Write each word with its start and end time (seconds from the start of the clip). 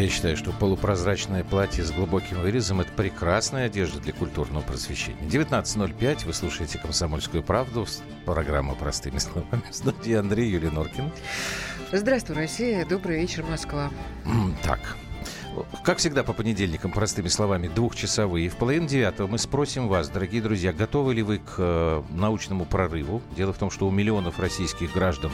Я 0.00 0.08
считаю, 0.08 0.34
что 0.34 0.52
полупрозрачное 0.52 1.44
платье 1.44 1.84
с 1.84 1.90
глубоким 1.90 2.40
вырезом– 2.40 2.80
это 2.82 2.90
прекрасная 2.92 3.66
одежда 3.66 4.00
для 4.00 4.14
культурного 4.14 4.62
просвещения. 4.62 5.28
19.05, 5.28 6.24
вы 6.24 6.32
слушаете 6.32 6.78
«Комсомольскую 6.78 7.42
правду», 7.42 7.86
программа 8.24 8.74
«Простыми 8.74 9.18
словами». 9.18 9.62
В 9.70 9.74
студии 9.74 10.14
Андрей 10.14 10.48
Юрий 10.48 10.70
Норкин. 10.70 11.10
Здравствуй, 11.92 12.36
Россия. 12.36 12.86
Добрый 12.86 13.20
вечер, 13.20 13.44
Москва. 13.44 13.90
Так, 14.62 14.96
как 15.84 15.98
всегда, 15.98 16.22
по 16.22 16.32
понедельникам, 16.32 16.92
простыми 16.92 17.28
словами, 17.28 17.68
двухчасовые. 17.68 18.48
В 18.48 18.56
половине 18.56 18.86
девятого 18.88 19.26
мы 19.26 19.36
спросим 19.36 19.88
вас, 19.88 20.08
дорогие 20.08 20.40
друзья, 20.40 20.72
готовы 20.72 21.14
ли 21.14 21.22
вы 21.22 21.38
к 21.38 21.56
э, 21.58 22.02
научному 22.08 22.64
прорыву? 22.64 23.20
Дело 23.36 23.52
в 23.52 23.58
том, 23.58 23.70
что 23.70 23.86
у 23.86 23.90
миллионов 23.90 24.38
российских 24.38 24.94
граждан 24.94 25.30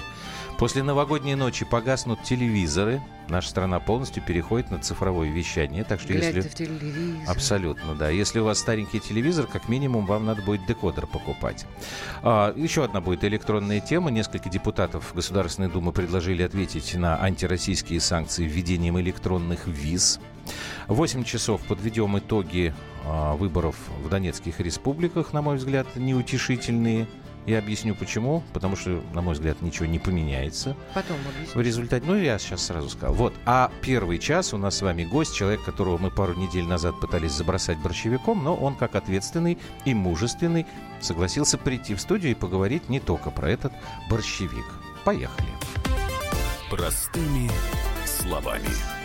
После 0.58 0.82
новогодней 0.82 1.34
ночи 1.34 1.66
погаснут 1.66 2.22
телевизоры. 2.22 3.02
Наша 3.28 3.50
страна 3.50 3.78
полностью 3.78 4.22
переходит 4.22 4.70
на 4.70 4.78
цифровое 4.78 5.28
вещание. 5.28 5.84
Так 5.84 6.00
что 6.00 6.14
Глядьте 6.14 6.36
если... 6.36 6.48
в 6.48 6.54
телевизор. 6.54 7.30
Абсолютно, 7.30 7.94
да. 7.94 8.08
Если 8.08 8.40
у 8.40 8.44
вас 8.44 8.58
старенький 8.58 8.98
телевизор, 8.98 9.46
как 9.46 9.68
минимум 9.68 10.06
вам 10.06 10.24
надо 10.24 10.40
будет 10.40 10.64
декодер 10.64 11.06
покупать. 11.06 11.66
А, 12.22 12.54
еще 12.56 12.84
одна 12.84 13.02
будет 13.02 13.22
электронная 13.24 13.80
тема. 13.80 14.10
Несколько 14.10 14.48
депутатов 14.48 15.12
Государственной 15.14 15.68
Думы 15.68 15.92
предложили 15.92 16.42
ответить 16.42 16.94
на 16.94 17.22
антироссийские 17.22 18.00
санкции 18.00 18.44
введением 18.44 18.98
электронных 18.98 19.66
виз. 19.66 20.20
8 20.88 21.24
часов 21.24 21.60
подведем 21.62 22.18
итоги 22.18 22.72
а, 23.04 23.34
выборов 23.34 23.76
в 24.02 24.08
Донецких 24.08 24.60
республиках, 24.60 25.34
на 25.34 25.42
мой 25.42 25.56
взгляд, 25.56 25.86
неутешительные. 25.96 27.06
Я 27.46 27.58
объясню 27.58 27.94
почему. 27.94 28.42
Потому 28.52 28.76
что, 28.76 29.02
на 29.12 29.22
мой 29.22 29.34
взгляд, 29.34 29.62
ничего 29.62 29.86
не 29.86 29.98
поменяется. 29.98 30.76
Потом 30.94 31.16
В 31.18 31.36
объясню. 31.36 31.62
результате, 31.62 32.04
ну, 32.06 32.16
я 32.16 32.38
сейчас 32.38 32.66
сразу 32.66 32.88
сказал. 32.90 33.14
Вот. 33.14 33.34
А 33.44 33.70
первый 33.82 34.18
час 34.18 34.52
у 34.52 34.58
нас 34.58 34.76
с 34.76 34.82
вами 34.82 35.04
гость, 35.04 35.34
человек, 35.34 35.64
которого 35.64 35.98
мы 35.98 36.10
пару 36.10 36.34
недель 36.34 36.64
назад 36.64 36.98
пытались 37.00 37.32
забросать 37.32 37.78
борщевиком, 37.78 38.42
но 38.42 38.54
он, 38.54 38.74
как 38.74 38.94
ответственный 38.94 39.58
и 39.84 39.94
мужественный, 39.94 40.66
согласился 41.00 41.58
прийти 41.58 41.94
в 41.94 42.00
студию 42.00 42.32
и 42.32 42.34
поговорить 42.34 42.88
не 42.88 43.00
только 43.00 43.30
про 43.30 43.50
этот 43.50 43.72
борщевик. 44.10 44.66
Поехали. 45.04 45.48
Простыми 46.70 47.50
словами. 48.04 48.95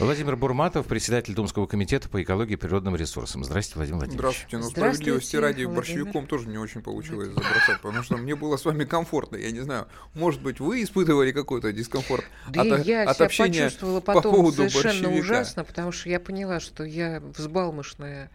Владимир 0.00 0.34
Бурматов, 0.36 0.86
председатель 0.86 1.34
Думского 1.34 1.66
комитета 1.66 2.08
по 2.08 2.20
экологии 2.20 2.54
и 2.54 2.56
природным 2.56 2.96
ресурсам. 2.96 3.44
Здравствуйте, 3.44 3.76
Владимир 3.78 3.98
Владимирович. 3.98 4.18
Здравствуйте. 4.18 4.56
Ну, 4.56 4.62
Здравствуйте, 4.64 4.90
справедливости 4.90 5.36
ради, 5.36 5.54
Владимир. 5.64 5.76
борщевиком 5.76 6.26
тоже 6.26 6.48
не 6.48 6.58
очень 6.58 6.82
получилось 6.82 7.28
забросать, 7.28 7.80
потому 7.80 8.02
что 8.02 8.16
мне 8.16 8.34
было 8.34 8.56
с 8.56 8.64
вами 8.64 8.84
комфортно. 8.84 9.36
Я 9.36 9.52
не 9.52 9.60
знаю, 9.60 9.86
может 10.14 10.42
быть, 10.42 10.58
вы 10.58 10.82
испытывали 10.82 11.30
какой-то 11.30 11.72
дискомфорт 11.72 12.24
Да 12.48 12.62
от, 12.62 12.84
я 12.84 13.02
от 13.08 13.16
себя 13.16 13.26
общения 13.26 13.64
почувствовала 13.64 14.00
по 14.00 14.14
потом 14.14 14.34
поводу 14.34 14.56
совершенно 14.68 15.08
борщевика. 15.08 15.20
ужасно, 15.20 15.64
потому 15.64 15.92
что 15.92 16.08
я 16.08 16.18
поняла, 16.18 16.58
что 16.58 16.82
я 16.84 17.20
взбалмошная, 17.20 18.30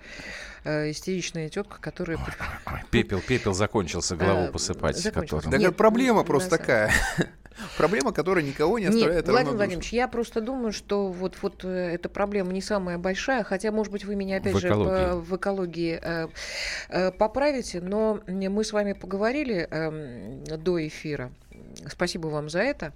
э, 0.63 0.91
истеричная 0.91 1.49
тетка, 1.49 1.77
которая... 1.81 2.17
Ой, 2.17 2.79
Пепел, 2.89 3.19
пепел 3.19 3.53
закончился, 3.53 4.16
голову 4.16 4.45
Э, 4.45 4.51
посыпать. 4.51 4.97
закончился. 4.97 5.35
которым. 5.44 5.51
Да 5.51 5.57
Нет, 5.57 5.75
проблема 5.75 6.19
ну, 6.19 6.25
просто 6.25 6.49
такая. 6.57 6.94
Проблема, 7.77 8.11
которая 8.13 8.43
никого 8.43 8.79
не 8.79 8.85
Нет, 8.85 8.95
оставляет 8.95 9.25
Владимир 9.25 9.27
равнодушным. 9.27 9.57
Владимирович, 9.57 9.93
я 9.93 10.07
просто 10.07 10.41
думаю, 10.41 10.71
что 10.71 11.07
вот, 11.09 11.38
вот 11.41 11.63
э, 11.63 11.67
эта 11.93 12.09
проблема 12.09 12.51
не 12.53 12.61
самая 12.61 12.97
большая, 12.97 13.44
хотя, 13.44 13.72
может 13.72 13.91
быть, 13.91 14.06
вы 14.06 14.16
меня 14.16 14.38
опять 14.38 14.53
В 14.56 14.59
же 14.59 14.67
экологии. 14.67 15.09
по- 15.09 15.16
в 15.17 15.35
экологии 15.38 16.00
э, 16.01 16.28
э, 16.89 17.11
поправите, 17.11 17.81
но 17.81 18.22
мы 18.28 18.63
с 18.63 18.72
вами 18.73 18.94
поговорили 18.94 19.67
эм, 19.69 20.44
до 20.45 20.85
эфира. 20.88 21.31
Спасибо 21.88 22.28
вам 22.28 22.50
за 22.50 22.59
это. 22.59 22.94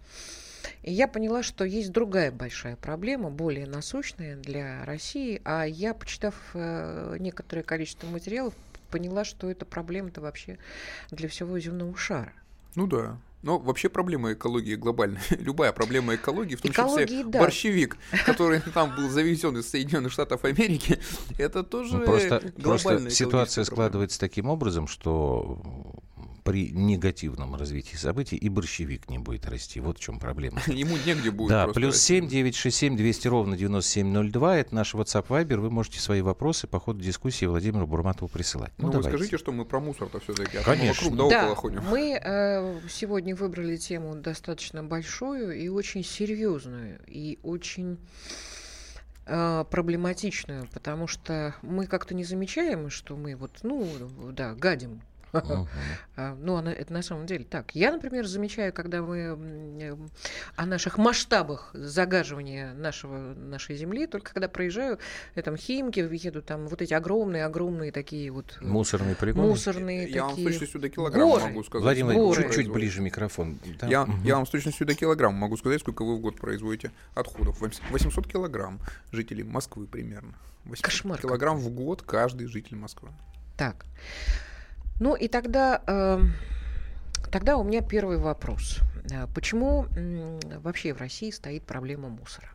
И 0.82 0.92
я 0.94 1.08
поняла, 1.08 1.44
что 1.44 1.66
есть 1.66 1.92
другая 1.92 2.32
большая 2.32 2.76
проблема, 2.76 3.30
более 3.30 3.66
насущная 3.68 4.36
для 4.38 4.84
России. 4.86 5.42
А 5.44 5.66
я, 5.66 5.94
почитав 5.94 6.36
э, 6.54 7.18
некоторое 7.20 7.64
количество 7.64 8.08
материалов, 8.08 8.54
поняла, 8.90 9.24
что 9.26 9.50
эта 9.50 9.66
проблема-то 9.66 10.22
вообще 10.22 10.58
для 11.12 11.28
всего 11.28 11.58
земного 11.60 11.96
шара. 11.98 12.34
Ну 12.76 12.88
да. 12.88 13.18
Но 13.44 13.60
вообще 13.60 13.90
проблема 13.90 14.34
экологии 14.34 14.76
глобальная. 14.76 15.22
Любая 15.40 15.72
проблема 15.74 16.16
экологии, 16.16 16.56
в 16.56 16.62
том 16.62 16.72
Экологии, 16.72 17.06
числе 17.06 17.24
да. 17.26 17.40
борщевик, 17.40 17.98
который 18.26 18.62
там 18.62 18.96
был 18.96 19.10
завезен 19.10 19.58
из 19.58 19.70
Соединенных 19.70 20.12
Штатов 20.14 20.46
Америки, 20.46 20.98
это 21.38 21.62
тоже 21.64 21.98
Ну, 21.98 22.06
просто, 22.06 22.40
глобальная 22.58 22.62
просто 22.62 23.10
ситуация 23.10 23.66
проблема. 23.66 23.66
складывается 23.66 24.20
таким 24.20 24.48
образом, 24.50 24.88
что 24.88 25.62
при 26.44 26.72
негативном 26.72 27.56
развитии 27.56 27.96
событий 27.96 28.36
и 28.36 28.50
борщевик 28.50 29.10
не 29.10 29.18
будет 29.18 29.48
расти. 29.48 29.80
Вот 29.80 29.98
в 29.98 30.02
чем 30.02 30.20
проблема. 30.20 30.62
Ему 30.68 30.98
негде 31.06 31.32
будет 31.32 31.50
Да, 31.50 31.64
просто 31.66 31.80
плюс 31.80 31.96
расти. 31.96 32.20
7 32.20 32.28
967 32.28 32.98
200 32.98 33.28
ровно 33.28 33.58
9702. 33.58 34.58
Это 34.58 34.76
наш 34.76 34.94
WhatsApp 34.94 35.28
Viber. 35.28 35.58
Вы 35.58 35.70
можете 35.70 36.00
свои 36.00 36.22
вопросы 36.22 36.68
по 36.68 36.80
ходу 36.80 37.02
дискуссии 37.02 37.46
Владимиру 37.46 37.88
Бурматову 37.88 38.28
присылать. 38.28 38.72
Ну, 38.78 38.88
вы 38.88 38.94
давайте. 38.94 39.10
скажите, 39.18 39.38
что 39.38 39.52
мы 39.52 39.66
про 39.66 39.80
мусор-то 39.80 40.20
все-таки, 40.20 40.58
а 40.58 40.64
Конечно. 40.64 41.10
вокруг 41.12 41.30
да, 41.30 41.42
Да, 41.42 41.44
около 41.46 41.56
ходим. 41.56 41.84
мы 41.90 42.20
э, 42.22 42.80
сегодня 42.90 43.36
выбрали 43.36 43.78
тему 43.78 44.16
достаточно 44.16 44.84
большую 44.84 45.58
и 45.60 45.68
очень 45.70 46.04
серьезную, 46.04 47.00
и 47.08 47.40
очень 47.44 47.98
э, 49.26 49.66
проблематичную, 49.70 50.68
потому 50.74 51.08
что 51.08 51.56
мы 51.62 51.88
как-то 51.88 52.14
не 52.14 52.24
замечаем, 52.24 52.90
что 52.90 53.16
мы 53.16 53.36
вот, 53.36 53.60
ну, 53.64 53.88
да, 54.34 54.54
гадим. 54.56 55.02
А, 56.16 56.36
Ну, 56.36 56.60
это 56.60 56.94
на 56.94 57.02
самом 57.02 57.26
деле 57.26 57.44
так. 57.44 57.74
Я, 57.76 57.92
например, 57.92 58.28
замечаю, 58.28 58.72
когда 58.72 59.02
мы 59.02 59.18
э, 59.82 59.96
о 60.56 60.66
наших 60.68 61.00
масштабах 61.00 61.72
загаживания 61.74 62.74
нашего, 62.74 63.18
нашей 63.34 63.76
земли, 63.76 64.06
только 64.06 64.32
когда 64.34 64.48
проезжаю, 64.48 65.00
я 65.36 65.42
там 65.42 65.58
Химки, 65.58 66.00
еду 66.00 66.42
там 66.44 66.68
вот 66.68 66.82
эти 66.84 66.94
огромные-огромные 66.94 67.92
такие 67.92 68.30
вот 68.30 68.58
э, 68.62 68.66
Мусорный 68.66 69.16
полигон. 69.16 69.48
мусорные 69.50 70.08
Я 70.08 70.24
вам 70.26 70.34
с 70.34 70.36
такие. 70.36 70.50
точностью 70.52 70.82
до 70.82 70.90
килограмма 70.90 71.32
горы. 71.32 71.44
могу 71.46 71.64
сказать. 71.64 71.84
Владимир 71.84 72.14
Владимирович, 72.14 72.46
чуть-чуть 72.46 72.72
ближе 72.72 73.02
микрофон. 73.02 73.58
Да, 73.80 73.88
Я, 73.88 74.06
мгм. 74.06 74.24
я 74.24 74.36
вам 74.36 74.46
с 74.46 74.50
точностью 74.52 74.86
до 74.86 74.94
килограмма 74.94 75.38
могу 75.38 75.58
сказать, 75.58 75.80
сколько 75.82 76.04
вы 76.06 76.16
в 76.18 76.20
год 76.20 76.36
производите 76.40 76.92
отходов. 77.16 77.60
Вось- 77.62 77.82
800 77.90 78.28
килограмм 78.28 78.80
жителей 79.12 79.44
Москвы 79.44 79.88
примерно. 79.88 80.34
800 80.66 80.86
Кошмар 80.86 81.20
килограмм 81.20 81.58
в 81.58 81.70
год 81.72 82.04
каждый 82.04 82.46
житель 82.48 82.76
Москвы. 82.76 83.10
Так. 83.58 83.86
Ну 85.00 85.16
и 85.16 85.28
тогда, 85.28 85.82
эм, 85.88 86.34
тогда 87.32 87.58
у 87.58 87.64
меня 87.64 87.82
первый 87.82 88.18
вопрос. 88.18 88.80
Э, 89.12 89.28
Почему 89.34 89.88
вообще 90.62 90.94
в 90.94 90.98
России 90.98 91.32
стоит 91.32 91.64
проблема 91.64 92.10
мусора? 92.10 92.50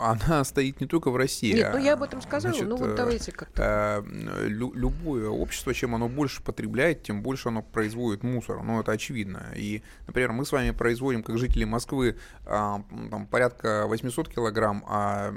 Она 0.00 0.44
стоит 0.44 0.80
не 0.80 0.86
только 0.86 1.10
в 1.10 1.16
России. 1.16 1.52
Нет, 1.52 1.70
ну 1.72 1.78
я 1.78 1.94
об 1.94 2.02
а, 2.02 2.06
этом 2.06 2.22
сказала, 2.22 2.54
значит, 2.54 2.68
ну 2.68 2.76
вот 2.76 2.90
э, 2.90 2.94
давайте 2.94 3.32
как-то. 3.32 4.04
э, 4.06 4.46
лю- 4.46 4.72
любое 4.74 5.28
общество, 5.28 5.74
чем 5.74 5.96
оно 5.96 6.08
больше 6.08 6.40
потребляет, 6.40 7.02
тем 7.02 7.20
больше 7.20 7.48
оно 7.48 7.62
производит 7.62 8.22
мусор. 8.22 8.62
Ну, 8.62 8.80
это 8.80 8.92
очевидно. 8.92 9.42
И, 9.56 9.82
например, 10.06 10.30
мы 10.30 10.46
с 10.46 10.52
вами 10.52 10.70
производим, 10.70 11.24
как 11.24 11.36
жители 11.36 11.64
Москвы, 11.64 12.16
а, 12.44 12.84
там, 13.10 13.26
порядка 13.26 13.86
800 13.88 14.28
килограмм, 14.28 14.84
а 14.86 15.34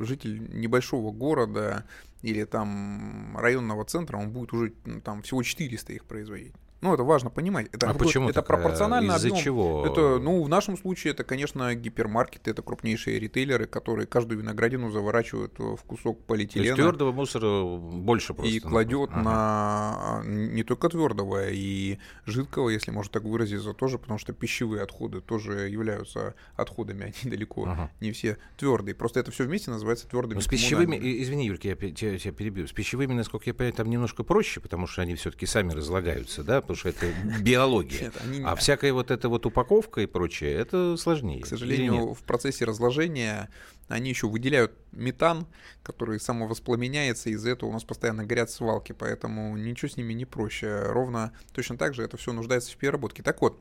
житель 0.00 0.50
небольшого 0.54 1.10
города 1.10 1.84
или 2.22 2.44
там 2.44 3.36
районного 3.36 3.84
центра, 3.84 4.16
он 4.16 4.30
будет 4.30 4.52
уже 4.52 4.72
м, 4.86 5.00
там 5.00 5.22
всего 5.22 5.42
400 5.42 5.92
их 5.92 6.04
производить. 6.04 6.54
Ну, 6.82 6.92
это 6.92 7.04
важно 7.04 7.30
понимать. 7.30 7.68
Это, 7.72 7.88
А 7.90 7.94
почему 7.94 8.28
это 8.28 8.42
так? 8.42 8.50
А 8.50 8.54
пропорционально 8.56 9.12
Из-за 9.12 9.28
объёму. 9.28 9.40
чего? 9.42 9.86
Это, 9.86 10.18
ну, 10.18 10.42
в 10.42 10.48
нашем 10.48 10.76
случае 10.76 11.12
это, 11.12 11.22
конечно, 11.22 11.72
гипермаркеты, 11.76 12.50
это 12.50 12.60
крупнейшие 12.62 13.20
ритейлеры, 13.20 13.66
которые 13.66 14.06
каждую 14.06 14.40
виноградину 14.40 14.90
заворачивают 14.90 15.56
в 15.58 15.76
кусок 15.86 16.16
То 16.26 16.34
есть 16.34 16.52
полиэтилена 16.52 16.74
твердого 16.74 17.12
мусора 17.12 17.62
больше 17.76 18.34
просто. 18.34 18.52
и 18.52 18.58
кладет 18.58 19.10
Ага. 19.12 19.22
на 19.22 20.22
не 20.24 20.64
только 20.64 20.88
твердого, 20.88 21.50
и 21.50 21.98
жидкого, 22.26 22.68
если 22.70 22.90
можно 22.90 23.12
так 23.12 23.22
выразиться, 23.22 23.72
тоже, 23.74 23.98
потому 24.00 24.18
что 24.18 24.32
пищевые 24.32 24.82
отходы 24.82 25.20
тоже 25.20 25.68
являются 25.68 26.34
отходами, 26.56 27.14
они 27.22 27.30
далеко 27.30 27.64
Ага. 27.64 27.90
не 28.00 28.10
все 28.10 28.38
твердые. 28.56 28.96
Просто 28.96 29.20
это 29.20 29.30
все 29.30 29.44
вместе 29.44 29.70
называется 29.70 30.08
твердыми. 30.08 30.34
Ну, 30.34 30.40
с 30.40 30.48
пищевыми, 30.48 30.98
извини, 31.00 31.46
Юрка, 31.46 31.68
я 31.68 31.76
тебя, 31.76 32.18
тебя 32.18 32.32
перебью. 32.32 32.66
С 32.66 32.72
пищевыми, 32.72 33.12
насколько 33.12 33.44
я 33.48 33.54
понимаю, 33.54 33.72
там 33.74 33.88
немножко 33.88 34.24
проще, 34.24 34.58
потому 34.60 34.88
что 34.88 35.02
они 35.02 35.14
все-таки 35.14 35.46
сами 35.46 35.70
разлагаются, 35.72 36.42
да, 36.42 36.60
потому 36.74 36.94
что 36.94 37.06
это 37.06 37.40
биология. 37.42 38.00
Нет, 38.02 38.14
они- 38.22 38.42
А 38.44 38.54
всякая 38.56 38.92
вот 38.92 39.10
эта 39.10 39.28
вот 39.28 39.46
упаковка 39.46 40.00
и 40.00 40.06
прочее, 40.06 40.52
это 40.54 40.96
сложнее. 40.96 41.42
К 41.42 41.46
сожалению, 41.46 42.14
в 42.14 42.22
процессе 42.22 42.64
разложения 42.64 43.48
они 43.88 44.10
еще 44.10 44.26
выделяют 44.28 44.72
метан, 44.92 45.46
который 45.82 46.18
самовоспламеняется, 46.20 47.30
из-за 47.30 47.50
этого 47.50 47.70
у 47.70 47.72
нас 47.72 47.84
постоянно 47.84 48.24
горят 48.24 48.50
свалки, 48.50 48.92
поэтому 48.92 49.56
ничего 49.56 49.88
с 49.90 49.96
ними 49.96 50.12
не 50.14 50.24
проще. 50.24 50.82
Ровно 50.86 51.32
точно 51.52 51.76
так 51.76 51.94
же 51.94 52.02
это 52.02 52.16
все 52.16 52.32
нуждается 52.32 52.72
в 52.72 52.76
переработке. 52.76 53.22
Так 53.22 53.40
вот, 53.42 53.58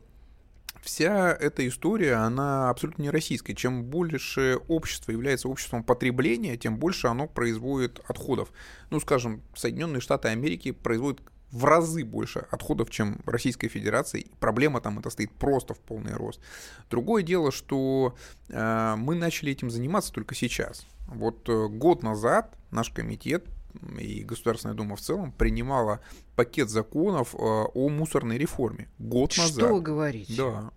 вся 0.81 1.31
эта 1.34 1.68
история, 1.68 2.13
она 2.16 2.69
абсолютно 2.69 3.04
не 3.04 3.10
российская. 3.10 3.54
Чем 3.54 3.84
больше 3.84 4.58
общество 4.68 5.12
является 5.12 5.48
обществом 5.48 5.84
потребления, 5.84 6.58
тем 6.58 6.78
больше 6.78 7.08
оно 7.08 7.28
производит 7.28 8.00
отходов. 8.08 8.52
Ну, 8.90 9.00
скажем, 9.00 9.42
Соединенные 9.56 10.02
Штаты 10.02 10.30
Америки 10.30 10.72
производят 10.72 11.22
в 11.51 11.65
разы 11.65 12.03
больше 12.06 12.48
отходов, 12.51 12.89
чем 12.89 13.19
Российская 13.25 13.68
Федерация. 13.68 14.21
И 14.21 14.27
проблема 14.39 14.81
там 14.81 15.00
это 15.00 15.09
стоит 15.09 15.31
просто 15.33 15.74
в 15.74 15.80
полный 15.80 16.13
рост. 16.13 16.39
Другое 16.89 17.24
дело, 17.24 17.51
что 17.51 18.15
э, 18.50 18.95
мы 18.98 19.15
начали 19.15 19.51
этим 19.51 19.69
заниматься 19.69 20.12
только 20.13 20.36
сейчас. 20.36 20.86
Вот 21.07 21.48
э, 21.50 21.68
год 21.68 22.03
назад 22.03 22.57
наш 22.71 22.89
комитет 22.89 23.45
и 24.00 24.24
Государственная 24.24 24.75
Дума 24.75 24.95
в 24.95 25.01
целом 25.01 25.31
принимала 25.31 26.01
пакет 26.36 26.69
законов 26.69 27.33
э, 27.36 27.38
о 27.38 27.89
мусорной 27.89 28.38
реформе. 28.38 28.89
Год 29.00 29.31
Что 29.31 29.44
назад. 29.44 29.71
вы 29.71 29.81
говорите? 29.81 30.36
Да. 30.36 30.71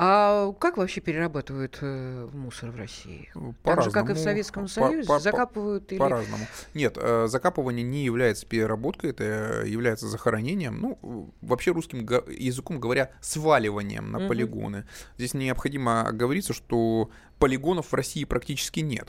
А 0.00 0.52
как 0.60 0.76
вообще 0.76 1.00
перерабатывают 1.00 1.78
э, 1.80 2.28
мусор 2.32 2.70
в 2.70 2.76
России? 2.76 3.28
Так 3.64 3.82
же, 3.82 3.90
как 3.90 4.10
и 4.10 4.12
в 4.14 4.18
Советском 4.18 4.64
По- 4.64 4.68
Союзе? 4.68 5.08
по- 5.08 5.14
по- 5.14 5.18
Закапывают 5.20 5.90
или... 5.90 5.98
По-разному. 5.98 6.46
Нет, 6.72 6.96
э, 7.00 7.26
закапывание 7.28 7.82
не 7.82 8.04
является 8.04 8.46
переработкой, 8.46 9.10
это 9.10 9.64
является 9.66 10.06
захоронением. 10.06 10.80
Ну, 10.80 11.30
вообще 11.40 11.72
русским 11.72 12.06
го- 12.06 12.22
языком 12.28 12.78
говоря, 12.78 13.10
сваливанием 13.20 14.12
на 14.12 14.20
Мгм. 14.20 14.28
полигоны. 14.28 14.84
Здесь 15.16 15.34
необходимо 15.34 16.02
оговориться, 16.06 16.52
что 16.52 17.10
полигонов 17.40 17.90
в 17.90 17.94
России 17.94 18.22
практически 18.24 18.78
нет. 18.80 19.08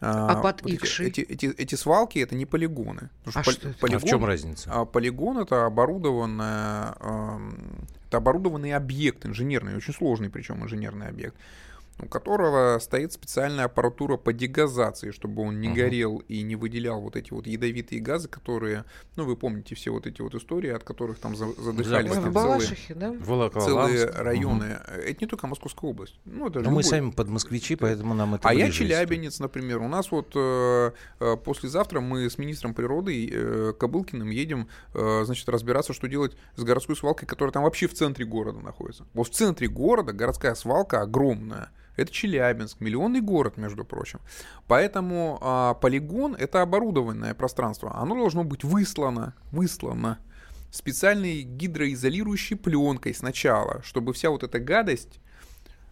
А 0.00 0.40
под 0.42 0.62
эти, 0.66 0.74
Икшей? 0.74 1.06
эти, 1.08 1.20
эти, 1.20 1.46
эти 1.46 1.74
свалки 1.76 2.18
это 2.18 2.34
не 2.34 2.46
полигоны. 2.46 3.10
А 3.26 3.42
пол- 3.42 3.52
что 3.52 3.68
это? 3.68 3.68
А 3.68 3.72
в 3.72 3.76
полигон- 3.80 4.08
чем 4.08 4.24
разница? 4.24 4.70
а 4.72 4.84
полигон 4.86 5.38
это 5.38 5.66
оборудованная, 5.66 6.94
эм, 7.00 7.86
это 8.14 8.18
оборудованный 8.18 8.72
объект 8.74 9.26
инженерный, 9.26 9.76
очень 9.76 9.92
сложный 9.92 10.30
причем 10.30 10.62
инженерный 10.62 11.08
объект, 11.08 11.36
у 12.02 12.06
которого 12.06 12.78
стоит 12.80 13.12
специальная 13.12 13.66
аппаратура 13.66 14.16
по 14.16 14.32
дегазации, 14.32 15.10
чтобы 15.12 15.42
он 15.42 15.60
не 15.60 15.68
Мгм. 15.68 15.76
горел 15.76 16.18
и 16.28 16.42
не 16.42 16.56
выделял 16.56 17.00
вот 17.00 17.14
эти 17.16 17.32
вот 17.32 17.46
ядовитые 17.46 18.00
газы, 18.00 18.28
которые, 18.28 18.84
ну 19.16 19.24
вы 19.24 19.36
помните 19.36 19.74
все 19.76 19.90
вот 19.92 20.06
эти 20.06 20.20
вот 20.20 20.34
истории, 20.34 20.70
от 20.70 20.82
которых 20.82 21.18
там 21.18 21.36
за- 21.36 21.52
задыхались. 21.60 22.10
В 22.10 22.14
там 22.14 22.22
целые, 22.24 22.32
Балашихе, 22.32 22.94
да? 22.94 23.12
Волоколамск. 23.12 23.68
целые 23.70 24.06
районы. 24.10 24.78
Это 25.04 25.16
не 25.20 25.26
только 25.28 25.46
Московская 25.46 25.86
область. 25.88 26.18
Ну, 26.24 26.48
это 26.48 26.58
Но 26.60 26.64
мы 26.70 26.82
любой- 26.82 26.84
сами 26.84 27.10
под 27.10 27.28
москвичи, 27.28 27.76
поэтому 27.76 28.14
нам 28.14 28.34
это 28.34 28.48
а 28.48 28.52
я 28.54 28.70
челябинец, 28.70 29.38
например. 29.38 29.80
У 29.80 29.88
нас 29.88 30.10
вот 30.10 30.32
э, 30.34 30.90
э, 31.20 31.36
послезавтра 31.36 32.00
мы 32.00 32.28
с 32.28 32.38
министром 32.38 32.74
природы 32.74 33.30
э, 33.32 33.72
Кобылкиным 33.78 34.30
едем, 34.30 34.68
э, 34.94 35.22
значит, 35.24 35.48
разбираться, 35.48 35.92
что 35.92 36.08
делать 36.08 36.36
с 36.56 36.62
городской 36.64 36.96
свалкой, 36.96 37.28
которая 37.28 37.52
там 37.52 37.62
вообще 37.62 37.86
в 37.86 37.94
центре 37.94 38.24
города 38.24 38.58
находится. 38.60 39.06
Вот 39.14 39.28
в 39.28 39.30
центре 39.30 39.68
города 39.68 40.12
городская 40.12 40.54
свалка 40.56 41.00
огромная. 41.00 41.70
Это 41.96 42.12
Челябинск, 42.12 42.80
миллионный 42.80 43.20
город, 43.20 43.56
между 43.56 43.84
прочим. 43.84 44.20
Поэтому 44.66 45.38
а, 45.40 45.74
полигон— 45.74 46.34
это 46.38 46.62
оборудованное 46.62 47.34
пространство. 47.34 47.94
Оно 47.96 48.14
должно 48.14 48.44
быть 48.44 48.64
выслано, 48.64 49.34
выслано 49.52 50.18
специальной 50.74 51.42
гидроизолирующей 51.42 52.56
пленкой 52.56 53.14
сначала, 53.14 53.80
чтобы 53.84 54.12
вся 54.12 54.30
вот 54.30 54.42
эта 54.42 54.58
гадость 54.58 55.20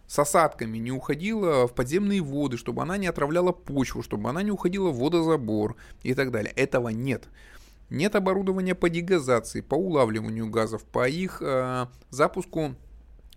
с 0.07 0.19
осадками 0.19 0.77
не 0.77 0.91
уходила 0.91 1.67
в 1.67 1.73
подземные 1.73 2.21
воды, 2.21 2.57
чтобы 2.57 2.81
она 2.81 2.97
не 2.97 3.07
отравляла 3.07 3.53
почву, 3.53 4.03
чтобы 4.03 4.29
она 4.29 4.43
не 4.43 4.51
уходила 4.51 4.89
в 4.89 4.99
водозабор 4.99 5.77
и 6.03 6.13
так 6.13 6.31
далее. 6.31 6.51
Этого 6.55 6.89
нет. 6.89 7.29
Нет 7.89 8.15
оборудования 8.15 8.75
по 8.75 8.89
дегазации, 8.89 9.61
по 9.61 9.75
улавливанию 9.75 10.49
газов, 10.49 10.83
по 10.83 11.07
их 11.07 11.41
э, 11.41 11.87
запуску 12.09 12.75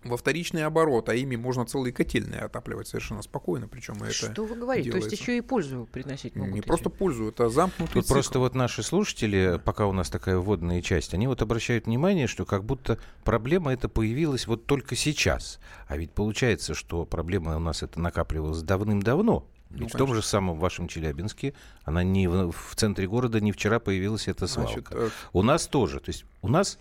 во 0.09 0.17
вторичный 0.17 0.63
оборот, 0.65 1.09
а 1.09 1.15
ими 1.15 1.35
можно 1.35 1.65
целые 1.65 1.93
котельные 1.93 2.41
отапливать 2.41 2.87
совершенно 2.87 3.21
спокойно, 3.21 3.67
причем 3.67 3.95
это 4.03 4.11
Что 4.13 4.43
вы 4.45 4.55
говорите? 4.55 4.91
То 4.91 4.97
есть 4.97 5.07
делается. 5.09 5.23
еще 5.23 5.37
и 5.37 5.41
пользу 5.41 5.87
приносить 5.91 6.35
могут 6.35 6.53
не 6.53 6.59
эти- 6.59 6.67
просто 6.67 6.89
пользу, 6.89 7.27
это 7.29 7.49
замкнутый 7.49 7.93
Тут 7.93 8.03
цикл. 8.05 8.13
просто 8.13 8.39
вот 8.39 8.55
наши 8.55 8.83
слушатели, 8.83 9.59
пока 9.63 9.85
у 9.87 9.91
нас 9.93 10.09
такая 10.09 10.37
вводная 10.37 10.81
часть, 10.81 11.13
они 11.13 11.27
вот 11.27 11.41
обращают 11.41 11.85
внимание, 11.85 12.27
что 12.27 12.45
как 12.45 12.63
будто 12.63 12.97
проблема 13.23 13.73
эта 13.73 13.89
появилась 13.89 14.47
вот 14.47 14.65
только 14.65 14.95
сейчас. 14.95 15.59
А 15.87 15.97
ведь 15.97 16.11
получается, 16.11 16.73
что 16.73 17.05
проблема 17.05 17.55
у 17.57 17.59
нас 17.59 17.83
это 17.83 17.99
накапливалась 17.99 18.61
давным-давно. 18.61 19.45
Ведь 19.69 19.81
Ну, 19.81 19.87
в 19.89 19.91
том 19.91 20.13
же 20.15 20.21
самом 20.21 20.57
вашем 20.59 20.87
Челябинске 20.87 21.53
она 21.83 22.01
не 22.01 22.27
в, 22.29 22.51
в 22.53 22.75
центре 22.75 23.05
города 23.05 23.41
не 23.41 23.51
вчера 23.51 23.79
появилась 23.79 24.29
эта 24.29 24.47
свалка. 24.47 24.71
Значит, 24.71 24.87
э, 24.91 25.09
У 25.33 25.43
нас 25.43 25.67
тоже. 25.67 25.99
То 25.99 26.09
есть 26.09 26.23
у 26.41 26.47
нас 26.47 26.77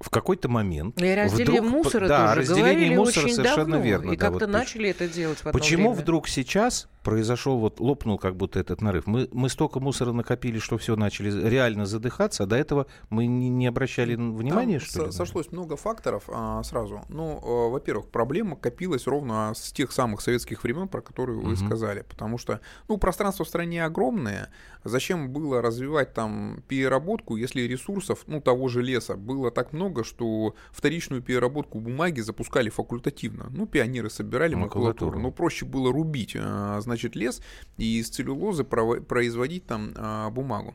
в 0.00 0.10
какой-то 0.10 0.48
момент... 0.48 1.00
И 1.00 1.06
о 1.06 1.16
разделе 1.16 1.60
вдруг- 1.60 1.70
мусора 1.70 2.08
да, 2.08 2.28
тоже 2.28 2.40
разделении 2.40 2.70
говорили 2.72 2.96
мусора 2.96 3.24
очень 3.24 3.34
совершенно 3.34 3.70
давно. 3.72 3.84
верно. 3.84 4.10
И 4.12 4.16
да, 4.16 4.26
как-то 4.26 4.46
вот 4.46 4.52
начали 4.52 4.90
это 4.90 5.08
делать 5.08 5.38
в 5.38 5.46
одно 5.46 5.58
Почему 5.58 5.90
время. 5.90 6.02
вдруг 6.02 6.28
сейчас 6.28 6.88
произошел, 7.10 7.58
вот 7.58 7.78
лопнул 7.78 8.18
как 8.18 8.36
будто 8.36 8.58
этот 8.58 8.82
нарыв? 8.82 9.06
Мы, 9.06 9.28
мы 9.32 9.48
столько 9.48 9.78
мусора 9.78 10.10
накопили, 10.12 10.58
что 10.58 10.76
все 10.76 10.96
начали 10.96 11.30
реально 11.48 11.86
задыхаться, 11.86 12.42
а 12.42 12.46
до 12.46 12.56
этого 12.56 12.86
мы 13.10 13.26
не, 13.26 13.48
не 13.48 13.68
обращали 13.68 14.16
внимания, 14.16 14.78
Там 14.80 14.88
что 14.88 15.04
ли? 15.06 15.12
со- 15.12 15.16
сошлось 15.18 15.52
много 15.52 15.76
факторов 15.76 16.24
а, 16.28 16.62
сразу. 16.64 17.02
Ну, 17.08 17.38
э, 17.40 17.70
во-первых, 17.70 18.08
проблема 18.08 18.56
копилась 18.56 19.06
ровно 19.06 19.52
с 19.54 19.70
тех 19.72 19.92
самых 19.92 20.20
советских 20.20 20.64
времен, 20.64 20.88
про 20.88 21.00
которые 21.00 21.38
вы 21.38 21.52
Мгм. 21.52 21.66
сказали. 21.66 22.04
Потому 22.08 22.38
что, 22.38 22.60
ну, 22.88 22.98
пространство 22.98 23.44
в 23.44 23.48
стране 23.48 23.84
огромное. 23.84 24.50
Зачем 24.82 25.30
было 25.32 25.62
развивать 25.62 26.12
там 26.12 26.62
переработку, 26.66 27.36
если 27.36 27.62
ресурсов, 27.62 28.24
ну, 28.26 28.40
того 28.40 28.66
же 28.68 28.82
леса 28.82 29.14
было 29.16 29.52
так 29.52 29.72
много, 29.72 30.02
что 30.02 30.54
вторичную 30.72 31.22
переработку 31.22 31.78
бумаги 31.78 32.20
запускали 32.20 32.68
факультативно. 32.68 33.46
Ну, 33.50 33.66
пионеры 33.66 34.10
собирали 34.10 34.54
макулатуру. 34.56 34.86
Макулатуру. 34.86 35.18
Но 35.20 35.30
проще 35.30 35.64
было 35.66 35.92
рубить, 35.92 36.36
а, 36.36 36.80
значит, 36.80 36.95
лес 37.04 37.42
и 37.76 37.98
из 38.00 38.08
целлюлозы 38.08 38.64
производить 38.64 39.66
там 39.66 39.92
а, 39.96 40.30
бумагу. 40.30 40.74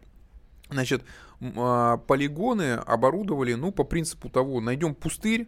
Значит, 0.69 1.03
а, 1.41 1.97
полигоны 1.97 2.73
оборудовали, 2.73 3.53
ну, 3.55 3.71
по 3.71 3.83
принципу 3.83 4.29
того, 4.29 4.61
найдем 4.61 4.93
пустырь, 4.93 5.47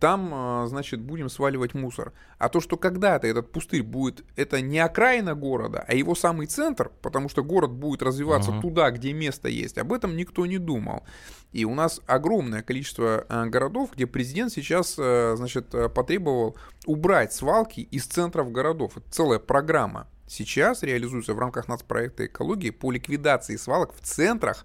там, 0.00 0.30
а, 0.32 0.66
значит, 0.66 1.00
будем 1.00 1.28
сваливать 1.28 1.74
мусор. 1.74 2.14
А 2.38 2.48
то, 2.48 2.60
что 2.60 2.78
когда-то 2.78 3.26
этот 3.26 3.52
пустырь 3.52 3.82
будет, 3.82 4.24
это 4.34 4.62
не 4.62 4.78
окраина 4.78 5.34
города, 5.34 5.84
а 5.86 5.94
его 5.94 6.14
самый 6.14 6.46
центр, 6.46 6.90
потому 7.02 7.28
что 7.28 7.44
город 7.44 7.70
будет 7.70 8.02
развиваться 8.02 8.50
Мгм. 8.50 8.62
туда, 8.62 8.90
где 8.90 9.12
место 9.12 9.48
есть, 9.48 9.76
об 9.76 9.92
этом 9.92 10.16
никто 10.16 10.46
не 10.46 10.56
думал. 10.56 11.04
И 11.52 11.66
у 11.66 11.74
нас 11.74 12.00
огромное 12.06 12.62
количество 12.62 13.26
а, 13.28 13.44
городов, 13.46 13.90
где 13.94 14.06
президент 14.06 14.52
сейчас, 14.52 14.96
а, 14.98 15.34
значит, 15.36 15.74
потребовал 15.94 16.56
убрать 16.86 17.34
свалки 17.34 17.80
из 17.80 18.06
центров 18.06 18.50
городов. 18.50 18.96
Это 18.96 19.10
целая 19.10 19.38
программа. 19.38 20.08
Сейчас 20.26 20.82
реализуется 20.82 21.34
в 21.34 21.38
рамках 21.38 21.68
нацпроекта 21.68 22.24
экологии 22.24 22.70
по 22.70 22.90
ликвидации 22.90 23.56
свалок 23.56 23.92
в 23.94 24.00
центрах 24.00 24.64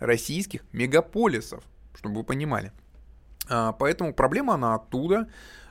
российских 0.00 0.62
мегаполисов, 0.72 1.62
чтобы 1.94 2.16
вы 2.16 2.24
понимали. 2.24 2.72
А, 3.48 3.72
Поэтому 3.72 4.14
проблема 4.14 4.54
она 4.54 4.74
оттуда. 4.74 5.28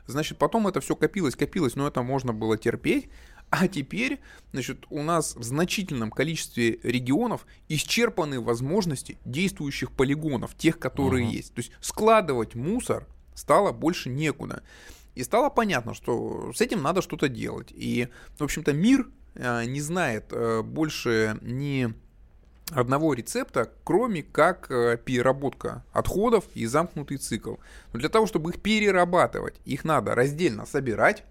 Значит, 0.07 0.37
потом 0.37 0.67
это 0.67 0.81
все 0.81 0.95
копилось, 0.95 1.35
копилось, 1.35 1.75
но 1.75 1.87
это 1.87 2.01
можно 2.01 2.33
было 2.33 2.57
терпеть. 2.57 3.09
А 3.49 3.67
теперь, 3.67 4.19
значит, 4.53 4.85
у 4.89 5.03
нас 5.03 5.35
в 5.35 5.43
значительном 5.43 6.09
количестве 6.09 6.79
регионов 6.83 7.45
исчерпаны 7.67 8.39
возможности 8.39 9.17
действующих 9.25 9.91
полигонов, 9.91 10.55
тех, 10.55 10.79
которые 10.79 11.25
Мгм. 11.25 11.33
есть. 11.33 11.53
То 11.53 11.59
есть 11.59 11.71
складывать 11.81 12.55
мусор 12.55 13.07
стало 13.35 13.73
больше 13.73 14.09
некуда. 14.09 14.63
И 15.15 15.23
стало 15.23 15.49
понятно, 15.49 15.93
что 15.93 16.53
с 16.55 16.61
этим 16.61 16.81
надо 16.81 17.01
что-то 17.01 17.27
делать. 17.27 17.67
И, 17.71 18.07
в 18.37 18.43
общем-то, 18.43 18.71
мир 18.71 19.09
э, 19.35 19.65
не 19.65 19.81
знает 19.81 20.27
э, 20.31 20.61
больше 20.61 21.37
ни 21.41 21.93
одного 22.73 23.13
рецепта, 23.13 23.69
кроме 23.83 24.23
как 24.23 24.69
э, 24.71 24.97
переработка 24.97 25.83
отходов 25.93 26.45
и 26.53 26.65
замкнутый 26.65 27.17
цикл. 27.17 27.55
Но 27.93 27.99
для 27.99 28.09
того, 28.09 28.25
чтобы 28.27 28.51
их 28.51 28.61
перерабатывать, 28.61 29.55
их 29.65 29.83
надо 29.83 30.15
раздельно 30.15 30.65
собирать, 30.65 31.23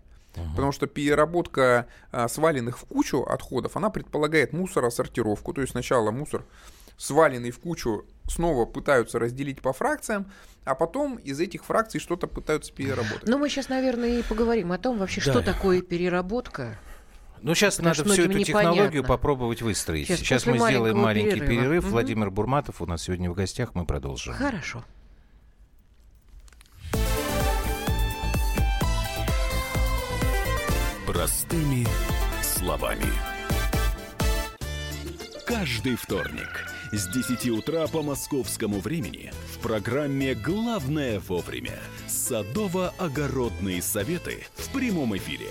потому 0.54 0.70
что 0.70 0.87
переработка 0.87 1.87
а, 2.12 2.28
сваленных 2.28 2.78
в 2.78 2.85
кучу 2.85 3.23
отходов, 3.23 3.76
она 3.76 3.90
предполагает 3.90 4.52
мусоросортировку, 4.52 5.52
то 5.52 5.61
есть 5.61 5.73
сначала 5.73 6.12
мусор 6.12 6.44
сваленный 6.97 7.50
в 7.50 7.59
кучу 7.59 8.04
снова 8.28 8.64
пытаются 8.64 9.18
разделить 9.18 9.61
по 9.61 9.73
фракциям, 9.73 10.30
а 10.64 10.75
потом 10.75 11.16
из 11.16 11.40
этих 11.40 11.64
фракций 11.64 11.99
что-то 11.99 12.26
пытаются 12.26 12.73
переработать. 12.73 13.26
Ну, 13.26 13.38
мы 13.38 13.49
сейчас, 13.49 13.68
наверное, 13.70 14.20
и 14.20 14.23
поговорим 14.23 14.70
о 14.70 14.78
том 14.78 14.99
вообще, 14.99 15.20
Да. 15.25 15.32
что 15.32 15.42
такое 15.42 15.80
переработка. 15.82 16.78
Ну, 17.42 17.54
сейчас 17.54 17.76
Потому 17.76 17.88
надо 17.94 18.04
что 18.04 18.12
всю 18.12 18.23
эту 18.30 18.44
технологию 18.44 18.85
непонятно. 18.87 19.09
попробовать 19.09 19.62
выстроить. 19.62 20.06
Сейчас, 20.09 20.18
Сейчас, 20.20 20.47
мы 20.47 20.59
сделаем 20.59 20.99
маленький 20.99 21.40
перерыва. 21.40 21.50
перерыв. 21.50 21.85
Мгм. 21.85 21.92
Владимир 21.92 22.30
Бурматов 22.30 22.82
у 22.82 22.87
нас 22.87 23.02
сегодня 23.02 23.30
в 23.30 23.35
гостях. 23.35 23.75
Мы 23.75 23.87
продолжим. 23.87 24.35
Хорошо. 24.35 24.85
Простыми 31.06 31.87
словами. 32.42 33.06
Каждый 35.47 35.97
вторник 35.97 36.66
с 36.92 37.09
10 37.09 37.50
утра 37.50 37.87
по 37.88 38.02
московскому 38.02 38.80
времени 38.80 39.32
в 39.54 39.59
программе 39.59 40.35
«Главное 40.35 41.18
вовремя» 41.20 41.78
садово-огородные 42.06 43.82
советы 43.82 44.44
в 44.54 44.68
прямом 44.70 45.16
эфире. 45.16 45.50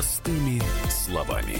Простыми 0.00 0.62
словами. 0.88 1.58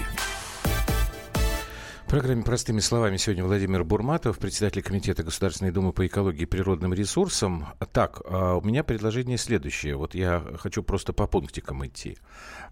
В 2.07 2.09
программе 2.09 2.43
«Простыми 2.43 2.81
словами» 2.81 3.19
сегодня 3.19 3.45
Владимир 3.45 3.85
Бурматов, 3.85 4.39
председатель 4.39 4.81
Комитета 4.81 5.23
Государственной 5.23 5.73
Думы 5.73 5.93
по 5.93 6.07
экологии 6.07 6.45
и 6.45 6.47
природным 6.47 6.95
ресурсам. 6.95 7.67
Так, 7.93 8.23
а 8.25 8.55
у 8.55 8.63
меня 8.63 8.83
предложение 8.83 9.37
следующее. 9.37 9.95
Вот 9.95 10.15
я 10.15 10.43
хочу 10.59 10.83
просто 10.83 11.13
по 11.13 11.27
пунктикам 11.27 11.85
идти, 11.85 12.17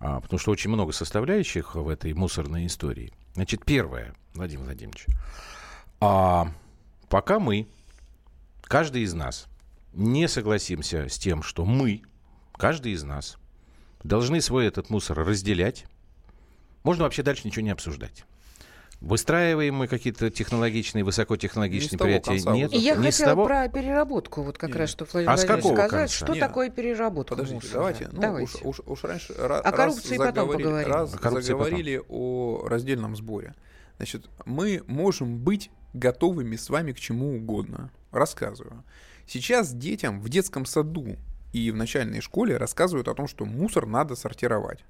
а, 0.01 0.23
потому 0.23 0.39
что 0.39 0.53
очень 0.53 0.71
много 0.71 0.93
составляющих 0.93 1.75
в 1.75 1.87
этой 1.91 2.15
мусорной 2.15 2.65
истории. 2.65 3.13
Значит, 3.35 3.67
первое, 3.67 4.15
Владимир 4.33 4.65
Владимирович. 4.65 5.05
А 6.01 6.51
пока 7.11 7.39
мы, 7.39 7.69
каждый 8.63 9.03
из 9.03 9.13
нас, 9.13 9.49
не 9.93 10.29
согласимся 10.29 11.11
с 11.11 11.19
тем, 11.19 11.43
что 11.43 11.67
мы, 11.67 12.05
каждый 12.57 12.93
из 12.93 13.03
нас, 13.03 13.37
должны 14.03 14.41
свой 14.41 14.67
этот 14.67 14.91
мусор 14.91 15.19
разделять, 15.19 15.87
можно 16.83 17.05
вообще 17.05 17.23
дальше 17.23 17.47
ничего 17.47 17.63
не 17.63 17.71
обсуждать. 17.71 18.25
Выстраиваем 19.01 19.77
мы 19.77 19.87
какие-то 19.87 20.29
технологичные, 20.29 21.05
высокотехнологичные 21.05 21.99
предприятия? 21.99 22.51
Нет. 22.51 22.73
И 22.73 22.79
я 22.79 22.97
не 22.97 23.07
хотела 23.07 23.31
того... 23.31 23.45
про 23.45 23.69
переработку, 23.69 24.43
вот 24.43 24.59
как 24.59 24.71
Нет. 24.71 24.79
раз, 24.79 24.91
что 24.91 25.05
Владимир 25.05 25.33
а 25.33 25.37
Владимирович 25.37 25.65
сказать. 25.65 25.91
Конца? 25.91 26.09
Что 26.09 26.33
Нет. 26.33 26.41
такое 26.41 26.71
переработка 26.71 27.37
Подождите, 27.37 27.55
мусора? 27.55 27.75
давайте. 27.75 28.09
Ну, 28.11 28.21
давайте. 28.21 28.59
Уж, 28.65 28.81
уж, 28.81 28.87
уж 28.87 29.05
раньше 29.05 29.35
О 29.35 29.71
коррупции 29.71 30.17
раз 30.17 30.27
потом 30.27 30.35
заговорили, 30.35 30.65
поговорим. 30.65 30.93
Раз 30.93 31.15
О 31.15 31.19
коррупции 31.19 31.47
заговорили 31.47 32.03
о 32.09 32.67
раздельном 32.67 33.15
сборе. 33.15 33.55
Значит, 33.99 34.29
мы 34.45 34.83
можем 34.89 35.39
быть 35.39 35.71
готовыми 35.93 36.57
с 36.57 36.69
вами 36.69 36.91
к 36.91 36.99
чему 36.99 37.37
угодно. 37.37 37.93
Рассказываю. 38.11 38.83
Сейчас 39.29 39.73
детям 39.73 40.21
в 40.21 40.29
детском 40.29 40.67
саду 40.67 41.17
и 41.53 41.71
в 41.71 41.77
начальной 41.77 42.21
школе 42.21 42.57
рассказывают 42.57 43.09
о 43.09 43.15
том, 43.15 43.29
что 43.29 43.45
мусор 43.45 43.87
надо 43.87 44.17
сортировать. 44.17 44.85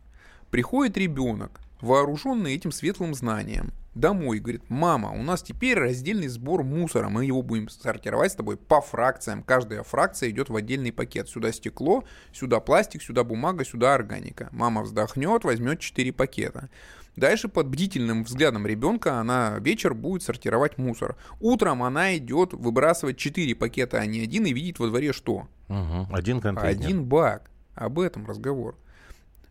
Приходит 0.50 0.96
ребенок, 0.96 1.60
вооруженный 1.80 2.54
этим 2.54 2.72
светлым 2.72 3.14
знанием, 3.14 3.72
домой 3.94 4.38
и 4.38 4.40
говорит, 4.40 4.62
мама, 4.68 5.10
у 5.10 5.22
нас 5.22 5.42
теперь 5.42 5.78
раздельный 5.78 6.28
сбор 6.28 6.62
мусора, 6.62 7.08
мы 7.08 7.24
его 7.24 7.42
будем 7.42 7.68
сортировать 7.68 8.32
с 8.32 8.36
тобой 8.36 8.56
по 8.56 8.80
фракциям. 8.80 9.42
Каждая 9.42 9.82
фракция 9.82 10.30
идет 10.30 10.48
в 10.48 10.56
отдельный 10.56 10.92
пакет. 10.92 11.28
Сюда 11.28 11.52
стекло, 11.52 12.04
сюда 12.32 12.60
пластик, 12.60 13.02
сюда 13.02 13.24
бумага, 13.24 13.64
сюда 13.64 13.94
органика. 13.94 14.48
Мама 14.52 14.82
вздохнет, 14.82 15.44
возьмет 15.44 15.80
4 15.80 16.12
пакета. 16.12 16.70
Дальше 17.16 17.48
под 17.48 17.66
бдительным 17.66 18.22
взглядом 18.22 18.64
ребенка 18.66 19.18
она 19.18 19.58
вечер 19.58 19.92
будет 19.92 20.22
сортировать 20.22 20.78
мусор. 20.78 21.16
Утром 21.40 21.82
она 21.82 22.16
идет 22.16 22.52
выбрасывать 22.52 23.18
4 23.18 23.54
пакета, 23.56 23.98
а 23.98 24.06
не 24.06 24.20
один, 24.20 24.46
и 24.46 24.52
видит 24.52 24.78
во 24.78 24.86
дворе 24.86 25.12
что? 25.12 25.48
Угу. 25.68 26.08
Один 26.10 26.40
контейнер. 26.40 26.70
Один 26.70 27.04
бак. 27.04 27.50
Об 27.75 28.00
этом 28.00 28.26
разговор. 28.26 28.76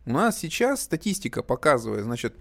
У 0.06 0.12
нас 0.12 0.38
сейчас 0.38 0.82
статистика 0.82 1.44
показывает, 1.44 2.04
значит, 2.04 2.36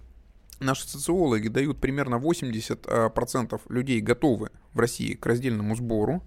наши 0.59 0.87
социологи 0.87 1.47
дают 1.47 1.79
примерно 1.79 2.15
80% 2.15 3.61
людей 3.69 4.01
готовы 4.01 4.51
в 4.73 4.79
России 4.79 5.13
к 5.13 5.25
раздельному 5.25 5.75
сбору. 5.75 6.23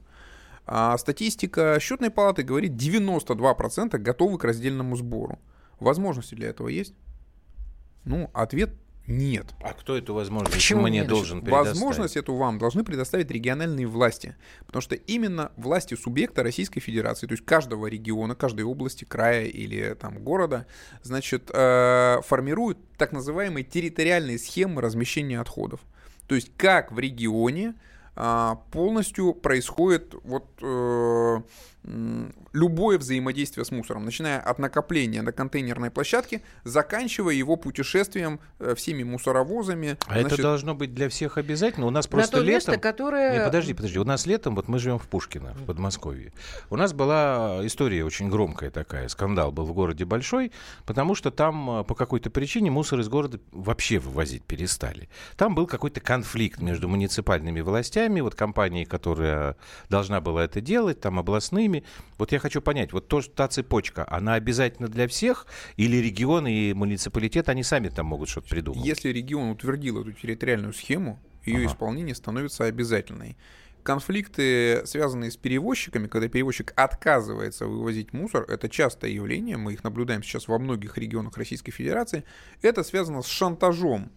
А 0.66 0.97
статистика 0.99 1.78
счетной 1.80 2.11
палаты 2.11 2.42
говорит 2.42 2.73
92% 2.73 3.99
готовы 3.99 4.38
к 4.38 4.45
раздельному 4.45 4.97
сбору. 4.97 5.38
Возможности 5.80 6.35
для 6.35 6.49
этого 6.49 6.69
есть? 6.69 6.95
Ну, 8.04 8.30
ответ 8.35 8.71
нет. 9.11 9.47
А 9.61 9.73
кто 9.73 9.97
эту 9.97 10.14
возможность 10.14 10.55
Почему 10.55 10.83
мне 10.83 11.00
нет? 11.00 11.09
должен 11.09 11.40
предоставить? 11.40 11.76
Возможность 11.76 12.17
эту 12.17 12.35
вам 12.37 12.59
должны 12.59 12.85
предоставить 12.85 13.31
региональные 13.31 13.87
власти. 13.87 14.37
Потому 14.67 14.81
что 14.81 14.95
именно 14.95 15.52
власти 15.57 15.95
субъекта 15.95 16.43
Российской 16.43 16.81
Федерации, 16.81 17.26
то 17.26 17.33
есть 17.33 17.45
каждого 17.45 17.88
региона, 17.88 18.35
каждой 18.35 18.62
области, 18.62 19.05
края 19.05 19.47
или 19.47 19.95
там 19.95 20.23
города, 20.23 20.67
значит, 21.02 21.50
э, 21.52 22.21
формируют 22.25 22.79
так 22.97 23.12
называемые 23.12 23.64
территориальные 23.64 24.38
схемы 24.38 24.81
размещения 24.81 25.40
отходов. 25.40 25.81
То 26.26 26.37
есть 26.37 26.52
как 26.57 26.93
в 26.93 26.99
регионе 26.99 27.75
э, 28.14 28.50
полностью 28.71 29.35
происходит 29.35 30.14
вот 30.23 30.47
э, 30.62 31.40
любое 32.52 32.99
взаимодействие 32.99 33.64
с 33.64 33.70
мусором, 33.70 34.04
начиная 34.04 34.40
от 34.40 34.59
накопления 34.59 35.23
на 35.23 35.32
контейнерной 35.32 35.90
площадке, 35.90 36.42
заканчивая 36.64 37.35
его 37.35 37.56
путешествием 37.56 38.40
э, 38.59 38.75
всеми 38.75 39.02
мусоровозами. 39.02 39.97
А 40.06 40.18
это 40.18 40.40
должно 40.40 40.75
быть 40.75 40.94
для 40.94 41.09
всех 41.09 41.38
обязательно? 41.38 41.87
У 41.87 41.90
нас 41.90 42.06
просто 42.06 42.38
то 42.38 42.42
летом... 42.42 42.54
место, 42.54 42.76
которое... 42.78 43.38
Не, 43.38 43.44
подожди, 43.44 43.75
подожди. 43.75 43.99
У 43.99 44.04
нас 44.04 44.26
летом, 44.26 44.54
вот 44.56 44.68
мы 44.68 44.78
живем 44.78 44.99
в 44.99 45.09
Пушкино, 45.09 45.54
в 45.54 45.64
Подмосковье. 45.64 46.32
У 46.70 46.76
нас 46.76 46.92
была 46.92 47.61
история 47.64 48.04
очень 48.04 48.28
громкая 48.28 48.70
такая. 48.70 49.09
Скандал 49.09 49.52
был 49.52 49.64
в 49.64 49.73
городе 49.73 50.04
большой, 50.04 50.52
потому 50.87 51.14
что 51.14 51.30
там 51.30 51.80
э, 51.80 51.85
по 51.85 51.94
какой-то 51.94 52.30
причине 52.30 52.70
мусор 52.70 53.00
из 53.00 53.09
города 53.09 53.40
вообще 53.52 53.99
вывозить 53.99 54.44
перестали. 54.44 55.09
Там 55.37 55.54
был 55.54 55.66
какой-то 55.66 56.00
конфликт 56.00 56.61
между 56.61 56.88
муниципальными 56.88 57.61
властями, 57.61 58.20
вот 58.20 58.35
компанией, 58.35 58.85
которая 58.85 59.56
должна 59.88 60.20
была 60.20 60.44
это 60.44 60.61
делать, 60.61 61.00
там 61.00 61.18
областными. 61.18 61.79
Вот 62.18 62.32
я 62.32 62.38
хочу 62.38 62.60
понять, 62.60 62.92
вот 62.92 63.08
то, 63.08 63.20
та 63.22 63.49
цепочка, 63.49 64.06
она 64.08 64.34
обязательно 64.34 64.88
для 64.88 65.08
всех, 65.08 65.46
или 65.76 65.96
регионы 65.96 66.52
и 66.52 66.75
муниципалитет, 66.75 67.49
они 67.49 67.62
сами 67.62 67.88
там 67.88 68.06
могут 68.06 68.28
что-то 68.28 68.49
придумать? 68.49 68.84
Если 68.84 69.10
регион 69.10 69.50
утвердил 69.50 70.00
эту 70.00 70.12
территориальную 70.12 70.72
схему, 70.72 71.20
ее 71.44 71.58
Ага. 71.58 71.66
исполнение 71.66 72.14
становится 72.14 72.64
обязательной. 72.64 73.37
Конфликты, 73.82 74.82
связанные 74.84 75.30
с 75.30 75.38
перевозчиками, 75.38 76.06
когда 76.06 76.28
перевозчик 76.28 76.72
отказывается 76.76 77.66
вывозить 77.66 78.12
мусор, 78.12 78.44
это 78.46 78.68
частое 78.68 79.10
явление, 79.10 79.56
мы 79.56 79.72
их 79.72 79.84
наблюдаем 79.84 80.22
сейчас 80.22 80.49
во 80.49 80.58
многих 80.58 80.99
регионах 80.99 81.37
Российской 81.38 81.72
Федерации, 81.72 82.25
это 82.60 82.82
связано 82.82 83.22
с 83.22 83.26
шантажом 83.26 84.10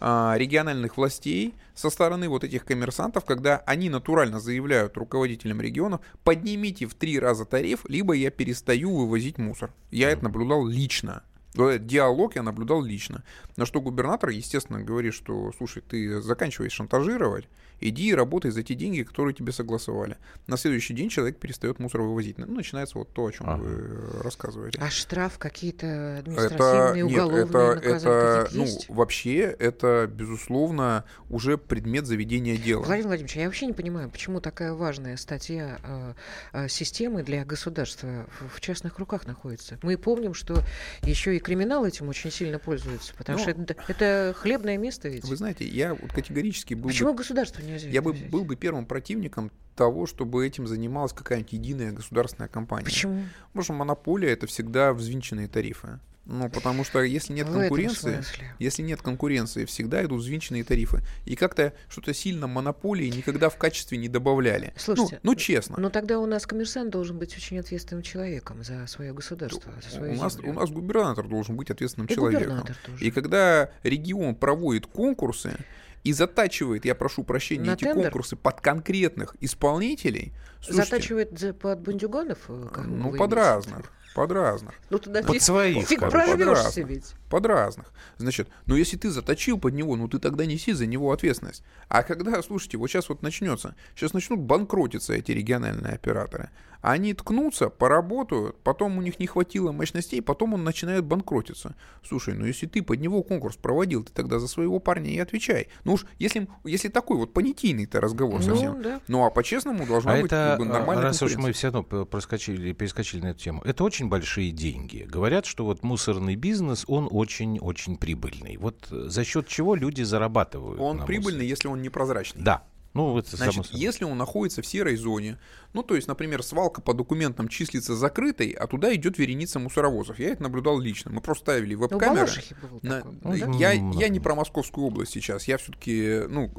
региональных 0.00 0.96
властей 0.96 1.54
со 1.74 1.90
стороны 1.90 2.28
вот 2.28 2.44
этих 2.44 2.64
коммерсантов, 2.64 3.24
когда 3.24 3.58
они 3.66 3.90
натурально 3.90 4.40
заявляют 4.40 4.96
руководителям 4.96 5.60
регионов, 5.60 6.00
поднимите 6.24 6.86
в 6.86 6.94
три 6.94 7.18
раза 7.18 7.44
тариф, 7.44 7.84
либо 7.88 8.14
я 8.14 8.30
перестаю 8.30 8.94
вывозить 8.94 9.38
мусор. 9.38 9.72
Я 9.90 10.10
это 10.10 10.24
наблюдал 10.24 10.66
лично. 10.66 11.22
Этот 11.54 11.86
диалог 11.86 12.36
я 12.36 12.42
наблюдал 12.42 12.82
лично. 12.82 13.24
На 13.56 13.66
что 13.66 13.80
губернатор, 13.80 14.30
естественно, 14.30 14.80
говорит, 14.82 15.14
что, 15.14 15.52
слушай, 15.56 15.82
ты 15.82 16.20
заканчиваешь 16.20 16.72
шантажировать, 16.72 17.48
иди 17.80 18.08
и 18.08 18.14
работай 18.14 18.50
за 18.50 18.62
те 18.62 18.74
деньги, 18.74 19.02
которые 19.02 19.34
тебе 19.34 19.52
согласовали. 19.52 20.16
На 20.46 20.56
следующий 20.56 20.94
день 20.94 21.08
человек 21.08 21.38
перестает 21.38 21.78
мусор 21.78 22.02
вывозить. 22.02 22.38
Ну, 22.38 22.46
начинается 22.46 22.98
вот 22.98 23.12
то, 23.12 23.26
о 23.26 23.32
чем 23.32 23.48
Ага. 23.48 23.62
вы 23.62 24.22
рассказываете. 24.22 24.78
А 24.80 24.90
штраф 24.90 25.38
какие-то 25.38 25.86
Это, 25.86 26.18
административные, 26.18 27.02
нет, 27.04 27.12
уголовные 27.12 27.44
это, 27.44 27.74
наказания 27.74 28.16
это, 28.16 28.42
какие-то 28.44 28.56
ну, 28.56 28.64
есть? 28.64 28.88
вообще, 28.88 29.38
это, 29.58 30.10
безусловно, 30.12 31.04
уже 31.30 31.58
предмет 31.58 32.06
заведения 32.06 32.56
дела. 32.56 32.82
Владимир 32.82 33.08
Владимирович, 33.08 33.36
я 33.36 33.46
вообще 33.46 33.66
не 33.66 33.72
понимаю, 33.72 34.10
почему 34.10 34.40
такая 34.40 34.72
важная 34.72 35.16
статья 35.16 35.78
э, 35.82 36.14
э, 36.52 36.68
системы 36.68 37.22
для 37.22 37.44
государства 37.44 38.26
в, 38.40 38.56
в 38.56 38.60
частных 38.60 38.98
руках 38.98 39.26
находится. 39.26 39.78
Мы 39.82 39.96
помним, 39.96 40.34
что 40.34 40.62
еще 41.02 41.36
и 41.36 41.38
криминал 41.38 41.84
этим 41.84 42.08
очень 42.08 42.30
сильно 42.30 42.58
пользуется, 42.58 43.14
потому 43.16 43.38
Ну, 43.38 43.42
что 43.42 43.50
это, 43.52 43.76
это 43.88 44.34
хлебное 44.36 44.76
место 44.78 45.08
ведь. 45.08 45.24
Вы 45.24 45.36
знаете, 45.36 45.66
я 45.66 45.94
вот 45.94 46.12
категорически 46.12 46.74
был 46.74 46.88
Почему 46.88 47.12
бы, 47.12 47.18
государство 47.18 47.62
я 47.76 48.02
бы 48.02 48.12
взять? 48.12 48.30
был 48.30 48.44
бы 48.44 48.56
первым 48.56 48.86
противником 48.86 49.50
того, 49.76 50.06
чтобы 50.06 50.46
этим 50.46 50.66
занималась 50.66 51.12
какая-нибудь 51.12 51.52
единая 51.52 51.92
государственная 51.92 52.48
компания. 52.48 52.84
Почему? 52.84 53.24
Потому 53.48 53.64
что 53.64 53.72
монополия 53.74 54.30
это 54.32 54.46
всегда 54.46 54.92
взвинченные 54.92 55.48
тарифы. 55.48 56.00
Ну, 56.28 56.50
потому 56.50 56.84
что 56.84 57.02
если 57.02 57.32
нет 57.32 57.48
В 57.48 57.54
конкуренции, 57.54 58.22
если 58.58 58.82
нет 58.82 59.00
конкуренции, 59.00 59.64
всегда 59.64 60.04
идут 60.04 60.20
взвинченные 60.20 60.62
тарифы. 60.62 61.00
И 61.24 61.36
как-то 61.36 61.72
что-то 61.88 62.12
сильно 62.12 62.46
монополии 62.46 63.08
никогда 63.08 63.48
в 63.48 63.56
качестве 63.56 63.96
не 63.96 64.08
добавляли. 64.08 64.74
Слушайте, 64.76 65.20
ну, 65.22 65.32
ну 65.32 65.36
честно. 65.36 65.76
Но 65.78 65.88
тогда 65.88 66.18
у 66.18 66.26
нас 66.26 66.46
коммерсант 66.46 66.90
должен 66.90 67.18
быть 67.18 67.34
очень 67.34 67.58
ответственным 67.58 68.02
человеком 68.02 68.62
за 68.62 68.86
свое 68.88 69.14
государство, 69.14 69.72
за 69.82 69.96
свою 69.96 70.12
у, 70.12 70.16
нас, 70.16 70.38
у 70.38 70.52
нас 70.52 70.70
губернатор 70.70 71.26
должен 71.26 71.56
быть 71.56 71.70
ответственным 71.70 72.08
И 72.08 72.14
человеком. 72.14 72.42
губернатор 72.42 72.76
тоже. 72.84 73.04
И 73.04 73.10
когда 73.10 73.70
регион 73.82 74.34
проводит 74.34 74.86
конкурсы, 74.86 75.56
и 76.04 76.12
затачивает, 76.12 76.84
я 76.84 76.94
прошу 76.94 77.24
прощения, 77.24 77.64
На 77.70 77.74
эти 77.74 77.84
тендер? 77.84 78.04
конкурсы 78.04 78.36
под 78.36 78.60
конкретных 78.60 79.36
исполнителей, 79.40 80.32
слушайте, 80.62 80.84
Затачивает 80.90 81.38
за- 81.38 81.52
под 81.52 81.80
бандюганов? 81.80 82.38
э, 82.48 82.52
ну, 82.86 83.10
под 83.12 83.32
имеете? 83.32 83.34
разных, 83.34 83.92
под 84.14 84.32
разных. 84.32 84.74
Ну, 84.90 84.98
тогда 84.98 85.22
Под 85.22 85.32
фиг, 85.34 85.42
своих, 85.42 85.86
фиг 85.86 86.00
прорвешься 86.00 86.82
ведь. 86.82 87.14
Под 87.28 87.46
разных. 87.46 87.92
Значит, 88.16 88.48
но 88.66 88.76
если 88.76 88.96
ты 88.96 89.10
заточил 89.10 89.58
под 89.58 89.74
него, 89.74 89.96
ну 89.96 90.08
ты 90.08 90.18
тогда 90.18 90.46
неси 90.46 90.72
за 90.72 90.86
него 90.86 91.12
ответственность. 91.12 91.62
А 91.88 92.02
когда, 92.02 92.40
слушайте, 92.42 92.78
вот 92.78 92.88
сейчас 92.88 93.08
вот 93.08 93.22
начнется, 93.22 93.74
сейчас 93.94 94.12
начнут 94.14 94.40
банкротиться 94.40 95.12
эти 95.12 95.32
региональные 95.32 95.94
операторы. 95.94 96.50
Они 96.80 97.12
ткнутся, 97.12 97.70
поработают, 97.70 98.56
потом 98.62 98.98
у 98.98 99.02
них 99.02 99.18
не 99.18 99.26
хватило 99.26 99.72
мощностей, 99.72 100.22
потом 100.22 100.54
он 100.54 100.62
начинает 100.62 101.04
банкротиться. 101.04 101.74
Слушай, 102.06 102.34
ну 102.34 102.46
если 102.46 102.66
ты 102.66 102.82
под 102.82 103.00
него 103.00 103.24
конкурс 103.24 103.56
проводил, 103.56 104.04
ты 104.04 104.12
тогда 104.12 104.38
за 104.38 104.46
своего 104.46 104.78
парня 104.78 105.10
и 105.10 105.18
отвечай. 105.18 105.66
Ну 105.82 105.94
уж 105.94 106.06
если, 106.20 106.46
если 106.62 106.86
такой 106.86 107.16
вот 107.16 107.32
понятийный-то 107.32 108.00
разговор 108.00 108.38
Ну, 108.38 108.46
совсем. 108.46 108.80
да. 108.80 109.00
Ну 109.08 109.24
а 109.24 109.30
по-честному 109.30 109.86
должна 109.86 110.12
А 110.12 110.16
быть 110.18 110.26
это, 110.26 110.56
как 110.56 110.58
бы, 110.60 110.72
нормальная 110.72 111.02
раз 111.06 111.20
уж 111.20 111.34
мы 111.34 111.50
все 111.52 111.72
равно 111.72 111.82
проскочили, 111.82 112.72
перескочили 112.72 113.22
на 113.22 113.26
эту 113.30 113.40
тему, 113.40 113.60
это 113.64 113.82
очень 113.82 114.08
большие 114.08 114.52
деньги. 114.52 115.02
Говорят, 115.02 115.46
что 115.46 115.64
вот 115.64 115.82
мусорный 115.82 116.36
бизнес, 116.36 116.84
он 116.86 117.08
очень-очень 117.18 117.96
прибыльный. 117.96 118.56
Вот 118.56 118.88
э, 118.90 119.08
за 119.08 119.24
счет 119.24 119.46
чего 119.48 119.74
люди 119.74 120.02
зарабатывают? 120.02 120.80
Он 120.80 121.04
прибыльный, 121.04 121.46
если 121.46 121.68
он 121.68 121.82
непрозрачный. 121.82 122.42
Да. 122.42 122.62
Ну, 122.94 123.16
это 123.18 123.36
само 123.36 123.52
Значит, 123.52 123.66
собой. 123.66 123.80
если 123.80 124.04
он 124.04 124.16
находится 124.16 124.62
в 124.62 124.66
серой 124.66 124.96
зоне, 124.96 125.38
ну, 125.74 125.82
то 125.82 125.94
есть, 125.94 126.08
например, 126.08 126.42
свалка 126.42 126.80
по 126.80 126.94
документам 126.94 127.46
числится 127.48 127.94
закрытой, 127.94 128.50
а 128.52 128.66
туда 128.66 128.92
идет 128.94 129.18
вереница 129.18 129.58
мусоровозов. 129.58 130.18
Я 130.18 130.30
это 130.30 130.42
наблюдал 130.42 130.78
лично. 130.80 131.12
Мы 131.12 131.20
просто 131.20 131.44
ставили 131.44 131.74
Ну, 131.74 131.82
веб-камеры. 131.82 132.26
Было 132.62 132.80
На- 132.82 133.02
Ну, 133.04 133.20
да? 133.22 133.46
да. 133.46 133.52
я, 133.58 133.72
я 133.72 134.08
не 134.08 134.20
про 134.20 134.34
Московскую 134.34 134.86
область 134.86 135.12
сейчас, 135.12 135.46
я 135.46 135.58
все-таки, 135.58 136.22
ну, 136.28 136.50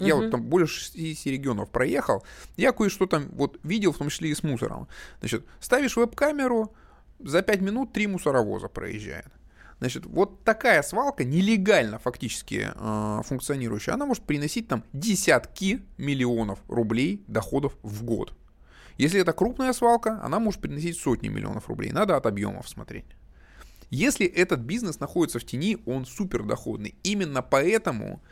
я 0.00 0.16
Мгм. 0.16 0.24
вот 0.24 0.30
там 0.32 0.42
больше 0.42 0.80
60 0.80 1.26
регионов 1.32 1.70
проехал, 1.70 2.24
я 2.56 2.72
кое-что 2.72 3.06
там 3.06 3.28
вот 3.32 3.58
видел, 3.62 3.92
в 3.92 3.98
том 3.98 4.08
числе 4.10 4.30
и 4.30 4.34
с 4.34 4.42
мусором. 4.42 4.88
Значит, 5.20 5.46
ставишь 5.60 5.96
веб-камеру, 5.96 6.74
за 7.20 7.40
5 7.42 7.60
минут 7.62 7.92
три 7.94 8.06
мусоровоза 8.08 8.68
проезжает. 8.68 9.28
Значит, 9.78 10.06
вот 10.06 10.42
такая 10.42 10.82
свалка, 10.82 11.24
нелегально 11.24 11.98
фактически 11.98 12.70
э, 12.74 13.20
функционирующая, 13.24 13.94
она 13.94 14.06
может 14.06 14.24
приносить 14.24 14.68
там 14.68 14.84
десятки 14.94 15.82
миллионов 15.98 16.60
рублей 16.68 17.22
доходов 17.26 17.76
в 17.82 18.02
год. 18.02 18.32
Если 18.96 19.20
это 19.20 19.34
крупная 19.34 19.74
свалка, 19.74 20.18
она 20.22 20.38
может 20.38 20.62
приносить 20.62 20.98
сотни 20.98 21.28
миллионов 21.28 21.68
рублей. 21.68 21.92
Надо 21.92 22.16
от 22.16 22.24
объемов 22.24 22.68
смотреть. 22.68 23.04
Если 23.90 24.26
этот 24.26 24.60
бизнес 24.60 24.98
находится 24.98 25.38
в 25.38 25.44
тени, 25.44 25.78
он 25.84 26.06
супер 26.06 26.42
доходный. 26.42 26.94
Именно 27.02 27.42
поэтому 27.42 28.22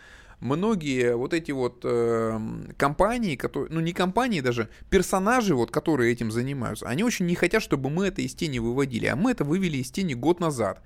многие 0.40 1.14
вот 1.14 1.34
эти 1.34 1.52
вот 1.52 1.80
э, 1.84 2.40
компании, 2.78 3.36
которые, 3.36 3.72
ну 3.72 3.80
не 3.80 3.92
компании 3.92 4.40
даже, 4.40 4.70
персонажи, 4.88 5.54
вот, 5.54 5.70
которые 5.70 6.10
этим 6.10 6.32
занимаются, 6.32 6.86
они 6.86 7.04
очень 7.04 7.26
не 7.26 7.34
хотят, 7.34 7.62
чтобы 7.62 7.90
мы 7.90 8.06
это 8.06 8.22
из 8.22 8.34
тени 8.34 8.58
выводили. 8.58 9.06
А 9.06 9.16
мы 9.16 9.30
это 9.30 9.44
вывели 9.44 9.76
из 9.76 9.90
тени 9.90 10.14
год 10.14 10.40
назад 10.40 10.82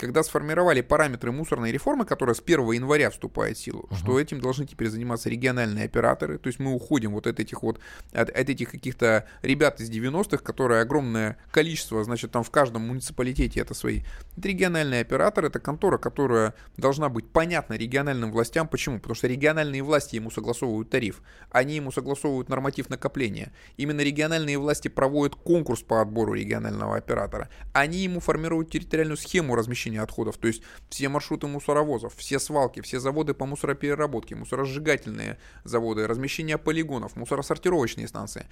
когда 0.00 0.22
сформировали 0.22 0.80
параметры 0.80 1.30
мусорной 1.30 1.70
реформы, 1.72 2.06
которая 2.06 2.34
с 2.34 2.40
1 2.40 2.72
января 2.72 3.10
вступает 3.10 3.58
в 3.58 3.60
силу, 3.60 3.86
что 3.92 4.18
этим 4.18 4.40
должны 4.40 4.66
теперь 4.66 4.88
заниматься 4.88 5.28
региональные 5.28 5.84
операторы, 5.84 6.38
то 6.38 6.46
есть 6.46 6.58
мы 6.58 6.72
уходим 6.72 7.12
вот 7.12 7.26
от 7.26 7.38
этих 7.38 7.62
вот, 7.62 7.80
от, 8.12 8.30
от 8.30 8.48
этих 8.48 8.70
каких-то 8.70 9.26
ребят 9.42 9.78
из 9.78 9.90
90-х, 9.90 10.38
которые 10.38 10.80
огромное 10.80 11.36
количество, 11.50 12.02
значит, 12.02 12.30
там 12.30 12.42
в 12.44 12.50
каждом 12.50 12.88
муниципалитете 12.88 13.60
это 13.60 13.74
свои. 13.74 14.00
Это 14.38 14.48
региональные 14.48 15.02
операторы, 15.02 15.48
это 15.48 15.60
контора, 15.60 15.98
которая 15.98 16.54
должна 16.78 17.10
быть 17.10 17.30
понятна 17.30 17.74
региональным 17.74 18.32
властям. 18.32 18.68
Почему? 18.68 19.00
Потому 19.00 19.14
что 19.14 19.26
региональные 19.26 19.82
власти 19.82 20.16
ему 20.16 20.30
согласовывают 20.30 20.88
тариф, 20.88 21.20
они 21.50 21.76
ему 21.76 21.92
согласовывают 21.92 22.48
норматив 22.48 22.88
накопления. 22.88 23.52
Именно 23.76 24.00
региональные 24.00 24.56
власти 24.56 24.88
проводят 24.88 25.34
конкурс 25.34 25.82
по 25.82 26.00
отбору 26.00 26.32
регионального 26.32 26.96
оператора. 26.96 27.50
Они 27.74 27.98
ему 27.98 28.20
формируют 28.20 28.70
территориальную 28.70 29.18
схему 29.18 29.54
размещения 29.54 29.89
отходов, 29.98 30.36
то 30.36 30.46
есть 30.48 30.62
все 30.88 31.08
маршруты 31.08 31.46
мусоровозов, 31.46 32.14
все 32.16 32.38
свалки, 32.38 32.80
все 32.80 33.00
заводы 33.00 33.34
по 33.34 33.46
мусоропереработке, 33.46 34.34
мусоросжигательные 34.34 35.38
заводы, 35.64 36.06
размещение 36.06 36.58
полигонов, 36.58 37.16
мусоросортировочные 37.16 38.08
станции, 38.08 38.46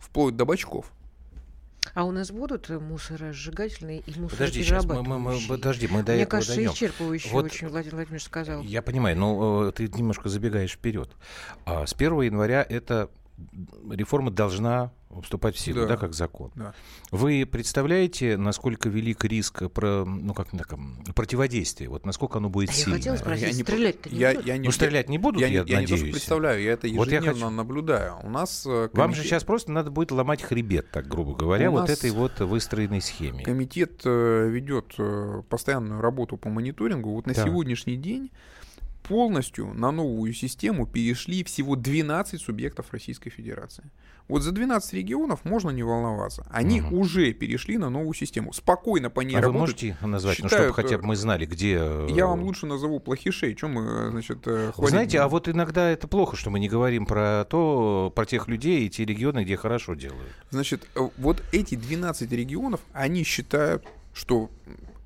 вплоть 0.00 0.36
до 0.36 0.44
бачков. 0.44 0.90
А 1.94 2.04
у 2.04 2.12
нас 2.12 2.30
будут 2.30 2.68
мусоросжигательные 2.68 4.00
и 4.00 4.12
Подожди, 4.12 4.62
сейчас 4.62 4.84
мы, 4.84 4.96
мы- 4.96 5.02
мы- 5.02 5.18
мусороперерабатывающие? 5.18 5.48
подожди, 5.48 5.88
мы 5.88 6.02
до 6.02 6.12
Мне 6.12 6.22
этого 6.22 6.30
кажется, 6.38 6.54
дойдем. 6.56 6.72
исчерпывающе 6.72 7.28
Вот- 7.30 7.44
очень 7.46 7.68
Владимир 7.68 7.94
Владимирович 7.94 8.24
сказал. 8.24 8.62
Я 8.62 8.82
понимаю, 8.82 9.16
но 9.16 9.68
э, 9.68 9.72
ты 9.72 9.88
немножко 9.88 10.28
забегаешь 10.28 10.72
вперед. 10.72 11.10
А 11.64 11.86
с 11.86 11.94
1 11.94 12.20
января 12.22 12.64
эта 12.68 13.08
реформа 13.90 14.30
должна 14.30 14.92
вступать 15.22 15.56
в 15.56 15.58
силу, 15.58 15.80
да, 15.80 15.86
Да. 15.88 15.96
как 15.96 16.14
закон. 16.14 16.52
Да. 16.54 16.72
Вы 17.10 17.44
представляете, 17.44 18.36
насколько 18.36 18.88
велик 18.88 19.24
риск 19.24 19.68
про, 19.72 20.04
ну, 20.04 20.34
как, 20.34 20.50
так, 20.50 20.74
противодействия? 21.16 21.88
Вот 21.88 22.06
насколько 22.06 22.38
оно 22.38 22.48
будет 22.48 22.68
А 22.68 22.72
я 22.72 22.78
сильное? 22.78 22.98
хотела 22.98 23.16
спросить, 23.16 23.48
Я 23.48 23.52
не- 23.52 23.62
стрелять-то 23.64 24.08
не 24.10 24.16
я, 24.18 24.30
будут? 24.32 24.46
я 24.46 24.58
не, 24.58 24.66
Ну, 24.66 24.72
стрелять 24.72 25.08
не 25.08 25.18
будут, 25.18 25.40
я, 25.40 25.48
я, 25.48 25.64
не- 25.64 25.70
я 25.70 25.80
не 25.80 25.86
то, 25.86 25.88
что 25.88 25.96
надеюсь. 25.96 26.14
представляю, 26.14 26.62
я 26.62 26.72
это 26.72 26.86
Вот 26.88 27.08
я 27.08 27.18
ежедневно 27.18 27.32
хочу- 27.46 27.50
наблюдаю. 27.56 28.14
У 28.22 28.30
нас 28.30 28.64
э, 28.66 28.88
Вам 28.92 29.10
же 29.10 29.16
комитет- 29.22 29.24
сейчас 29.24 29.44
просто 29.44 29.72
надо 29.72 29.90
будет 29.90 30.12
ломать 30.12 30.42
хребет, 30.42 30.90
так 30.92 31.08
грубо 31.08 31.34
говоря, 31.34 31.70
У 31.70 31.72
вот 31.72 31.88
нас 31.88 31.90
этой 31.90 32.12
вот 32.12 32.38
выстроенной 32.38 33.00
схеме. 33.00 33.42
Комитет 33.42 34.02
э, 34.04 34.48
ведет 34.48 34.94
э, 34.98 35.42
постоянную 35.48 36.00
работу 36.00 36.36
по 36.36 36.48
мониторингу. 36.48 37.10
Вот 37.10 37.26
на 37.26 37.34
Да. 37.34 37.44
сегодняшний 37.44 37.96
день 37.96 38.30
полностью 39.10 39.74
на 39.74 39.90
новую 39.90 40.32
систему 40.32 40.86
перешли 40.86 41.42
всего 41.42 41.74
12 41.74 42.40
субъектов 42.40 42.86
Российской 42.92 43.30
Федерации. 43.30 43.82
Вот 44.28 44.42
за 44.42 44.52
12 44.52 44.92
регионов 44.94 45.44
можно 45.44 45.70
не 45.70 45.82
волноваться. 45.82 46.46
Они 46.48 46.80
Мгм. 46.80 46.94
уже 46.94 47.32
перешли 47.32 47.76
на 47.76 47.90
новую 47.90 48.14
систему. 48.14 48.52
Спокойно 48.52 49.10
по 49.10 49.22
ней 49.22 49.34
А 49.34 49.38
вы 49.38 49.42
работать. 49.46 49.60
можете 49.60 49.96
назвать, 50.00 50.38
ну, 50.38 50.44
считают, 50.48 50.66
чтобы 50.74 50.82
хотя 50.82 50.98
бы 50.98 51.02
э, 51.04 51.06
мы 51.08 51.16
знали, 51.16 51.44
где... 51.44 51.78
э, 51.80 52.08
Я 52.10 52.28
вам 52.28 52.42
лучше 52.44 52.66
назову 52.66 53.00
плохишей. 53.00 53.56
Чем 53.56 53.72
мы, 53.72 53.82
э, 53.82 54.10
значит, 54.12 54.46
э, 54.46 54.66
Вы 54.68 54.72
хвалить 54.74 54.90
знаете, 54.90 55.18
а 55.20 55.28
вот 55.28 55.48
иногда 55.48 55.90
это 55.90 56.06
плохо, 56.06 56.36
что 56.36 56.50
мы 56.50 56.60
не 56.60 56.68
говорим 56.68 57.04
про 57.04 57.44
то, 57.50 58.12
про 58.14 58.24
тех 58.26 58.46
людей 58.46 58.86
и 58.86 58.90
те 58.90 59.04
регионы, 59.04 59.42
где 59.42 59.56
хорошо 59.56 59.94
делают. 59.94 60.30
Значит, 60.50 60.86
э, 60.94 61.00
вот 61.18 61.42
эти 61.50 61.74
12 61.74 62.30
регионов, 62.30 62.80
они 62.92 63.24
считают, 63.24 63.84
что 64.14 64.48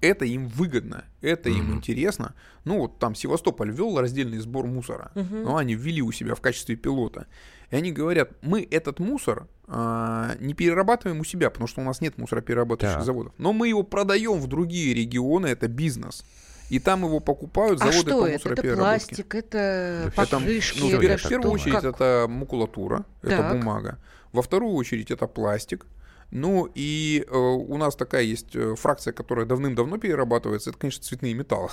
это 0.00 0.24
им 0.24 0.46
выгодно, 0.48 1.04
это 1.20 1.48
им 1.50 1.66
Мгм. 1.66 1.74
интересно. 1.76 2.34
Ну, 2.64 2.78
вот 2.80 2.98
там 2.98 3.14
Севастополь 3.14 3.70
ввел 3.70 3.98
раздельный 4.00 4.38
сбор 4.38 4.66
мусора, 4.66 5.10
Мгм. 5.14 5.42
но 5.44 5.56
они 5.56 5.74
ввели 5.74 6.02
у 6.02 6.12
себя 6.12 6.34
в 6.34 6.40
качестве 6.40 6.76
пилота. 6.76 7.26
И 7.70 7.76
они 7.76 7.92
говорят, 7.92 8.30
мы 8.42 8.66
этот 8.70 8.98
мусор 9.00 9.48
а, 9.66 10.36
не 10.40 10.52
перерабатываем 10.52 11.20
у 11.20 11.24
себя, 11.24 11.48
потому 11.48 11.66
что 11.68 11.80
у 11.80 11.84
нас 11.84 12.02
нет 12.02 12.18
мусороперерабатывающих 12.18 12.98
Так. 12.98 13.06
заводов. 13.06 13.32
Но 13.38 13.54
мы 13.54 13.68
его 13.68 13.82
продаем 13.82 14.38
в 14.38 14.46
другие 14.46 14.92
регионы, 14.94 15.46
это 15.46 15.68
бизнес. 15.68 16.22
И 16.68 16.78
там 16.78 17.02
его 17.04 17.20
покупают 17.20 17.80
А 17.80 17.90
заводы 17.90 18.10
что 18.10 18.20
по 18.20 18.26
это? 18.26 18.48
Это 18.50 18.76
пластик, 18.76 19.34
это 19.34 20.10
Да 20.14 20.22
Это, 20.22 20.30
покрышки, 20.38 20.78
ну, 20.80 20.86
в, 20.88 21.00
первую 21.28 21.50
очередь 21.52 21.74
как? 21.80 21.84
это 21.84 22.26
макулатура, 22.28 23.04
это 23.22 23.38
Так. 23.38 23.52
бумага. 23.52 23.98
Во 24.32 24.42
вторую 24.42 24.74
очередь 24.74 25.10
это 25.10 25.26
пластик. 25.26 25.86
Ну 26.34 26.68
и 26.74 27.24
э, 27.26 27.34
у 27.36 27.76
нас 27.78 27.94
такая 27.94 28.22
есть 28.24 28.54
э, 28.56 28.74
фракция, 28.74 29.12
которая 29.12 29.46
давным-давно 29.46 29.98
перерабатывается. 29.98 30.70
Это, 30.70 30.78
конечно, 30.80 31.02
цветные 31.02 31.32
металлы. 31.32 31.68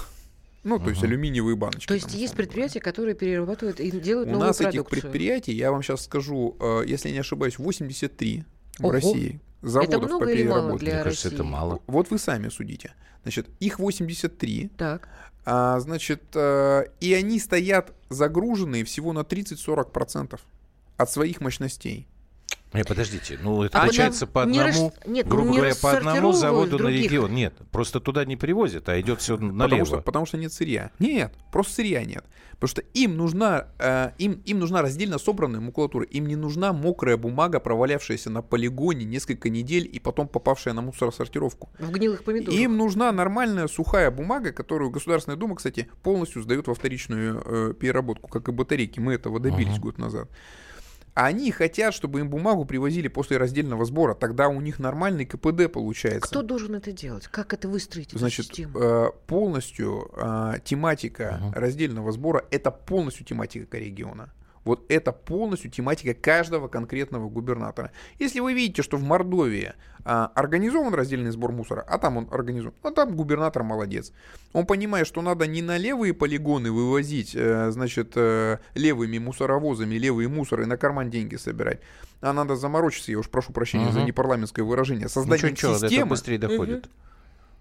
Ну, 0.64 0.78
то 0.78 0.90
есть 0.90 1.02
Ага. 1.02 1.08
алюминиевые 1.08 1.56
баночки. 1.56 1.88
То 1.88 1.96
есть 1.96 2.10
там, 2.12 2.16
есть 2.16 2.36
предприятия, 2.36 2.80
которые 2.80 3.16
перерабатывают 3.16 3.80
и 3.80 3.90
делают 3.90 4.30
говоря. 4.30 4.30
У 4.30 4.32
новую 4.34 4.48
нас 4.48 4.62
этих 4.62 4.86
предприятий, 4.86 5.54
я 5.54 5.72
вам 5.72 5.82
сейчас 5.82 6.06
скажу, 6.06 6.56
э, 6.60 6.84
если 6.86 7.08
я 7.10 7.16
не 7.16 7.20
ошибаюсь, 7.22 7.58
83 7.58 8.44
в 8.78 8.84
Ого. 8.86 8.92
России 8.92 9.40
заводов 9.64 9.96
Это 9.96 10.06
много 10.08 10.26
по 10.26 10.30
или 10.30 10.44
мало 10.44 10.60
переработке. 10.62 10.86
для 10.86 10.94
Мне 10.96 11.04
кажется, 11.04 11.28
это 11.30 11.38
России? 11.38 11.52
мало. 11.52 11.80
Вот 11.88 12.12
вы 12.12 12.20
сами 12.20 12.50
судите. 12.50 12.94
Значит, 13.24 13.48
их 13.60 13.80
83, 13.80 14.70
Так. 14.78 15.10
а, 15.46 15.80
значит, 15.80 16.22
э, 16.36 16.84
и 17.00 17.14
они 17.16 17.40
стоят 17.40 17.94
загруженные 18.10 18.84
всего 18.86 19.14
на 19.14 19.24
30-40% 19.24 20.40
от 20.98 21.12
своих 21.12 21.42
мощностей. 21.42 22.08
Э, 22.74 22.84
подождите, 22.86 23.38
ну 23.44 23.64
это 23.64 23.78
А 23.78 23.82
получается 23.82 24.28
по 24.28 24.44
одному, 24.44 24.62
рас- 24.68 24.94
нет, 25.06 25.28
грубо 25.28 25.50
не 25.50 25.58
говоря, 25.58 25.74
по 25.82 25.92
одному 25.92 26.32
заводу 26.32 26.72
на 26.72 26.78
других. 26.78 27.04
регион. 27.12 27.34
Нет, 27.34 27.54
просто 27.72 28.00
туда 28.00 28.24
не 28.24 28.38
привозят, 28.38 28.88
а 28.88 29.00
идет 29.02 29.20
все 29.20 29.36
налево. 29.38 29.64
Потому 29.68 29.86
что, 29.86 29.98
потому 30.02 30.26
что 30.26 30.38
нет 30.38 30.54
сырья. 30.54 30.92
Нет, 31.00 31.34
просто 31.52 31.74
сырья 31.74 32.06
нет. 32.06 32.24
Потому 32.54 32.70
что 32.70 32.82
им 32.94 33.18
нужна, 33.18 33.68
э, 33.80 34.12
им, 34.20 34.34
им 34.46 34.60
нужна 34.60 34.82
раздельно 34.84 35.18
собранная 35.18 35.60
макулатура. 35.60 36.06
Им 36.06 36.28
не 36.28 36.36
нужна 36.36 36.72
мокрая 36.74 37.18
бумага, 37.18 37.60
провалявшаяся 37.60 38.30
на 38.30 38.42
полигоне 38.44 39.04
несколько 39.04 39.50
недель 39.50 39.90
и 39.92 40.00
потом 40.00 40.28
попавшая 40.28 40.74
на 40.76 40.82
мусоросортировку. 40.82 41.70
В 41.80 41.90
гнилых 41.92 42.24
помидорах. 42.24 42.58
Им 42.58 42.78
нужна 42.78 43.12
нормальная 43.12 43.68
сухая 43.68 44.12
бумага, 44.12 44.54
которую 44.54 44.92
Государственная 44.92 45.38
Дума, 45.38 45.56
кстати, 45.56 45.90
полностью 46.04 46.42
сдает 46.44 46.68
во 46.68 46.76
вторичную 46.76 47.42
э, 47.44 47.74
переработку, 47.74 48.30
как 48.30 48.48
и 48.48 48.52
батарейки. 48.52 49.00
Мы 49.00 49.16
этого 49.16 49.40
добились 49.40 49.74
Ага. 49.74 49.82
год 49.82 49.98
назад. 49.98 50.30
Они 51.14 51.52
хотят, 51.52 51.94
чтобы 51.94 52.20
им 52.22 52.30
бумагу 52.30 52.64
привозили 52.66 53.08
после 53.10 53.38
раздельного 53.38 53.84
сбора. 53.86 54.14
Тогда 54.14 54.48
у 54.48 54.62
них 54.62 54.80
нормальный 54.80 55.26
КПД 55.26 55.72
получается. 55.72 56.22
Кто 56.30 56.42
должен 56.42 56.76
это 56.76 56.92
делать? 56.94 57.28
Как 57.28 57.54
это 57.54 57.68
выстроить? 57.68 58.08
эту 58.10 58.20
Значит, 58.20 58.46
систему? 58.46 58.80
э, 58.80 59.10
полностью 59.28 60.10
э, 60.16 60.54
тематика 60.64 61.38
Мгм. 61.42 61.52
раздельного 61.54 62.12
сбора 62.14 62.46
это 62.52 62.72
полностью 62.72 63.26
тематика 63.26 63.78
региона. 63.78 64.32
Вот 64.64 64.86
это 64.90 65.12
полностью 65.12 65.72
тематика 65.72 66.14
каждого 66.14 66.68
конкретного 66.68 67.30
губернатора. 67.30 67.92
Если 68.20 68.40
вы 68.40 68.54
видите, 68.54 68.84
что 68.84 68.98
в 68.98 69.04
Мордовии 69.04 69.74
а, 70.04 70.32
организован 70.36 70.94
раздельный 70.94 71.32
сбор 71.32 71.52
мусора, 71.52 71.84
а 71.88 71.98
там 71.98 72.18
он 72.18 72.28
организован, 72.32 72.74
а 72.84 72.92
там 72.92 73.16
губернатор 73.16 73.64
молодец. 73.64 74.12
Он 74.54 74.66
понимает, 74.66 75.08
что 75.08 75.22
надо 75.22 75.48
не 75.48 75.62
на 75.62 75.78
левые 75.78 76.14
полигоны 76.14 76.72
вывозить, 76.72 77.36
э, 77.36 77.72
значит, 77.72 78.14
э, 78.16 78.58
левыми 78.76 79.18
мусоровозами 79.18 79.96
левые 79.96 80.28
мусоры 80.28 80.64
и 80.64 80.66
на 80.68 80.78
карман 80.78 81.10
деньги 81.10 81.36
собирать, 81.36 81.80
а 82.22 82.34
надо 82.34 82.56
заморочиться, 82.56 83.12
я 83.12 83.20
уж 83.20 83.30
прошу 83.30 83.54
прощения 83.54 83.92
за 83.92 84.00
Мгм. 84.00 84.08
непарламентское 84.08 84.66
выражение, 84.66 85.08
созданием 85.08 85.54
Ничего, 85.54 85.74
ничего, 85.74 85.88
это 85.88 86.06
быстрее 86.06 86.38
доходит. 86.38 86.90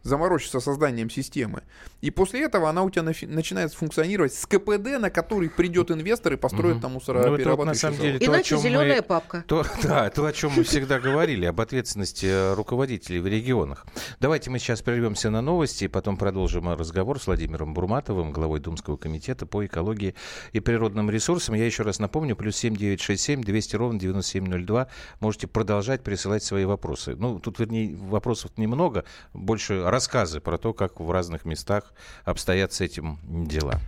Заморочиться 0.03 0.61
созданием 0.61 1.11
системы. 1.11 1.63
И 2.01 2.11
после 2.11 2.43
этого 2.45 2.69
она 2.71 2.83
у 2.83 2.91
тебя 2.91 3.03
нафи- 3.03 3.27
начинает 3.27 3.73
функционировать 3.75 4.33
с 4.35 4.47
КПД, 4.47 4.99
на 4.99 5.11
который 5.11 5.51
придет 5.51 5.91
инвестор 5.91 6.33
и 6.35 6.37
построит 6.37 6.75
Мгм. 6.77 6.81
там 6.81 6.91
Ну, 6.93 6.95
мусороперерабатывающий 6.97 7.57
вот 7.57 7.65
на 7.67 7.75
самом 7.75 7.97
завод. 7.97 8.13
деле 8.13 8.19
то, 8.19 8.33
о 8.33 8.35
Иначе 8.35 8.49
чем 8.49 8.57
мы- 8.59 8.63
зеленая 8.63 9.03
папка. 9.03 9.45
То, 9.47 9.65
да, 9.83 10.09
то, 10.11 10.25
о 10.25 10.33
чем 10.33 10.53
мы 10.57 10.63
всегда 10.65 10.99
говорили, 11.01 11.45
об 11.47 11.61
ответственности 11.61 12.27
э, 12.27 12.55
руководителей 12.55 13.21
в 13.21 13.27
регионах. 13.27 13.87
Давайте 14.21 14.51
мы 14.51 14.59
сейчас 14.59 14.81
прервемся 14.83 15.31
на 15.31 15.43
новости 15.43 15.85
и 15.85 15.89
потом 15.89 16.17
продолжим 16.17 16.69
разговор 16.71 17.21
с 17.21 17.27
Владимиром 17.27 17.75
Бурматовым, 17.75 18.33
главой 18.33 18.61
Думского 18.61 18.97
комитета 18.97 19.45
по 19.47 19.65
экологии 19.67 20.15
и 20.53 20.61
природным 20.61 21.11
ресурсам. 21.11 21.55
Я 21.55 21.67
еще 21.67 21.83
раз 21.83 21.99
напомню, 21.99 22.37
плюс 22.37 22.57
7967 22.57 23.43
200 23.43 23.77
ровно 23.77 23.99
9702. 24.01 24.87
Можете 25.21 25.47
продолжать 25.47 26.03
присылать 26.03 26.43
свои 26.43 26.65
вопросы. 26.65 27.15
Ну, 27.17 27.39
тут, 27.39 27.59
вернее, 27.59 27.95
вопросов 27.97 28.51
немного, 28.57 29.05
больше 29.35 29.83
рассказы 29.91 30.41
про 30.41 30.59
то, 30.59 30.73
как 30.73 31.01
в 31.01 31.11
разных 31.11 31.45
местах 31.45 31.93
обстоят 32.25 32.73
с 32.73 32.81
этим 32.81 33.19
дела. 33.23 33.81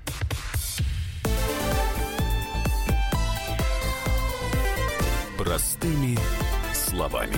Простыми 5.39 6.17
словами. 6.73 7.37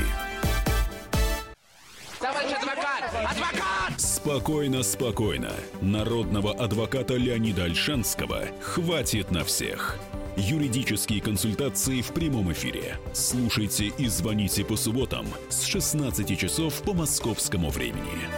Товарищ 2.21 2.53
адвокат! 2.53 3.05
Адвокат! 3.31 4.01
Спокойно, 4.01 4.83
спокойно. 4.83 5.53
Народного 5.81 6.53
адвоката 6.53 7.15
Леонида 7.15 7.65
Альшанского 7.65 8.45
хватит 8.63 9.31
на 9.31 9.45
всех. 9.45 9.99
Юридические 10.37 11.21
консультации 11.21 12.03
в 12.03 12.09
прямом 12.09 12.53
эфире. 12.53 12.99
Слушайте 13.13 13.87
и 13.87 14.09
звоните 14.09 14.65
по 14.65 14.77
субботам 14.77 15.27
с 15.49 15.63
16 15.63 16.37
часов 16.37 16.83
по 16.83 16.93
московскому 16.93 17.71
времени. 17.71 18.29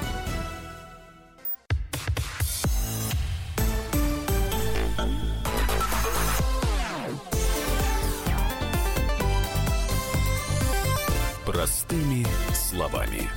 Простыми 11.47 12.27
словами. 12.55 13.31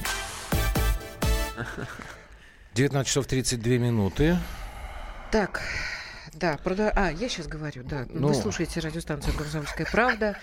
19 2.74 3.08
часов 3.08 3.26
32 3.26 3.78
минуты. 3.78 4.38
Так, 5.32 5.62
да, 6.34 6.58
прода- 6.64 6.92
а, 6.96 7.12
я 7.12 7.30
сейчас 7.30 7.48
говорю, 7.48 7.84
да. 7.84 8.06
Ну. 8.10 8.28
Вы 8.30 8.34
слушаете 8.36 8.80
радиостанцию 8.80 9.36
«Комсомольская 9.36 9.88
правда». 9.92 10.38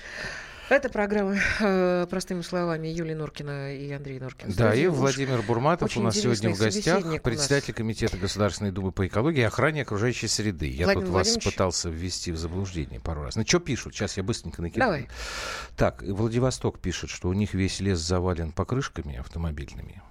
Это 0.68 0.88
программа 0.88 1.36
э, 1.60 2.06
«Простыми 2.10 2.42
словами» 2.42 2.88
Юлии 2.88 3.14
Норкина 3.14 3.76
и 3.76 3.92
Андрей 3.92 4.18
Норкин. 4.18 4.52
Да, 4.56 4.74
и. 4.74 4.88
Владимир 4.88 5.40
Бурматов 5.42 5.88
очень 5.90 6.00
у 6.00 6.04
нас 6.06 6.16
сегодня 6.16 6.52
в 6.52 6.58
гостях, 6.58 7.04
у 7.04 7.08
нас. 7.08 7.20
председатель 7.20 7.72
Комитета 7.72 8.16
Государственной 8.16 8.72
Думы 8.72 8.90
по 8.90 9.06
экологии 9.06 9.42
и 9.42 9.44
охране 9.44 9.82
окружающей 9.82 10.26
среды. 10.26 10.66
Я 10.66 10.86
Владимир 10.86 11.06
тут 11.06 11.14
вас 11.14 11.26
Владимирович. 11.28 11.54
пытался 11.54 11.88
ввести 11.88 12.32
в 12.32 12.36
заблуждение 12.36 12.98
пару 12.98 13.22
раз. 13.22 13.36
Ну, 13.36 13.44
что 13.46 13.60
пишут? 13.60 13.94
Сейчас 13.94 14.16
я 14.16 14.24
быстренько 14.24 14.60
накидаю. 14.60 14.90
Давай. 14.90 15.08
Так, 15.76 16.02
Владивосток 16.02 16.80
пишет, 16.80 17.10
что 17.10 17.28
у 17.28 17.32
них 17.32 17.54
весь 17.54 17.78
лес 17.78 18.00
завален 18.00 18.50
покрышками 18.50 19.18
автомобильными. 19.18 20.02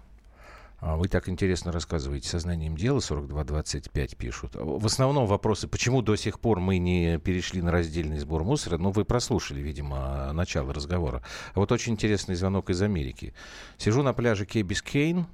А 0.88 0.98
Вы 0.98 1.08
так 1.08 1.28
интересно 1.30 1.72
рассказываете 1.72 2.30
со 2.30 2.40
знанием 2.40 2.78
дела, 2.78 3.00
42-25 3.00 4.16
пишут. 4.16 4.52
В 4.54 4.86
основном 4.86 5.26
вопросы, 5.26 5.68
почему 5.68 6.04
до 6.04 6.16
сих 6.16 6.40
пор 6.40 6.60
мы 6.60 6.78
не 6.78 7.18
перешли 7.18 7.64
на 7.64 7.72
раздельный 7.72 8.20
сбор 8.20 8.44
мусора, 8.44 8.78
ну, 8.78 8.92
вы 8.92 9.04
прослушали, 9.04 9.62
видимо, 9.62 10.32
начало 10.34 10.76
разговора. 10.76 11.24
А 11.56 11.60
вот 11.60 11.72
очень 11.72 11.94
интересный 11.94 12.36
звонок 12.36 12.70
из 12.70 12.84
Америки. 12.84 13.34
Сижу 13.80 14.04
на 14.04 14.14
пляже 14.14 14.46
Кей-Бискейн, 14.46 15.26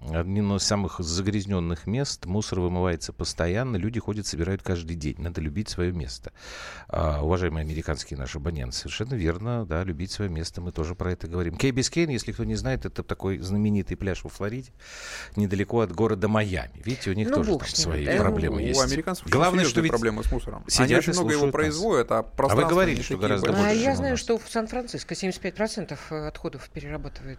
одним 0.00 0.54
из 0.54 0.62
самых 0.62 1.00
загрязненных 1.00 1.86
мест. 1.86 2.24
Мусор 2.26 2.60
вымывается 2.60 3.12
постоянно, 3.12 3.76
люди 3.76 3.98
ходят, 4.00 4.26
собирают 4.26 4.62
каждый 4.62 4.96
день. 4.96 5.16
Надо 5.18 5.40
любить 5.40 5.68
свое 5.68 5.92
место. 5.92 6.32
А, 6.88 7.22
уважаемые 7.22 7.62
американские 7.62 8.18
наши 8.18 8.38
абоненты, 8.38 8.76
совершенно 8.76 9.14
верно, 9.14 9.66
да, 9.66 9.82
любить 9.84 10.10
свое 10.12 10.30
место, 10.30 10.60
мы 10.60 10.72
тоже 10.72 10.94
про 10.94 11.12
это 11.12 11.26
говорим. 11.26 11.56
Кей 11.56 11.70
Бискейн, 11.72 12.10
если 12.10 12.32
кто 12.32 12.44
не 12.44 12.54
знает, 12.54 12.86
это 12.86 13.02
такой 13.02 13.38
знаменитый 13.38 13.96
пляж 13.96 14.24
во 14.24 14.30
Флориде, 14.30 14.70
недалеко 15.36 15.80
от 15.80 15.92
города 15.92 16.28
Майами. 16.28 16.80
Видите, 16.84 17.10
у 17.10 17.14
них 17.14 17.28
Ну, 17.28 17.36
тоже 17.36 17.58
там 17.58 17.68
свои 17.68 18.06
Э, 18.06 18.18
проблемы 18.18 18.56
у 18.56 18.60
есть. 18.60 18.80
американцев 18.80 19.26
очень 19.26 19.32
Главное, 19.32 19.64
что 19.64 19.80
ведь 19.80 19.90
проблемы 19.90 20.22
с 20.24 20.30
мусором. 20.32 20.62
Они 20.62 20.70
сидят 20.70 20.90
и 20.90 21.10
очень 21.10 21.12
много 21.20 21.32
его 21.32 21.50
производят, 21.50 22.10
а 22.12 22.22
пространство 22.22 22.70
говорили, 22.70 22.96
не 22.98 23.02
что 23.02 23.16
гораздо 23.18 23.48
большие. 23.48 23.66
А 23.66 23.68
больше, 23.70 23.84
я 23.84 23.92
у 23.92 23.96
знаю, 23.96 24.16
что 24.16 24.38
в 24.38 24.48
Сан-Франциско 24.48 25.14
75% 25.14 26.26
отходов 26.28 26.68
перерабатывает 26.70 27.38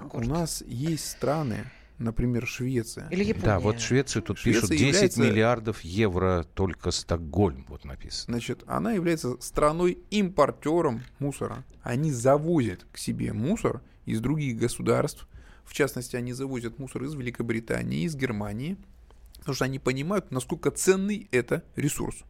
э, 0.00 0.04
У 0.06 0.08
город. 0.08 0.26
нас 0.28 0.62
есть 0.66 1.08
страны, 1.10 1.64
например, 1.98 2.46
Швеция. 2.46 3.08
Или 3.10 3.24
Япония. 3.24 3.46
Да, 3.46 3.58
вот 3.60 3.80
Швецию 3.80 4.22
тут 4.22 4.38
Швеция 4.38 4.62
пишут 4.62 4.70
10 4.78 4.80
является- 4.94 5.20
миллиардов 5.22 5.80
евро 5.82 6.46
только 6.54 6.90
Стокгольм, 6.90 7.64
вот 7.68 7.84
написано. 7.84 8.34
Значит, 8.34 8.62
она 8.66 8.92
является 8.92 9.36
страной-импортером 9.40 11.02
мусора. 11.18 11.64
Они 11.82 12.12
завозят 12.12 12.86
к 12.92 12.98
себе 12.98 13.32
мусор 13.32 13.80
из 14.06 14.20
других 14.20 14.56
государств. 14.58 15.26
В 15.64 15.72
частности, 15.72 16.16
они 16.16 16.32
завозят 16.32 16.78
мусор 16.78 17.04
из 17.04 17.14
Великобритании, 17.14 18.04
из 18.04 18.16
Германии, 18.16 18.76
потому 19.38 19.54
что 19.54 19.64
они 19.66 19.78
понимают, 19.78 20.30
насколько 20.32 20.70
ценный 20.70 21.28
это 21.30 21.62
ресурс. 21.76 22.24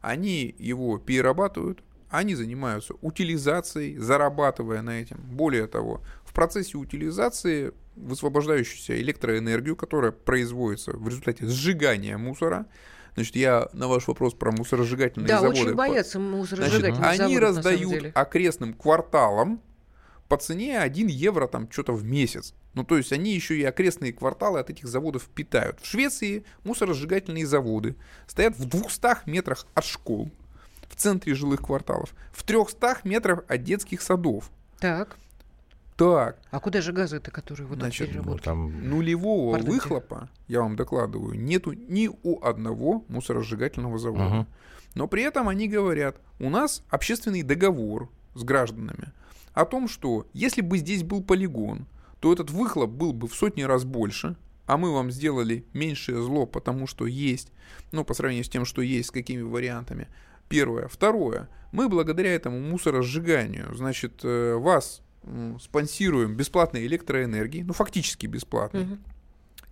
Они 0.00 0.54
его 0.58 0.98
перерабатывают, 0.98 1.82
они 2.10 2.34
занимаются 2.34 2.94
утилизацией, 3.00 3.96
зарабатывая 3.98 4.82
на 4.82 5.00
этом. 5.00 5.18
Более 5.20 5.66
того, 5.66 6.02
в 6.24 6.32
процессе 6.32 6.76
утилизации 6.76 7.72
высвобождающуюся 7.96 9.00
электроэнергию, 9.00 9.76
которая 9.76 10.12
производится 10.12 10.92
в 10.92 11.08
результате 11.08 11.46
сжигания 11.46 12.18
мусора, 12.18 12.66
Значит, 13.16 13.34
я 13.34 13.68
на 13.72 13.88
ваш 13.88 14.06
вопрос 14.06 14.34
про 14.34 14.52
мусоросжигательные 14.52 15.26
Да, 15.26 15.40
заводы. 15.40 15.60
очень 15.60 15.70
по- 15.72 15.76
боятся 15.78 16.20
мусоросжигательных 16.20 17.02
они 17.04 17.16
заводов, 17.18 17.40
на 17.40 17.40
самом 17.40 17.56
раздают 17.56 17.90
деле. 17.90 18.12
окрестным 18.14 18.72
кварталам 18.72 19.60
по 20.28 20.36
цене 20.36 20.78
1 20.78 21.08
евро 21.08 21.48
там 21.48 21.68
что-то 21.72 21.92
в 21.92 22.04
месяц. 22.04 22.54
Ну, 22.74 22.84
то 22.84 22.96
есть 22.96 23.12
они 23.12 23.34
еще 23.34 23.58
и 23.58 23.64
окрестные 23.64 24.12
кварталы 24.12 24.60
от 24.60 24.70
этих 24.70 24.86
заводов 24.86 25.24
питают. 25.24 25.80
В 25.80 25.86
Швеции 25.86 26.44
мусоросжигательные 26.62 27.46
заводы 27.46 27.96
стоят 28.28 28.56
в 28.56 28.64
200 28.64 29.28
метрах 29.28 29.66
от 29.74 29.84
школ, 29.84 30.30
центре 31.00 31.34
жилых 31.34 31.62
кварталов, 31.62 32.14
в 32.32 32.42
300 32.42 32.98
метрах 33.04 33.44
от 33.48 33.62
детских 33.62 34.02
садов. 34.02 34.50
Так, 34.78 35.16
Так, 35.96 36.38
а 36.50 36.60
куда 36.60 36.80
же 36.80 36.92
газы-то, 36.92 37.30
которые 37.30 37.66
вот 37.66 37.78
Значит, 37.78 38.12
так 38.12 38.24
Ну, 38.24 38.38
там 38.38 38.88
нулевого 38.88 39.52
Пардоньте. 39.52 39.74
выхлопа, 39.74 40.30
я 40.48 40.60
вам 40.62 40.74
докладываю, 40.76 41.38
нету 41.38 41.72
ни 41.72 42.08
у 42.22 42.42
одного 42.42 43.04
мусоросжигательного 43.08 43.98
завода. 43.98 44.24
Мгм. 44.24 44.46
Но 44.94 45.08
при 45.08 45.22
этом 45.22 45.48
они 45.48 45.68
говорят, 45.68 46.16
у 46.38 46.48
нас 46.48 46.82
общественный 46.88 47.42
договор 47.42 48.08
с 48.34 48.42
гражданами 48.42 49.12
о 49.52 49.64
том, 49.66 49.88
что 49.88 50.26
если 50.32 50.62
бы 50.62 50.78
здесь 50.78 51.02
был 51.02 51.22
полигон, 51.22 51.86
то 52.20 52.32
этот 52.32 52.50
выхлоп 52.50 52.90
был 52.90 53.12
бы 53.12 53.28
в 53.28 53.34
сотни 53.34 53.62
раз 53.62 53.84
больше, 53.84 54.36
а 54.66 54.76
мы 54.76 54.92
вам 54.94 55.10
сделали 55.10 55.64
меньшее 55.72 56.22
зло, 56.22 56.46
потому 56.46 56.86
что 56.86 57.06
есть, 57.06 57.52
ну, 57.92 58.04
по 58.04 58.14
сравнению 58.14 58.44
с 58.44 58.48
тем, 58.48 58.64
что 58.64 58.82
есть, 58.82 59.08
с 59.08 59.12
какими 59.12 59.42
вариантами. 59.42 60.08
Первое. 60.50 60.88
Второе. 60.88 61.48
Мы 61.70 61.88
благодаря 61.88 62.34
этому 62.34 62.58
мусоросжиганию, 62.58 63.72
значит, 63.74 64.20
э, 64.24 64.54
вас 64.56 65.00
спонсируем 65.60 66.34
бесплатной 66.34 66.86
электроэнергией, 66.86 67.62
ну, 67.62 67.72
фактически 67.72 68.26
бесплатной. 68.26 68.84
Мгм. 68.84 68.98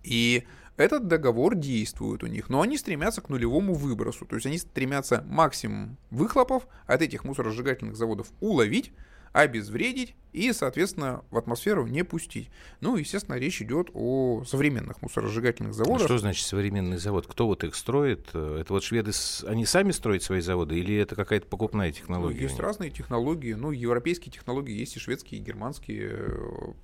И 0.03 0.45
этот 0.77 1.07
договор 1.07 1.55
действует 1.55 2.23
у 2.23 2.27
них, 2.27 2.47
но 2.47 2.61
они 2.61 2.77
стремятся 2.77 3.19
к 3.19 3.27
нулевому 3.27 3.73
выбросу. 3.73 4.25
То 4.25 4.35
есть 4.35 4.45
они 4.45 4.57
стремятся 4.57 5.25
максимум 5.27 5.97
выхлопов 6.11 6.65
от 6.85 7.01
этих 7.01 7.25
мусоросжигательных 7.25 7.97
заводов 7.97 8.27
уловить, 8.39 8.93
обезвредить 9.33 10.15
и, 10.31 10.53
соответственно, 10.53 11.23
в 11.31 11.37
атмосферу 11.39 11.87
не 11.87 12.03
пустить. 12.03 12.51
Ну, 12.81 12.97
естественно, 12.97 13.33
речь 13.35 13.63
идет 13.63 13.89
о 13.95 14.43
современных 14.45 15.01
мусоросжигательных 15.01 15.71
А 15.71 15.73
заводах. 15.73 16.05
Что 16.05 16.19
значит 16.19 16.45
современный 16.45 16.97
завод? 16.97 17.25
Кто 17.27 17.47
вот 17.47 17.63
их 17.63 17.73
строит? 17.73 18.27
Э, 18.35 18.59
Это 18.61 18.71
вот 18.73 18.83
шведы, 18.83 19.11
они 19.47 19.65
сами 19.65 19.89
строят 19.91 20.21
свои 20.21 20.41
заводы 20.41 20.77
или 20.77 20.95
это 20.97 21.15
какая-то 21.15 21.47
покупная 21.47 21.87
Ну, 21.87 21.93
технология? 21.93 22.37
у 22.41 22.43
есть 22.43 22.59
разные 22.59 22.91
технологии. 22.91 23.53
Ну, 23.53 23.71
европейские 23.71 24.31
технологии 24.31 24.77
есть 24.77 24.95
и 24.97 24.99
шведские, 24.99 25.41
и 25.41 25.43
германские 25.43 26.09
э, 26.11 26.37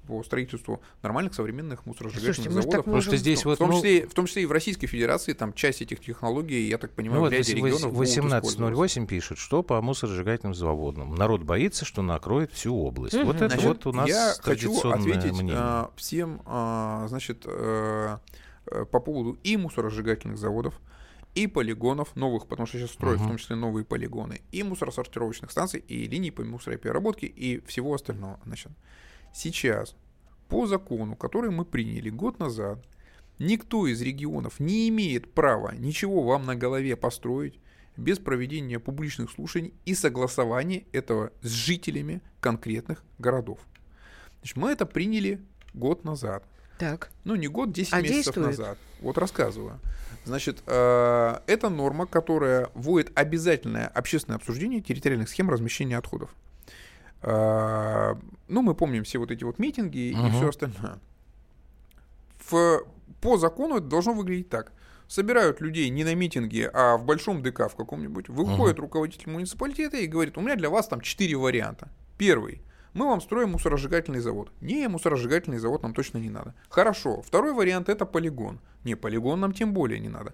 по 0.07 0.23
строительству 0.23 0.81
нормальных 1.03 1.35
современных 1.35 1.85
мусоросжигательных 1.85 2.35
Слушайте, 2.35 2.61
заводов. 2.61 2.85
можем- 2.87 2.93
Просто 2.93 3.17
здесь 3.17 3.41
В 3.43 3.45
вот, 3.45 3.59
том, 3.59 3.69
ну, 3.69 3.75
числе, 3.77 4.07
в 4.07 4.13
том 4.15 4.25
числе 4.25 4.41
и 4.41 4.45
в 4.47 4.51
Российской 4.51 4.87
Федерации 4.87 5.33
там 5.33 5.53
часть 5.53 5.83
этих 5.83 5.99
технологий, 5.99 6.67
я 6.67 6.79
так 6.79 6.89
ну 6.91 6.95
понимаю, 6.97 7.21
вот 7.21 7.29
в 7.29 7.33
ряде 7.33 7.53
регионов 7.53 7.93
будут 7.93 8.09
использоваться. 8.09 8.37
1808 8.37 9.05
пишет, 9.05 9.37
что 9.37 9.61
по 9.61 9.79
мусоросжигательным 9.83 10.55
заводам. 10.55 11.13
Народ 11.13 11.43
боится, 11.43 11.85
что 11.85 12.01
накроет 12.35 12.51
всю 12.51 12.75
область. 12.75 13.15
Вот 13.15 13.35
это 13.37 13.47
Значит, 13.49 13.65
вот 13.65 13.85
у 13.87 13.91
нас 13.91 14.07
я 14.07 14.33
хочу 14.41 14.71
ответить 14.89 15.33
мнение. 15.33 15.55
а, 15.57 15.91
всем, 15.95 16.41
а, 16.45 17.05
значит, 17.07 17.43
э, 17.45 18.17
по 18.91 18.99
поводу 18.99 19.37
и 19.43 19.57
мусоросжигательных 19.57 20.37
заводов, 20.37 20.79
и 21.35 21.47
полигонов 21.47 22.15
новых, 22.15 22.47
потому 22.47 22.65
что 22.65 22.77
сейчас 22.77 22.91
строят 22.91 23.19
в 23.19 23.23
Мгм. 23.23 23.29
том 23.31 23.37
числе 23.37 23.55
новые 23.57 23.83
полигоны, 23.83 24.41
и 24.51 24.63
мусоросортировочных 24.63 25.51
станций, 25.51 25.81
и 25.81 26.07
линий 26.07 26.31
по 26.31 26.43
мусоропереработке, 26.43 27.27
и 27.27 27.59
всего 27.65 27.93
остального. 27.93 28.39
Значит, 28.45 28.71
сейчас 29.33 29.95
по 30.47 30.65
закону, 30.65 31.15
который 31.15 31.51
мы 31.51 31.65
приняли 31.65 32.09
год 32.09 32.39
назад, 32.39 32.79
никто 33.37 33.85
из 33.85 34.01
регионов 34.01 34.59
не 34.59 34.87
имеет 34.89 35.33
права 35.33 35.73
ничего 35.75 36.23
вам 36.23 36.45
на 36.45 36.55
голове 36.55 36.95
построить 36.95 37.59
без 37.97 38.19
проведения 38.19 38.79
публичных 38.79 39.31
слушаний 39.31 39.73
и 39.85 39.95
согласования 39.95 40.85
этого 40.91 41.31
с 41.41 41.49
жителями 41.49 42.21
конкретных 42.39 43.03
городов. 43.19 43.59
Значит, 44.41 44.57
мы 44.57 44.71
это 44.71 44.85
приняли 44.85 45.41
год 45.73 46.03
назад. 46.03 46.43
Так. 46.77 47.09
Ну, 47.23 47.35
не 47.35 47.47
год, 47.47 47.71
10 47.71 47.93
А 47.93 48.01
месяцев 48.01 48.15
действует? 48.35 48.47
назад. 48.47 48.77
Вот 49.01 49.17
рассказываю. 49.17 49.79
Значит, 50.25 50.61
э, 50.65 51.39
это 51.47 51.69
норма, 51.69 52.05
которая 52.05 52.69
вводит 52.73 53.11
обязательное 53.17 53.87
общественное 53.87 54.37
обсуждение 54.37 54.81
территориальных 54.81 55.29
схем 55.29 55.49
размещения 55.49 55.97
отходов. 55.97 56.29
Э, 57.21 58.15
ну, 58.47 58.61
мы 58.61 58.75
помним 58.75 59.03
все 59.03 59.19
вот 59.19 59.31
эти 59.31 59.43
вот 59.43 59.57
митинги 59.59 60.09
и 60.11 60.15
Мгм. 60.15 60.31
все 60.31 60.49
остальное. 60.49 60.99
В, 62.49 62.83
по 63.21 63.37
закону 63.37 63.77
это 63.77 63.87
должно 63.87 64.13
выглядеть 64.13 64.49
так. 64.49 64.71
Собирают 65.07 65.61
людей 65.61 65.89
не 65.89 66.03
на 66.03 66.15
митинге, 66.15 66.69
а 66.73 66.97
в 66.97 67.05
большом 67.05 67.43
ДК 67.43 67.69
в 67.71 67.75
каком-нибудь. 67.75 68.29
Выходит 68.29 68.79
руководитель 68.79 69.29
муниципалитета 69.29 69.97
и 69.97 70.07
говорит, 70.07 70.37
у 70.37 70.41
меня 70.41 70.55
для 70.55 70.69
вас 70.69 70.87
там 70.87 71.01
четыре 71.01 71.37
варианта. 71.37 71.89
Первый. 72.17 72.61
Мы 72.93 73.07
вам 73.07 73.19
строим 73.19 73.51
мусоросжигательный 73.51 74.21
завод. 74.21 74.51
Не, 74.61 74.87
мусоросжигательный 74.87 75.59
завод 75.59 75.83
нам 75.83 75.93
точно 75.93 76.17
не 76.17 76.29
надо. 76.29 76.55
Хорошо. 76.69 77.21
Второй 77.21 77.53
вариант 77.53 77.89
это 77.89 78.05
полигон. 78.05 78.59
Не, 78.83 78.95
полигон 78.95 79.41
нам 79.41 79.51
тем 79.51 79.73
более 79.73 79.99
не 79.99 80.07
надо. 80.07 80.33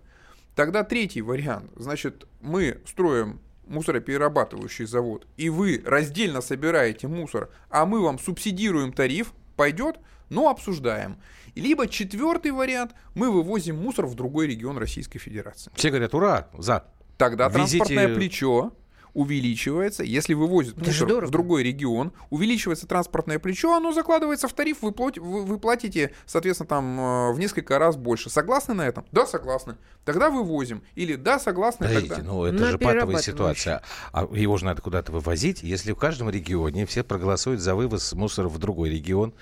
Тогда 0.56 0.84
третий 0.84 1.22
вариант. 1.22 1.72
Значит, 1.76 2.28
мы 2.40 2.82
строим 2.86 3.40
мусороперерабатывающий 3.66 4.86
завод, 4.86 5.26
и 5.38 5.50
вы 5.50 5.82
раздельно 5.86 6.42
собираете 6.42 7.08
мусор, 7.08 7.50
а 7.70 7.86
мы 7.86 8.02
вам 8.02 8.20
субсидируем 8.20 8.92
тариф, 8.92 9.34
пойдет, 9.56 9.98
но 10.32 10.50
обсуждаем. 10.50 11.18
Либо 11.54 11.88
четвертый 11.88 12.52
вариант, 12.52 12.94
мы 13.14 13.30
вывозим 13.30 13.78
мусор 13.78 14.06
в 14.08 14.16
другой 14.16 14.48
регион 14.48 14.78
Российской 14.78 15.20
Федерации. 15.20 15.72
Все 15.76 15.90
говорят, 15.90 16.16
ура, 16.16 16.48
за. 16.58 16.86
Тогда 17.18 17.50
Везите- 17.50 17.78
транспортное 17.78 18.16
плечо 18.16 18.72
увеличивается, 19.14 20.04
если 20.04 20.34
вывозят 20.34 20.78
мусор 20.78 21.26
в 21.26 21.30
другой 21.30 21.64
регион, 21.64 22.14
увеличивается 22.30 22.88
транспортное 22.88 23.40
плечо, 23.40 23.76
оно 23.76 23.92
закладывается 23.92 24.48
в 24.48 24.54
тариф, 24.54 24.82
вы, 24.82 24.92
плати- 24.92 25.20
вы, 25.20 25.44
вы 25.44 25.60
платите, 25.60 26.14
соответственно, 26.26 26.68
там 26.68 27.00
э, 27.00 27.32
в 27.34 27.40
несколько 27.40 27.78
раз 27.78 27.98
больше. 27.98 28.30
Согласны 28.30 28.74
на 28.74 28.88
этом? 28.88 29.06
Да, 29.12 29.26
согласны. 29.26 29.76
Тогда 30.06 30.30
вывозим. 30.30 30.82
Или 30.96 31.16
да, 31.16 31.40
согласны, 31.40 31.88
Подождите, 31.88 32.16
тогда... 32.16 32.32
ну 32.32 32.46
это 32.46 32.60
На 32.60 32.72
же 32.72 32.78
патовая 32.78 33.22
ситуация. 33.22 33.82
А 34.14 34.28
его 34.32 34.58
же 34.58 34.66
надо 34.66 34.82
куда-то 34.82 35.12
вывозить. 35.12 35.62
Если 35.62 35.92
в 35.92 35.98
каждом 35.98 36.30
регионе 36.30 36.86
все 36.86 37.04
проголосуют 37.04 37.62
за 37.62 37.76
вывоз 37.76 38.14
мусора 38.14 38.48
в 38.48 38.58
другой 38.58 38.90
регион, 38.92 39.34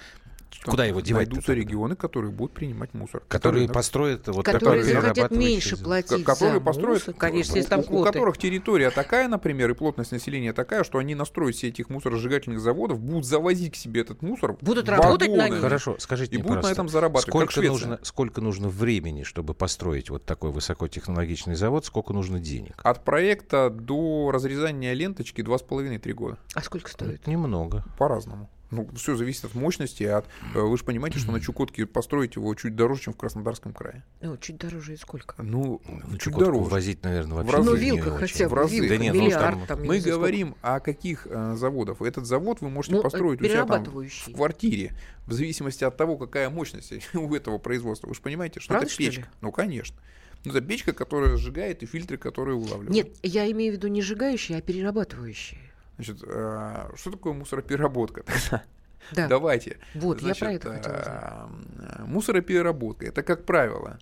куда 0.66 0.86
его 0.86 1.02
девать? 1.02 1.28
Найдутся 1.30 1.54
регионы, 1.54 1.96
которые 1.96 2.32
будут 2.32 2.54
принимать 2.54 2.94
мусор. 2.94 3.22
Которые 3.28 3.68
построят 3.70 4.28
вот 4.28 4.46
Которые 4.46 4.84
такой 4.84 4.94
захотят 5.02 5.32
меньше 5.32 5.78
платить 5.78 6.24
Ко- 6.24 6.34
которые 6.34 6.62
построят, 6.62 7.00
мусор, 7.08 7.14
конечно, 7.16 7.54
у, 7.54 7.58
если 7.58 7.70
там 7.70 7.84
у- 7.88 8.02
у 8.02 8.04
которых 8.04 8.38
территория 8.38 8.90
такая, 8.92 9.28
например, 9.28 9.72
и 9.72 9.74
плотность 9.74 10.12
населения 10.12 10.54
такая, 10.54 10.84
что 10.84 10.98
они 10.98 11.16
настроят 11.16 11.56
все 11.56 11.68
этих 11.70 11.90
мусоросжигательных 11.90 12.60
заводов, 12.60 13.00
будут 13.00 13.26
завозить 13.26 13.74
к 13.74 13.76
себе 13.76 14.02
этот 14.02 14.22
мусор. 14.22 14.58
Будут 14.62 14.86
в 14.88 14.90
работать 14.90 15.30
на 15.30 15.36
вагоны. 15.36 15.54
них. 15.56 15.62
Хорошо, 15.62 15.96
скажите 16.00 16.36
И 16.36 16.40
мне, 16.40 16.48
будут 16.48 16.64
на 16.64 16.68
этом 16.72 16.90
зарабатывать, 16.90 17.30
Сколько 17.30 17.62
нужно, 17.62 18.00
сколько 18.04 18.42
нужно 18.42 18.70
времени, 18.70 19.24
чтобы 19.24 19.54
построить 19.54 20.10
вот 20.10 20.26
такой 20.26 20.52
высокотехнологичный 20.52 21.56
завод? 21.56 21.86
Сколько 21.86 22.14
нужно 22.14 22.40
денег? 22.40 22.80
От 22.84 23.04
проекта 23.06 23.70
до 23.70 24.32
разрезания 24.32 24.94
ленточки 24.94 25.42
2,5-3 25.42 26.14
года. 26.14 26.38
А 26.54 26.62
сколько 26.62 26.90
стоит? 26.90 27.22
Это 27.22 27.30
немного. 27.30 27.84
По-разному. 27.98 28.50
Ну, 28.72 28.88
все 28.96 29.16
зависит 29.16 29.46
от 29.46 29.56
мощности, 29.56 30.04
от... 30.04 30.26
э, 30.54 30.60
Вы 30.62 30.78
же 30.78 30.84
понимаете, 30.84 31.18
что 31.20 31.32
на 31.32 31.40
Чукотке 31.40 31.86
построить 31.88 32.36
его 32.36 32.54
чуть 32.54 32.76
дороже, 32.76 33.02
чем 33.02 33.14
в 33.14 33.18
Краснодарском 33.18 33.74
крае. 33.74 34.04
Ну, 34.22 34.38
чуть 34.38 34.58
дороже 34.58 34.94
и 34.94 34.98
сколько? 34.98 35.42
Ну, 35.42 35.82
Ну, 35.88 36.12
чуть 36.12 36.22
Чукотку 36.22 36.46
дороже. 36.46 36.70
возить, 36.70 37.04
наверное, 37.04 37.38
вообще 37.38 37.58
разы. 37.58 37.70
Ну, 37.72 37.76
вилка 37.76 38.12
хотя 38.18 38.48
В 38.48 38.52
бы, 38.52 38.56
разы. 38.58 38.76
вилка, 38.76 38.90
Да 38.90 38.98
нет, 38.98 39.14
ну, 39.16 39.22
миллиард 39.24 39.58
там- 39.58 39.66
там. 39.68 39.80
Мы 39.80 39.86
знаю, 39.86 40.02
сколько. 40.02 40.16
говорим 40.18 40.56
о 40.62 40.80
каких 40.80 41.28
э, 41.30 41.56
заводах. 41.56 42.02
Этот 42.02 42.26
завод 42.28 42.62
вы 42.62 42.70
можете 42.70 42.96
Ну, 42.98 43.02
построить 43.02 43.42
у 43.42 43.44
себя 43.46 43.66
там 43.66 43.68
перерабатывающий. 43.68 44.34
в 44.34 44.36
квартире, 44.36 44.94
в 45.26 45.34
зависимости 45.34 45.84
от 45.84 45.98
того, 45.98 46.18
какая 46.18 46.50
мощность 46.52 46.94
у 47.16 47.34
этого 47.34 47.58
производства. 47.58 48.08
Вы 48.08 48.14
же 48.16 48.22
понимаете, 48.22 48.60
что 48.60 48.70
Правда, 48.70 48.86
это 48.86 48.94
что 48.94 49.02
ли? 49.04 49.10
печка. 49.10 49.30
Ну, 49.42 49.52
конечно. 49.52 49.98
Ну, 50.46 50.52
это 50.52 50.62
печка, 50.62 50.94
которая 50.94 51.36
сжигает, 51.38 51.82
и 51.84 51.86
фильтры, 51.86 52.18
которые 52.18 52.56
улавливают. 52.56 52.92
Нет, 52.92 53.10
я 53.24 53.50
имею 53.52 53.74
в 53.74 53.76
виду 53.78 53.88
не 53.88 54.02
сжигающие, 54.02 54.58
а 54.58 54.62
перерабатывающие. 54.62 55.60
Значит, 56.00 56.24
э, 56.26 56.90
что 56.96 57.12
такое 57.12 57.34
мусоропереработка? 57.34 58.24
тогда? 58.50 58.64
Да, 59.12 59.28
Давайте. 59.28 59.80
вот, 59.96 60.22
я 60.22 60.34
Значит, 60.34 60.40
про 60.40 60.54
это 60.54 60.74
хотела 60.74 60.96
узнать. 60.98 62.00
э, 62.00 62.04
Мусоропереработка. 62.06 63.06
Это, 63.06 63.22
как 63.22 63.44
правило, 63.46 64.00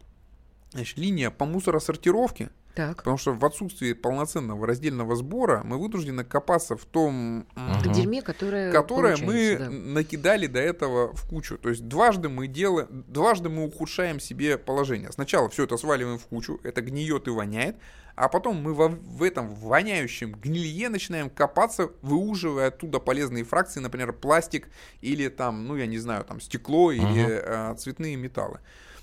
значит, 0.71 0.97
линия 0.99 1.31
по 1.31 1.45
мусоросортировке, 1.45 2.49
Так, 2.77 2.97
потому 2.97 3.17
что 3.17 3.33
в 3.33 3.43
отсутствии 3.43 3.93
полноценного 3.93 4.67
раздельного 4.67 5.15
сбора 5.15 5.63
мы 5.65 5.79
вынуждены 5.79 6.23
копаться 6.23 6.77
в 6.77 6.85
том, 6.85 7.47
в 7.55 7.91
дерьме, 7.91 8.21
которое 8.21 8.71
которое 8.71 9.17
мы 9.17 9.57
да. 9.57 9.69
накидали 9.71 10.45
до 10.45 10.59
этого 10.59 11.11
в 11.15 11.27
кучу. 11.27 11.57
То 11.57 11.69
есть 11.69 11.87
дважды 11.87 12.29
мы 12.29 12.45
делаем, 12.47 13.03
дважды 13.07 13.49
мы 13.49 13.65
ухудшаем 13.65 14.19
себе 14.19 14.59
положение. 14.59 15.11
Сначала 15.11 15.49
все 15.49 15.63
это 15.63 15.75
сваливаем 15.77 16.19
в 16.19 16.27
кучу, 16.27 16.59
это 16.61 16.81
гниет 16.81 17.27
и 17.27 17.31
воняет, 17.31 17.77
а 18.15 18.29
потом 18.29 18.61
мы 18.61 18.75
во- 18.75 18.89
в 18.89 19.23
этом 19.23 19.49
воняющем 19.55 20.33
гнилье 20.33 20.89
начинаем 20.89 21.31
копаться, 21.31 21.89
выуживая 22.03 22.67
оттуда 22.67 22.99
полезные 22.99 23.43
фракции, 23.43 23.79
например, 23.79 24.13
пластик 24.13 24.67
или 25.01 25.29
там, 25.29 25.65
ну 25.67 25.75
я 25.75 25.87
не 25.87 25.97
знаю, 25.97 26.23
там 26.25 26.39
стекло 26.41 26.91
или 26.91 27.01
Мгм. 27.01 27.25
э, 27.27 27.75
цветные 27.79 28.15
металлы. 28.17 28.59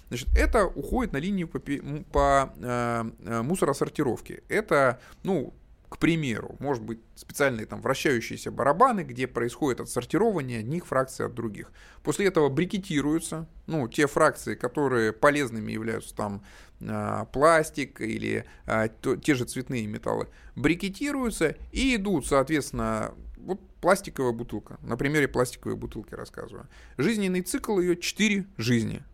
Значит, 0.08 0.28
это 0.36 0.66
уходит 0.66 1.12
на 1.12 1.18
линию 1.18 1.48
по, 1.48 1.58
по 1.58 2.52
э, 2.56 3.10
э, 3.24 3.42
мусоросортировке. 3.42 4.42
Это, 4.48 5.00
ну, 5.22 5.54
к 5.94 5.98
примеру, 5.98 6.56
может 6.58 6.82
быть 6.82 6.98
специальные 7.14 7.66
там 7.66 7.80
вращающиеся 7.80 8.50
барабаны, 8.50 9.02
где 9.02 9.28
происходит 9.28 9.80
отсортирование 9.80 10.58
одних 10.58 10.86
фракций 10.86 11.24
от 11.24 11.34
других. 11.34 11.70
После 12.02 12.26
этого 12.26 12.48
брикетируются, 12.48 13.46
ну, 13.68 13.86
те 13.86 14.08
фракции, 14.08 14.56
которые 14.56 15.12
полезными 15.12 15.70
являются 15.70 16.12
там 16.16 16.42
а, 16.82 17.26
пластик 17.26 18.00
или 18.00 18.44
а, 18.66 18.88
то- 18.88 19.16
те 19.16 19.36
же 19.36 19.44
цветные 19.44 19.86
металлы, 19.86 20.26
брикетируются 20.56 21.56
и 21.70 21.94
идут, 21.94 22.26
соответственно, 22.26 23.14
вот 23.36 23.60
пластиковая 23.80 24.32
бутылка. 24.32 24.78
На 24.82 24.96
примере 24.96 25.28
пластиковой 25.28 25.76
бутылки 25.76 26.14
рассказываю. 26.14 26.66
Жизненный 26.98 27.42
цикл 27.42 27.78
ее 27.78 27.96
4 27.96 28.46
жизни. 28.56 29.04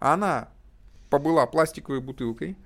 Она 0.00 0.48
побыла 1.10 1.46
пластиковой 1.46 2.00
бутылкой, 2.00 2.56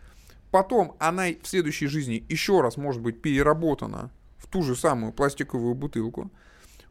потом 0.50 0.96
она 0.98 1.26
в 1.42 1.46
следующей 1.46 1.86
жизни 1.88 2.24
еще 2.28 2.60
раз 2.60 2.76
может 2.76 3.02
быть 3.02 3.20
переработана 3.20 4.10
в 4.38 4.46
ту 4.46 4.62
же 4.62 4.74
самую 4.76 5.12
пластиковую 5.12 5.74
бутылку. 5.74 6.30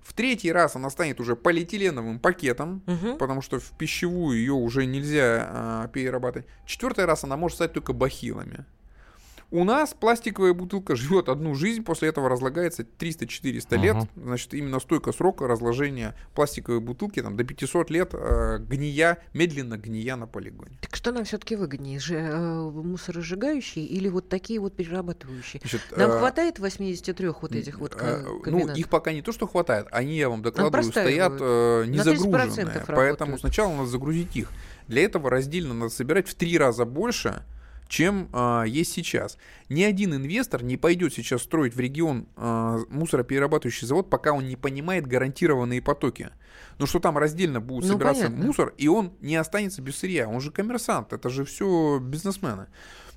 В 0.02 0.12
третий 0.12 0.52
раз 0.52 0.76
она 0.76 0.90
станет 0.90 1.22
уже 1.22 1.38
полиэтиленовым 1.38 2.20
пакетом, 2.20 2.82
Мгм. 2.88 3.18
потому 3.18 3.42
что 3.42 3.60
в 3.62 3.72
пищевую 3.78 4.38
ее 4.38 4.52
уже 4.52 4.86
нельзя 4.86 5.48
а, 5.50 5.88
перерабатывать. 5.88 6.46
Четвертый 6.66 7.06
раз 7.06 7.24
она 7.24 7.38
может 7.38 7.56
стать 7.56 7.72
только 7.74 7.94
бахилами. 7.94 8.66
У 9.54 9.66
нас 9.66 9.94
пластиковая 9.94 10.56
бутылка 10.56 10.96
живет 10.96 11.30
одну 11.30 11.54
жизнь, 11.54 11.84
после 11.84 12.10
этого 12.10 12.28
разлагается 12.28 12.82
300-400 12.82 13.78
лет. 13.78 13.96
Ага. 13.96 14.08
Значит, 14.16 14.56
именно 14.56 14.80
стойка 14.80 15.12
срока 15.12 15.46
разложения 15.48 16.16
пластиковой 16.34 16.80
бутылки 16.80 17.22
там, 17.22 17.38
до 17.38 17.44
500 17.44 17.92
лет 17.92 18.10
э, 18.14 18.58
гния, 18.58 19.20
медленно 19.34 19.78
гния 19.78 20.16
на 20.16 20.26
полигоне. 20.26 20.80
Так 20.82 20.96
что 20.96 21.12
нам 21.12 21.24
все-таки 21.24 21.56
выгоднее? 21.56 22.00
Же, 22.00 22.16
э, 22.16 22.62
мусоросжигающие 22.72 23.86
или 23.86 24.10
вот 24.10 24.28
такие 24.28 24.60
вот 24.60 24.76
перерабатывающие? 24.76 25.62
Значит, 25.62 25.82
Нам 25.96 26.10
э, 26.10 26.18
хватает 26.18 26.58
83 26.58 27.28
вот 27.40 27.52
этих 27.52 27.78
вот 27.78 27.94
Э, 27.94 28.24
ко- 28.44 28.50
Ну, 28.50 28.74
их 28.74 28.90
пока 28.90 29.14
не 29.14 29.22
то, 29.22 29.32
что 29.32 29.46
хватает, 29.46 29.86
они, 29.92 30.18
я 30.18 30.30
вам 30.30 30.42
докладываю, 30.42 30.84
стоят 30.84 31.34
э, 31.40 31.86
не 31.86 32.00
На 32.00 32.02
30% 32.02 32.16
загруженные. 32.18 32.84
Поэтому 32.88 32.98
работают. 32.98 33.40
сначала 33.42 33.72
надо 33.72 33.86
загрузить 33.86 34.36
их. 34.36 34.50
Для 34.88 35.04
этого 35.04 35.30
раздельно 35.30 35.76
надо 35.76 35.92
собирать 35.92 36.28
в 36.28 36.34
три 36.34 36.58
раза 36.58 36.86
больше, 36.86 37.44
чем 37.94 38.28
а, 38.34 38.64
есть 38.64 38.92
сейчас. 38.92 39.38
Ни 39.70 39.84
один 39.84 40.16
инвестор 40.16 40.64
не 40.64 40.78
пойдет 40.78 41.14
сейчас 41.14 41.44
строить 41.44 41.76
в 41.76 41.80
регион 41.80 42.28
а, 42.36 42.80
мусороперерабатывающий 42.90 43.86
завод, 43.86 44.10
пока 44.10 44.34
он 44.34 44.48
не 44.48 44.56
понимает 44.56 45.06
гарантированные 45.06 45.80
потоки. 45.80 46.32
Ну 46.80 46.88
что 46.88 47.00
там 47.00 47.20
раздельно 47.20 47.62
будет 47.62 47.86
Ну, 47.86 47.94
собираться 47.94 48.24
понятно. 48.24 48.46
мусор, 48.46 48.74
и 48.80 48.88
он 48.88 49.14
не 49.22 49.36
останется 49.36 49.84
без 49.84 49.96
сырья. 49.98 50.28
Он 50.28 50.42
же 50.42 50.50
коммерсант, 50.50 51.14
это 51.14 51.30
же 51.30 51.46
все 51.46 52.00
бизнесмены. 52.00 52.66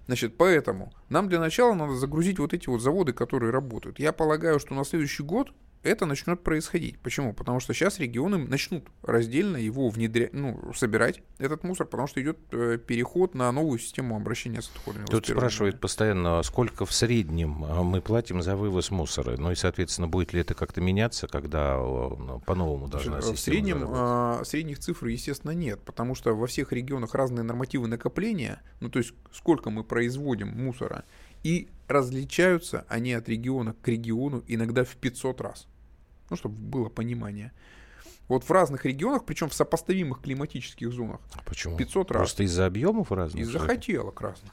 Значит, 0.04 0.36
поэтому 0.36 0.92
нам 1.08 1.30
для 1.30 1.40
начала 1.40 1.72
надо 1.72 1.94
загрузить 1.94 2.38
вот 2.38 2.52
эти 2.52 2.68
вот 2.68 2.82
заводы, 2.82 3.14
которые 3.14 3.52
работают. 3.52 3.98
Я 3.98 4.12
полагаю, 4.12 4.60
что 4.60 4.74
на 4.74 4.84
следующий 4.84 5.22
год 5.22 5.54
это 5.86 6.06
начнет 6.06 6.42
происходить. 6.42 6.98
Почему? 6.98 7.32
Потому 7.32 7.60
что 7.60 7.72
сейчас 7.72 7.98
регионы 7.98 8.38
начнут 8.38 8.88
раздельно 9.02 9.56
его 9.56 9.88
внедрять, 9.88 10.32
ну, 10.32 10.72
собирать 10.74 11.22
этот 11.38 11.64
мусор, 11.64 11.86
потому 11.86 12.08
что 12.08 12.20
идет 12.20 12.38
э, 12.52 12.78
переход 12.84 13.34
на 13.34 13.50
новую 13.52 13.78
систему 13.78 14.16
обращения 14.16 14.62
с 14.62 14.68
отходами. 14.68 15.06
Тут 15.06 15.26
спрашивают 15.26 15.80
постоянно, 15.80 16.42
сколько 16.42 16.84
в 16.86 16.92
среднем 16.92 17.64
а, 17.64 17.82
мы 17.82 18.00
платим 18.00 18.42
за 18.42 18.56
вывоз 18.56 18.90
мусора. 18.90 19.36
Ну 19.36 19.52
и, 19.52 19.54
соответственно, 19.54 20.08
будет 20.08 20.32
ли 20.32 20.40
это 20.40 20.54
как-то 20.54 20.80
меняться, 20.80 21.28
когда 21.28 21.78
о, 21.78 22.16
ну, 22.18 22.40
по-новому 22.40 22.88
должна 22.88 23.20
в 23.20 23.36
среднем 23.36 23.84
а, 23.88 24.42
средних 24.44 24.78
цифр, 24.78 25.06
естественно, 25.06 25.52
нет, 25.52 25.80
потому 25.84 26.14
что 26.14 26.34
во 26.34 26.46
всех 26.46 26.72
регионах 26.72 27.14
разные 27.14 27.44
нормативы 27.44 27.88
накопления, 27.88 28.60
ну 28.80 28.88
то 28.88 28.98
есть 28.98 29.14
сколько 29.32 29.70
мы 29.70 29.84
производим 29.84 30.48
мусора, 30.48 31.04
и 31.42 31.68
различаются 31.86 32.84
они 32.88 33.12
от 33.12 33.28
региона 33.28 33.74
к 33.80 33.88
региону 33.88 34.42
иногда 34.48 34.84
в 34.84 34.96
500 34.96 35.40
раз. 35.40 35.68
Ну, 36.30 36.36
чтобы 36.36 36.56
было 36.56 36.88
понимание. 36.88 37.52
Вот 38.28 38.44
в 38.44 38.50
разных 38.50 38.84
регионах, 38.84 39.24
причем 39.24 39.48
в 39.48 39.54
сопоставимых 39.54 40.20
климатических 40.20 40.92
зонах, 40.92 41.20
А 41.34 41.42
Почему? 41.44 41.76
500 41.76 42.10
раз. 42.10 42.20
Просто 42.20 42.42
из-за 42.42 42.66
объемов 42.66 43.12
разных? 43.12 43.42
из-за 43.42 43.58
хотелок 43.60 44.20
разных. 44.20 44.52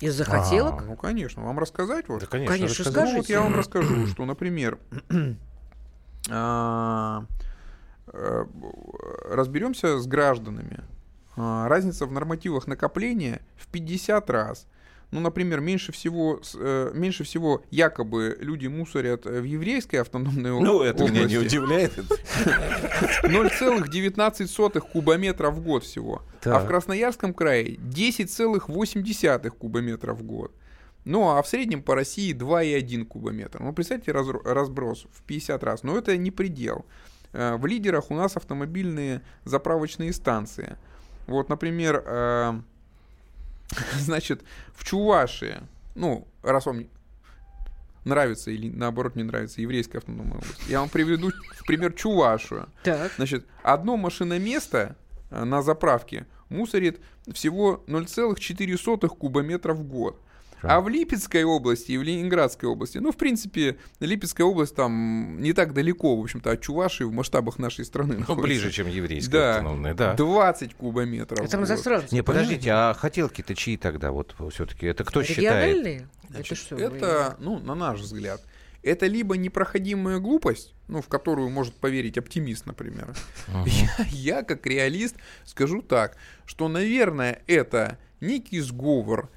Из 0.00 0.14
захотелок? 0.14 0.82
А, 0.82 0.84
ну, 0.84 0.96
конечно. 0.96 1.42
Вам 1.42 1.58
рассказать? 1.58 2.08
Вот? 2.08 2.20
Да, 2.20 2.26
конечно. 2.26 2.54
Конечно, 2.54 2.84
расскажи. 2.84 3.12
Ну, 3.12 3.16
вот 3.18 3.28
я 3.30 3.40
вам 3.40 3.54
расскажу, 3.54 4.06
что, 4.08 4.26
например, 4.26 4.78
а, 6.30 7.24
э, 8.08 8.44
разберемся 9.30 9.98
с 9.98 10.06
гражданами. 10.06 10.84
А, 11.36 11.68
Разница 11.68 12.04
в 12.04 12.12
нормативах 12.12 12.66
накопления 12.66 13.40
в 13.56 13.68
50 13.68 14.28
раз. 14.28 14.66
Ну, 15.12 15.20
например, 15.20 15.60
меньше 15.60 15.92
всего, 15.92 16.40
э, 16.54 16.90
меньше 16.94 17.22
всего 17.24 17.62
якобы 17.70 18.36
люди 18.40 18.66
мусорят 18.66 19.24
э, 19.26 19.40
в 19.40 19.44
еврейской 19.44 19.96
автономной 19.96 20.50
Ну, 20.60 20.82
это 20.82 21.04
меня 21.04 21.24
не 21.24 21.36
области. 21.36 21.56
удивляет. 21.58 21.92
0,19 23.22 24.80
кубометра 24.80 25.50
в 25.50 25.60
год 25.60 25.84
всего. 25.84 26.22
А 26.40 26.44
Так. 26.44 26.64
в 26.64 26.66
Красноярском 26.66 27.34
крае 27.34 27.76
10,8 27.76 29.50
кубометра 29.50 30.12
в 30.12 30.22
год. 30.22 30.52
Ну, 31.04 31.28
а 31.30 31.40
в 31.42 31.46
среднем 31.48 31.82
по 31.82 31.94
России 31.94 32.34
2,1 32.34 33.04
кубометр. 33.04 33.60
Ну, 33.62 33.72
представьте 33.72 34.10
разброс 34.12 35.06
в 35.12 35.22
50 35.22 35.62
раз. 35.62 35.82
Но 35.84 35.96
это 35.96 36.16
не 36.16 36.30
предел. 36.32 36.84
Э, 37.32 37.56
В 37.56 37.66
лидерах 37.66 38.10
у 38.10 38.14
нас 38.14 38.36
автомобильные 38.36 39.22
заправочные 39.44 40.12
станции. 40.12 40.76
Вот, 41.28 41.48
например, 41.48 42.02
значит, 43.98 44.42
в 44.74 44.84
Чувашии, 44.84 45.58
ну, 45.94 46.26
раз 46.42 46.66
вам 46.66 46.86
нравится 48.04 48.50
или 48.50 48.70
наоборот 48.70 49.16
не 49.16 49.24
нравится 49.24 49.60
еврейская 49.60 49.98
автономная 49.98 50.38
область, 50.38 50.68
я 50.68 50.80
вам 50.80 50.88
приведу 50.88 51.30
в 51.30 51.66
пример 51.66 51.92
Чувашию. 51.92 52.68
Так. 52.84 53.12
Значит, 53.16 53.46
одно 53.62 53.96
машиноместо 53.96 54.96
э, 55.30 55.44
на 55.44 55.62
заправке 55.62 56.26
мусорит 56.48 57.00
всего 57.32 57.84
0,4 57.88 59.08
кубометра 59.08 59.74
в 59.74 59.82
год. 59.82 60.20
А 60.68 60.80
в 60.80 60.88
Липецкой 60.88 61.44
области 61.44 61.92
и 61.92 61.98
в 61.98 62.02
Ленинградской 62.02 62.68
области, 62.68 62.98
ну, 62.98 63.12
в 63.12 63.16
принципе, 63.16 63.76
Липецкая 64.00 64.46
область 64.46 64.74
там 64.74 65.40
не 65.40 65.52
так 65.52 65.72
далеко, 65.72 66.16
в 66.16 66.20
общем-то, 66.20 66.50
от 66.50 66.60
Чувашии 66.60 67.04
в 67.04 67.12
масштабах 67.12 67.58
нашей 67.58 67.84
страны. 67.84 68.14
Ну, 68.14 68.20
находится. 68.20 68.42
ближе, 68.42 68.70
чем 68.70 68.88
еврейская 68.88 69.30
Да, 69.32 69.50
автономная, 69.56 69.94
да. 69.94 70.14
20 70.14 70.74
кубометров. 70.74 71.44
Это 71.44 71.56
мы 71.58 71.64
в 71.64 71.66
за 71.66 71.74
год. 71.74 71.84
сразу. 71.84 72.06
Не, 72.10 72.22
подождите, 72.22 72.70
а 72.70 72.94
хотелки-то 72.94 73.54
чьи 73.54 73.76
тогда 73.76 74.10
вот 74.12 74.34
все-таки? 74.52 74.86
Это 74.86 75.04
кто 75.04 75.22
считает? 75.22 75.74
Региональные? 75.74 76.08
Значит, 76.28 76.52
это 76.52 76.60
что? 76.60 76.76
это, 76.76 77.36
ну, 77.38 77.58
на 77.58 77.74
наш 77.74 78.00
взгляд, 78.00 78.42
это 78.82 79.06
либо 79.06 79.36
непроходимая 79.36 80.18
глупость, 80.18 80.74
ну, 80.88 81.02
в 81.02 81.08
которую 81.08 81.50
может 81.50 81.74
поверить 81.74 82.18
оптимист, 82.18 82.66
например. 82.66 83.14
Я, 83.66 84.06
я, 84.10 84.42
как 84.42 84.66
реалист, 84.66 85.16
скажу 85.44 85.82
так, 85.82 86.16
что, 86.44 86.68
наверное, 86.68 87.42
это 87.46 87.98
некий 88.20 88.60
сговор 88.60 89.30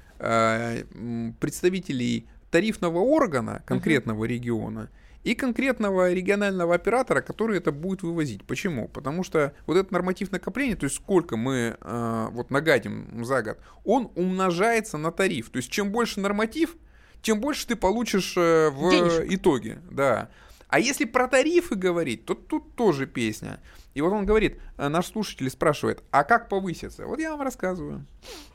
представителей 1.38 2.28
тарифного 2.50 2.98
органа 2.98 3.62
конкретного 3.66 4.24
региона 4.24 4.90
и 5.22 5.34
конкретного 5.34 6.12
регионального 6.12 6.74
оператора, 6.74 7.20
который 7.20 7.58
это 7.58 7.72
будет 7.72 8.02
вывозить. 8.02 8.44
Почему? 8.44 8.88
Потому 8.88 9.22
что 9.22 9.52
вот 9.66 9.76
этот 9.76 9.92
норматив 9.92 10.32
накопления, 10.32 10.76
то 10.76 10.84
есть 10.84 10.96
сколько 10.96 11.36
мы 11.36 11.76
э, 11.78 12.28
вот 12.30 12.50
нагадим 12.50 13.24
за 13.24 13.42
год, 13.42 13.58
он 13.84 14.10
умножается 14.14 14.96
на 14.96 15.12
тариф. 15.12 15.50
То 15.50 15.58
есть 15.58 15.70
чем 15.70 15.92
больше 15.92 16.20
норматив, 16.20 16.76
тем 17.20 17.40
больше 17.40 17.66
ты 17.66 17.76
получишь 17.76 18.34
э, 18.36 18.70
в 18.70 18.90
Денежек. 18.90 19.26
итоге. 19.30 19.82
Да. 19.90 20.30
А 20.70 20.78
если 20.78 21.04
про 21.04 21.26
тарифы 21.26 21.74
говорить, 21.74 22.24
то 22.24 22.34
тут 22.34 22.76
тоже 22.76 23.06
песня. 23.06 23.58
И 23.94 24.00
вот 24.00 24.12
он 24.12 24.24
говорит, 24.24 24.60
э, 24.78 24.88
наш 24.88 25.06
слушатель 25.06 25.50
спрашивает, 25.50 26.04
а 26.12 26.22
как 26.22 26.48
повыситься? 26.48 27.06
Вот 27.06 27.18
я 27.18 27.32
вам 27.32 27.42
рассказываю. 27.42 28.06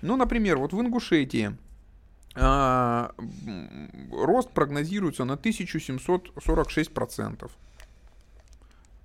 Ну, 0.01 0.15
например, 0.15 0.58
вот 0.58 0.71
в 0.71 0.80
Ингушетии 0.80 1.58
а, 2.36 3.12
рост 4.12 4.51
прогнозируется 4.51 5.25
на 5.25 5.34
1746%. 5.34 7.51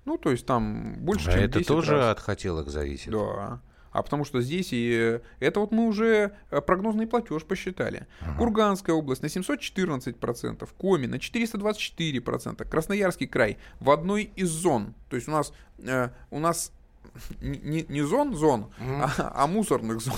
Ну, 0.05 0.17
то 0.17 0.31
есть 0.31 0.45
там 0.45 0.93
больше, 0.99 1.29
А 1.29 1.33
чем 1.33 1.43
это 1.43 1.59
10 1.59 1.67
тоже 1.67 1.97
раз. 1.97 2.13
от 2.13 2.19
хотелок 2.21 2.69
зависит. 2.69 3.11
Да. 3.11 3.59
А 3.91 4.03
потому 4.03 4.25
что 4.25 4.41
здесь 4.41 4.69
и 4.71 5.19
это 5.39 5.59
вот 5.59 5.71
мы 5.71 5.87
уже 5.87 6.31
э, 6.49 6.61
прогнозный 6.61 7.07
платеж 7.07 7.43
посчитали. 7.43 8.07
Курганская 8.37 8.95
область 8.95 9.21
на 9.21 9.27
714%, 9.27 10.69
Коми 10.77 11.05
на 11.07 11.15
424%, 11.15 12.67
Красноярский 12.67 13.27
край 13.27 13.57
в 13.79 13.89
одной 13.89 14.31
из 14.35 14.49
зон. 14.49 14.93
То 15.09 15.15
есть 15.15 15.27
у 15.27 15.31
нас 15.31 15.53
э, 15.79 16.09
у 16.29 16.39
нас 16.39 16.71
не, 17.41 17.85
не- 17.89 18.01
зон 18.01 18.35
зон, 18.35 18.71
а, 18.79 19.33
а 19.35 19.47
мусорных 19.47 20.01
зон. 20.01 20.15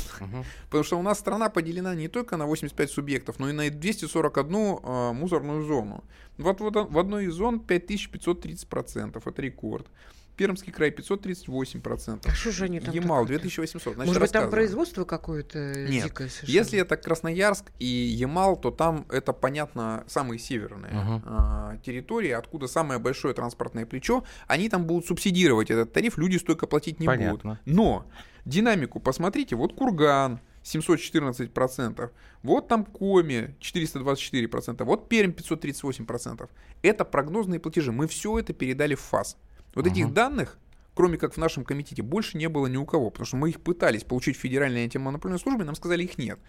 Потому 0.65 0.83
что 0.83 0.99
у 0.99 1.01
нас 1.01 1.19
страна 1.19 1.49
поделена 1.49 1.95
не 1.95 2.07
только 2.07 2.37
на 2.37 2.45
85 2.45 2.91
субъектов, 2.91 3.39
но 3.39 3.49
и 3.49 3.53
на 3.53 3.69
241 3.69 4.55
э, 4.55 5.11
мусорную 5.13 5.63
зону. 5.63 6.03
Вот, 6.37 6.59
вот 6.59 6.75
в 6.75 6.99
одной 6.99 7.25
из 7.25 7.33
зон 7.33 7.61
5530%, 7.67 9.21
это 9.25 9.41
рекорд. 9.41 9.87
Пермский 10.35 10.73
край 10.73 10.89
538%. 10.89 12.21
А 12.25 12.31
что 12.31 12.51
же 12.51 12.65
они 12.65 12.79
там 12.79 12.93
Ямал 12.93 13.23
такое-то? 13.23 13.43
2800. 13.43 13.93
Значит, 13.93 14.07
Может 14.07 14.21
быть, 14.21 14.31
там 14.31 14.49
производство 14.49 15.05
какое-то 15.05 15.59
Нет. 15.87 16.05
дикое 16.05 16.29
совершенно? 16.29 16.55
Если 16.55 16.79
это 16.79 16.97
Красноярск 16.97 17.71
и 17.79 17.85
Ямал, 17.85 18.55
то 18.55 18.71
там 18.71 19.05
это, 19.09 19.33
понятно, 19.33 20.03
самые 20.07 20.39
северные 20.39 21.21
а, 21.25 21.77
территории, 21.85 22.31
откуда 22.31 22.67
самое 22.67 22.99
большое 22.99 23.33
транспортное 23.33 23.85
плечо. 23.85 24.23
Они 24.47 24.69
там 24.69 24.85
будут 24.85 25.05
субсидировать 25.05 25.69
этот 25.69 25.93
тариф, 25.93 26.17
люди 26.17 26.37
столько 26.37 26.65
платить 26.65 26.99
не 26.99 27.05
Понятно. 27.05 27.51
будут. 27.51 27.59
Но 27.65 28.05
динамику 28.45 28.99
посмотрите, 28.99 29.55
вот 29.55 29.73
Курган 29.75 30.39
714%, 30.63 32.09
вот 32.41 32.67
там 32.67 32.85
Коми 32.85 33.55
424%, 33.59 34.83
вот 34.83 35.09
Пермь 35.09 35.31
538%. 35.31 36.49
Это 36.81 37.05
прогнозные 37.05 37.59
платежи. 37.59 37.91
Мы 37.91 38.07
все 38.07 38.39
это 38.39 38.53
передали 38.53 38.95
в 38.95 39.01
ФАС. 39.01 39.37
Вот 39.75 39.85
uh-huh. 39.85 39.91
этих 39.91 40.13
данных, 40.13 40.57
кроме 40.93 41.17
как 41.17 41.33
в 41.33 41.37
нашем 41.37 41.63
комитете, 41.63 42.01
больше 42.01 42.37
не 42.37 42.47
было 42.49 42.67
ни 42.67 42.77
у 42.77 42.85
кого, 42.85 43.09
потому 43.09 43.25
что 43.25 43.37
мы 43.37 43.49
их 43.49 43.61
пытались 43.61 44.03
получить 44.03 44.37
в 44.37 44.39
Федеральной 44.39 44.83
антимонопольной 44.83 45.39
службе, 45.39 45.63
нам 45.63 45.75
сказали, 45.75 46.03
их 46.03 46.17
нет. 46.17 46.39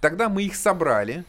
Тогда 0.00 0.28
мы 0.28 0.42
их 0.42 0.56
собрали, 0.56 1.24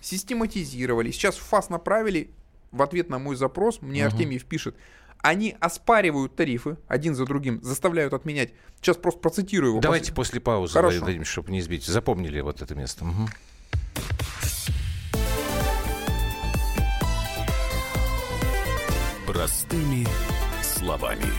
систематизировали, 0.00 1.10
сейчас 1.10 1.36
ФАС 1.36 1.68
направили, 1.68 2.30
в 2.72 2.82
ответ 2.82 3.08
на 3.08 3.18
мой 3.18 3.36
запрос, 3.36 3.82
мне 3.82 4.00
uh-huh. 4.00 4.06
Артемьев 4.06 4.44
пишет, 4.44 4.76
они 5.22 5.56
оспаривают 5.60 6.34
тарифы 6.34 6.76
один 6.88 7.14
за 7.14 7.26
другим, 7.26 7.62
заставляют 7.62 8.14
отменять. 8.14 8.52
Сейчас 8.80 8.96
просто 8.96 9.20
процитирую 9.20 9.72
его. 9.72 9.80
Давайте 9.80 10.12
пос... 10.12 10.28
после 10.28 10.40
паузы 10.40 10.72
Хорошо. 10.72 11.04
дадим, 11.04 11.24
чтобы 11.24 11.50
не 11.52 11.60
избить. 11.60 11.84
Запомнили 11.84 12.40
вот 12.40 12.62
это 12.62 12.74
место. 12.74 13.04
Угу. 13.04 13.28
Простыми 19.26 20.06
словами. 20.80 21.30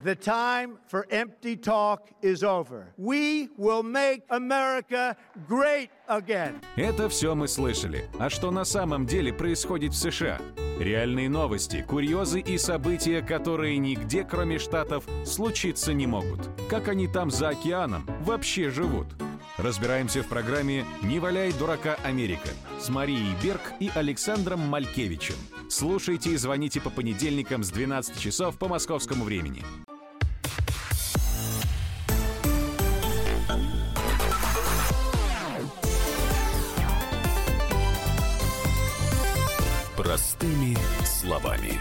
The 0.00 0.14
time 0.14 0.78
for 0.86 1.06
empty 1.10 1.56
talk 1.56 1.98
is 2.22 2.44
over. 2.44 2.86
We 2.96 3.48
will 3.58 3.82
make 3.82 4.22
America 4.30 5.16
great 5.48 5.90
again. 6.08 6.60
Это 6.76 7.08
все 7.08 7.34
мы 7.34 7.48
слышали. 7.48 8.08
А 8.20 8.30
что 8.30 8.52
на 8.52 8.64
самом 8.64 9.06
деле 9.06 9.32
происходит 9.32 9.92
в 9.92 9.96
США? 9.96 10.38
Реальные 10.78 11.28
новости, 11.28 11.84
курьезы 11.88 12.38
и 12.38 12.56
события, 12.58 13.20
которые 13.22 13.78
нигде, 13.78 14.22
кроме 14.22 14.60
Штатов, 14.60 15.04
случиться 15.26 15.92
не 15.92 16.06
могут. 16.06 16.48
Как 16.70 16.86
они 16.86 17.08
там 17.08 17.32
за 17.32 17.48
океаном 17.48 18.06
вообще 18.20 18.70
живут? 18.70 19.08
Разбираемся 19.56 20.22
в 20.22 20.28
программе 20.28 20.84
«Не 21.02 21.18
валяй 21.18 21.52
дурака 21.52 21.96
Америка» 22.04 22.50
с 22.78 22.88
Марией 22.88 23.34
Берг 23.42 23.72
и 23.80 23.90
Александром 23.92 24.60
Малькевичем. 24.60 25.34
Слушайте 25.68 26.30
и 26.30 26.36
звоните 26.36 26.80
по 26.80 26.90
понедельникам 26.90 27.62
с 27.62 27.70
12 27.70 28.18
часов 28.18 28.58
по 28.58 28.68
московскому 28.68 29.24
времени. 29.24 29.62
Простыми 39.96 40.76
словами. 41.04 41.78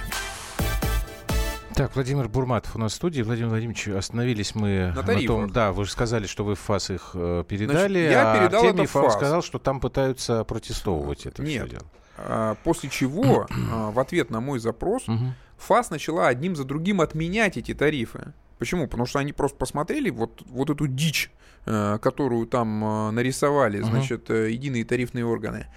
Так, 1.77 1.93
Владимир 1.93 2.27
Бурматов 2.27 2.75
у 2.75 2.79
нас 2.79 2.93
в 2.93 2.95
студии. 2.95 3.21
Владимир 3.21 3.49
Владимирович, 3.49 3.87
остановились 3.89 4.55
мы 4.55 4.87
На 4.87 4.95
том... 4.95 5.05
тарифах. 5.05 5.51
Да, 5.51 5.71
вы 5.71 5.85
же 5.85 5.91
сказали, 5.91 6.25
что 6.25 6.43
вы 6.43 6.55
в 6.55 6.59
ФАС 6.59 6.89
их 6.89 7.11
э, 7.13 7.43
передали, 7.47 8.07
Значит, 8.07 8.11
я 8.11 8.31
а 8.31 8.35
передал 8.35 8.63
это 8.65 8.83
в 8.87 8.95
вам 8.95 9.03
ФАС. 9.03 9.13
сказал, 9.13 9.43
что 9.43 9.59
там 9.59 9.79
пытаются 9.79 10.43
протестовывать 10.43 11.27
это 11.27 11.43
Нет. 11.43 11.67
все 11.67 11.77
дело. 11.77 11.83
А, 12.17 12.55
После 12.63 12.89
чего, 12.89 13.45
а, 13.71 13.91
в 13.91 13.99
ответ 13.99 14.31
на 14.31 14.41
мой 14.41 14.57
запрос. 14.57 15.05
ФАС 15.59 15.91
начала 15.91 16.29
одним 16.29 16.55
за 16.55 16.63
другим 16.63 16.99
отменять 16.99 17.57
эти 17.57 17.75
тарифы. 17.75 18.33
Почему? 18.57 18.87
Потому 18.87 19.05
что 19.05 19.19
они 19.19 19.31
просто 19.31 19.55
посмотрели 19.55 20.09
вот, 20.09 20.41
вот 20.47 20.71
эту 20.71 20.87
дичь, 20.87 21.29
э, 21.67 21.99
которую 22.01 22.47
там 22.47 22.83
э, 22.83 23.11
нарисовали, 23.11 23.81
значит, 23.81 24.31
единые 24.31 24.83
тарифные 24.83 25.27
органы. 25.27 25.67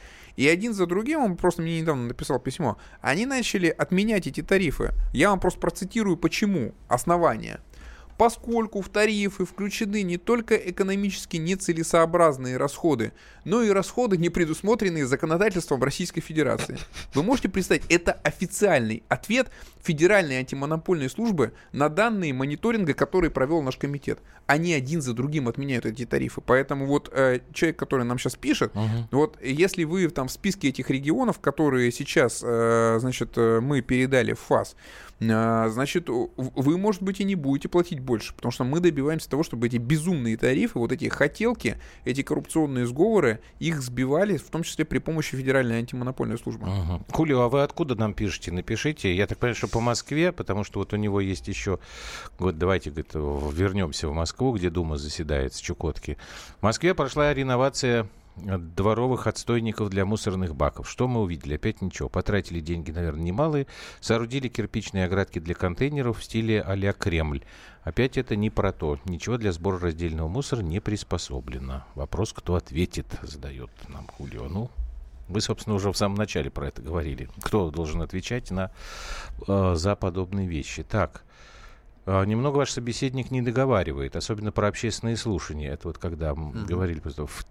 И 0.40 0.48
один 0.48 0.72
за 0.72 0.86
другим, 0.86 1.20
он 1.20 1.36
просто 1.36 1.60
мне 1.60 1.82
недавно 1.82 2.06
написал 2.06 2.38
письмо, 2.38 2.78
они 3.02 3.26
начали 3.26 3.66
отменять 3.68 4.26
эти 4.26 4.42
тарифы. 4.42 4.92
Я 5.12 5.28
вам 5.28 5.38
просто 5.38 5.60
процитирую, 5.60 6.16
почему. 6.16 6.74
Основания. 6.88 7.60
Поскольку 8.20 8.82
в 8.82 8.90
тарифы 8.90 9.46
включены 9.46 10.02
не 10.02 10.18
только 10.18 10.54
экономически 10.54 11.38
нецелесообразные 11.38 12.58
расходы, 12.58 13.12
но 13.46 13.62
и 13.62 13.70
расходы, 13.70 14.18
не 14.18 14.28
предусмотренные 14.28 15.06
законодательством 15.06 15.82
Российской 15.82 16.20
Федерации. 16.20 16.76
Вы 17.14 17.22
можете 17.22 17.48
представить, 17.48 17.84
это 17.88 18.12
официальный 18.12 19.02
ответ 19.08 19.50
Федеральной 19.82 20.36
антимонопольной 20.36 21.08
службы 21.08 21.54
на 21.72 21.88
данные 21.88 22.34
мониторинга, 22.34 22.92
которые 22.92 23.30
провел 23.30 23.62
наш 23.62 23.78
комитет. 23.78 24.18
Они 24.46 24.74
один 24.74 25.00
за 25.00 25.14
другим 25.14 25.48
отменяют 25.48 25.86
эти 25.86 26.04
тарифы. 26.04 26.42
Поэтому 26.42 26.84
вот 26.84 27.08
э, 27.12 27.40
человек, 27.54 27.78
который 27.78 28.04
нам 28.04 28.18
сейчас 28.18 28.36
пишет, 28.36 28.74
Мгм. 28.74 29.08
вот 29.12 29.38
если 29.42 29.84
вы 29.84 30.06
там 30.10 30.28
в 30.28 30.32
списке 30.32 30.68
этих 30.68 30.90
регионов, 30.90 31.38
которые 31.40 31.90
сейчас, 31.92 32.42
э, 32.44 32.98
значит, 33.00 33.32
э, 33.36 33.60
мы 33.60 33.80
передали 33.80 34.34
в 34.34 34.40
ФАС, 34.40 34.76
э, 35.20 35.68
значит, 35.70 36.08
вы, 36.10 36.76
может 36.76 37.02
быть, 37.02 37.20
и 37.20 37.24
не 37.24 37.34
будете 37.34 37.68
платить 37.70 38.00
больше, 38.10 38.34
потому 38.34 38.50
что 38.50 38.64
мы 38.64 38.80
добиваемся 38.80 39.30
того, 39.30 39.44
чтобы 39.44 39.68
эти 39.68 39.76
безумные 39.76 40.36
тарифы, 40.36 40.80
вот 40.80 40.90
эти 40.90 41.08
хотелки, 41.08 41.76
эти 42.04 42.24
коррупционные 42.24 42.84
сговоры, 42.84 43.38
их 43.60 43.80
сбивали, 43.80 44.36
в 44.36 44.50
том 44.50 44.64
числе 44.64 44.84
при 44.84 44.98
помощи 44.98 45.36
Федеральной 45.36 45.78
антимонопольной 45.78 46.38
службы. 46.38 46.66
Мгм. 46.66 47.04
Хулио, 47.12 47.42
а 47.42 47.48
вы 47.48 47.62
откуда 47.62 47.94
нам 47.94 48.14
пишете? 48.14 48.50
Напишите. 48.50 49.14
Я 49.14 49.28
так 49.28 49.38
понимаю, 49.38 49.54
что 49.54 49.68
по 49.68 49.78
Москве, 49.78 50.32
потому 50.32 50.64
что 50.64 50.80
вот 50.80 50.92
у 50.92 50.96
него 50.96 51.20
есть 51.20 51.46
еще... 51.46 51.78
Вот 52.40 52.58
давайте 52.58 52.90
говорит, 52.90 53.14
вернемся 53.14 54.08
в 54.08 54.12
Москву, 54.12 54.52
где 54.52 54.70
Дума 54.70 54.96
заседает 54.96 55.54
с 55.54 55.60
Чукотки. 55.60 56.18
В 56.58 56.64
Москве 56.64 56.94
прошла 56.94 57.32
реновация 57.32 58.08
дворовых 58.40 59.26
отстойников 59.26 59.90
для 59.90 60.04
мусорных 60.04 60.54
баков. 60.54 60.88
Что 60.88 61.08
мы 61.08 61.20
увидели? 61.20 61.54
Опять 61.54 61.82
ничего. 61.82 62.08
Потратили 62.08 62.60
деньги, 62.60 62.90
наверное, 62.90 63.22
немалые. 63.22 63.66
Соорудили 64.00 64.48
кирпичные 64.48 65.04
оградки 65.04 65.38
для 65.38 65.54
контейнеров 65.54 66.18
в 66.18 66.24
стиле 66.24 66.62
а-ля 66.62 66.92
Кремль. 66.92 67.42
Опять 67.82 68.18
это 68.18 68.36
не 68.36 68.50
про 68.50 68.72
то. 68.72 68.98
Ничего 69.04 69.36
для 69.38 69.52
сбора 69.52 69.78
раздельного 69.78 70.28
мусора 70.28 70.60
не 70.60 70.80
приспособлено. 70.80 71.84
Вопрос, 71.94 72.32
кто 72.32 72.54
ответит, 72.54 73.06
задает 73.22 73.70
нам 73.88 74.06
Хулио. 74.06 74.48
Ну, 74.48 74.70
вы, 75.28 75.40
собственно, 75.40 75.76
уже 75.76 75.90
в 75.92 75.96
самом 75.96 76.16
начале 76.16 76.50
про 76.50 76.68
это 76.68 76.82
говорили. 76.82 77.28
Кто 77.40 77.70
должен 77.70 78.02
отвечать 78.02 78.50
на, 78.50 78.70
э, 79.46 79.74
за 79.76 79.96
подобные 79.96 80.48
вещи? 80.48 80.82
Так, 80.82 81.22
э, 82.06 82.24
немного 82.26 82.56
ваш 82.58 82.72
собеседник 82.72 83.30
не 83.30 83.40
договаривает, 83.40 84.16
особенно 84.16 84.52
про 84.52 84.68
общественные 84.68 85.16
слушания. 85.16 85.72
Это 85.72 85.88
вот 85.88 85.98
когда 85.98 86.34
Мгм. 86.34 86.66
говорили 86.66 87.00
просто 87.00 87.26
в 87.26 87.46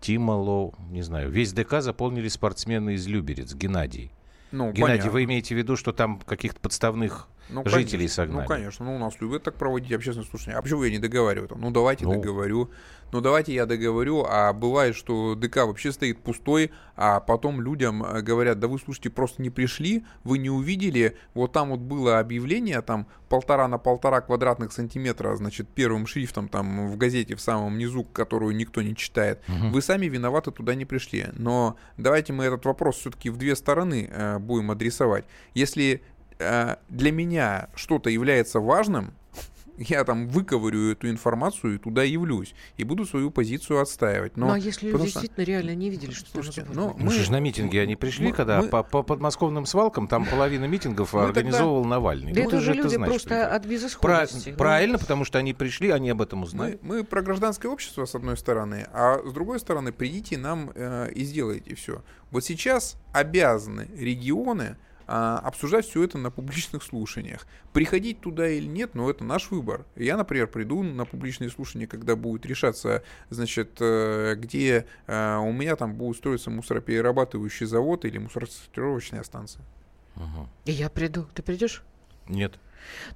Тим, 0.00 0.22
Тимало, 0.22 0.72
не 0.90 1.02
знаю, 1.02 1.30
весь 1.30 1.52
ДК 1.52 1.80
заполнили 1.80 2.28
спортсмены 2.28 2.94
из 2.94 3.06
Люберец, 3.06 3.54
Геннадий. 3.54 4.12
Ну, 4.52 4.72
Геннадий, 4.72 4.82
понятно. 4.82 5.10
вы 5.10 5.24
имеете 5.24 5.54
в 5.54 5.58
виду, 5.58 5.76
что 5.76 5.92
там 5.92 6.20
каких-то 6.20 6.58
подставных 6.60 7.28
Ну, 7.50 7.62
жителей 7.66 7.98
конечно. 7.98 8.08
согнали? 8.14 8.42
Ну, 8.42 8.48
конечно. 8.48 8.84
Ну, 8.86 8.96
у 8.96 8.98
нас 8.98 9.20
любят 9.20 9.42
так 9.42 9.54
проводить 9.56 9.92
общественное 9.92 10.28
слушание. 10.28 10.56
А 10.58 10.62
почему 10.62 10.84
я 10.84 10.90
не 10.90 10.98
договариваю? 10.98 11.48
Там, 11.48 11.60
Ну, 11.60 11.70
давайте 11.70 12.04
Ну. 12.04 12.12
договорю. 12.12 12.70
Ну, 13.12 13.20
давайте 13.20 13.54
я 13.54 13.66
договорю. 13.66 14.24
А 14.28 14.52
бывает, 14.52 14.94
что 14.94 15.34
ДК 15.34 15.58
вообще 15.58 15.92
стоит 15.92 16.18
пустой, 16.18 16.70
а 16.96 17.20
потом 17.20 17.60
людям 17.60 18.04
э, 18.04 18.22
говорят, 18.22 18.58
да 18.58 18.68
вы, 18.68 18.78
слушайте, 18.78 19.10
просто 19.10 19.42
не 19.42 19.50
пришли, 19.50 20.04
вы 20.24 20.38
не 20.38 20.50
увидели. 20.50 21.16
Вот 21.34 21.52
там 21.52 21.70
вот 21.70 21.80
было 21.80 22.18
объявление, 22.18 22.82
там 22.82 23.06
полтора 23.28 23.68
на 23.68 23.78
полтора 23.78 24.20
квадратных 24.20 24.72
сантиметра, 24.72 25.34
значит, 25.36 25.68
первым 25.68 26.06
шрифтом 26.06 26.48
там 26.48 26.88
в 26.90 26.96
газете 26.96 27.34
в 27.34 27.40
самом 27.40 27.78
низу, 27.78 28.04
которую 28.04 28.54
никто 28.56 28.82
не 28.82 28.96
читает. 28.96 29.42
Мгм. 29.48 29.72
Вы 29.72 29.82
сами 29.82 30.06
виноваты, 30.06 30.50
туда 30.50 30.74
не 30.74 30.84
пришли. 30.84 31.26
Но 31.32 31.76
давайте 31.96 32.32
мы 32.32 32.44
этот 32.44 32.64
вопрос 32.64 32.96
все-таки 32.96 33.30
в 33.30 33.36
две 33.36 33.56
стороны 33.56 34.08
э, 34.10 34.38
будем 34.38 34.70
адресовать. 34.70 35.24
Если 35.54 36.02
э, 36.38 36.76
для 36.88 37.12
меня 37.12 37.68
что-то 37.74 38.10
является 38.10 38.60
важным, 38.60 39.12
я 39.78 40.04
там 40.04 40.28
выковырю 40.28 40.92
эту 40.92 41.08
информацию 41.08 41.76
и 41.76 41.78
туда 41.78 42.02
явлюсь. 42.02 42.54
И 42.76 42.84
буду 42.84 43.06
свою 43.06 43.30
позицию 43.30 43.80
отстаивать. 43.80 44.36
Но 44.36 44.48
ну, 44.48 44.52
а 44.54 44.58
если 44.58 44.90
люди 44.90 45.04
действительно 45.04 45.44
реально 45.44 45.74
не 45.74 45.90
видели, 45.90 46.12
что 46.12 46.32
там 46.32 46.42
Слушайте, 46.42 46.70
ну, 46.72 46.94
Мы 46.98 47.12
же 47.12 47.30
на 47.30 47.40
митинге 47.40 47.82
они 47.82 47.96
пришли, 47.96 48.28
мы- 48.28 48.32
когда 48.32 48.62
мы- 48.62 48.68
по, 48.68 48.82
по 48.82 49.02
подмосковным 49.02 49.66
свалкам 49.66 50.08
там 50.08 50.26
половина 50.26 50.64
митингов 50.64 51.12
Мы 51.14 51.20
тогда- 51.20 51.40
организовывал 51.40 51.84
Навальный. 51.84 52.32
Да 52.32 52.42
Ну, 52.42 52.48
это 52.48 52.56
уже 52.58 52.74
люди 52.74 52.94
знаете, 52.94 53.10
просто 53.10 53.54
от 53.54 53.66
безысходности. 53.66 54.50
Ну, 54.50 54.56
Правильно, 54.56 54.98
потому 54.98 55.24
что 55.24 55.38
они 55.38 55.54
пришли, 55.54 55.90
они 55.90 56.10
об 56.10 56.22
этом 56.22 56.42
узнали. 56.42 56.78
Мы, 56.82 56.98
мы 56.98 57.04
про 57.04 57.22
гражданское 57.22 57.68
общество, 57.68 58.04
с 58.04 58.14
одной 58.14 58.36
стороны, 58.36 58.86
а 58.92 59.20
с 59.24 59.32
другой 59.32 59.60
стороны, 59.60 59.92
придите 59.92 60.36
нам 60.36 60.70
э, 60.74 61.10
и 61.14 61.24
сделайте 61.24 61.74
все. 61.74 62.02
Вот 62.30 62.44
сейчас 62.44 62.96
обязаны 63.12 63.88
регионы 63.96 64.76
а, 65.10 65.38
обсуждать 65.38 65.86
все 65.86 66.04
это 66.04 66.18
на 66.18 66.30
публичных 66.30 66.82
слушаниях. 66.82 67.46
Приходить 67.72 68.20
туда 68.20 68.46
или 68.46 68.66
нет, 68.66 68.94
но 68.94 69.08
это 69.08 69.24
наш 69.24 69.50
выбор. 69.50 69.86
Я, 69.96 70.18
например, 70.18 70.48
приду 70.48 70.82
на 70.82 71.06
публичные 71.06 71.48
слушания, 71.48 71.86
когда 71.86 72.14
будет 72.14 72.44
решаться, 72.44 73.02
значит, 73.30 73.78
э, 73.80 74.34
где 74.36 74.86
э, 75.06 75.36
у 75.36 75.50
меня 75.50 75.76
там 75.76 75.94
будет 75.94 76.18
строиться 76.18 76.50
мусороперерабатывающий 76.50 77.64
завод 77.64 78.04
или 78.04 78.18
мусоросортировочная 78.18 79.22
станция. 79.22 79.64
Мгм. 80.14 80.46
И 80.66 80.72
я 80.72 80.90
приду. 80.90 81.26
Ты 81.34 81.42
придешь? 81.42 81.82
Нет. 82.28 82.60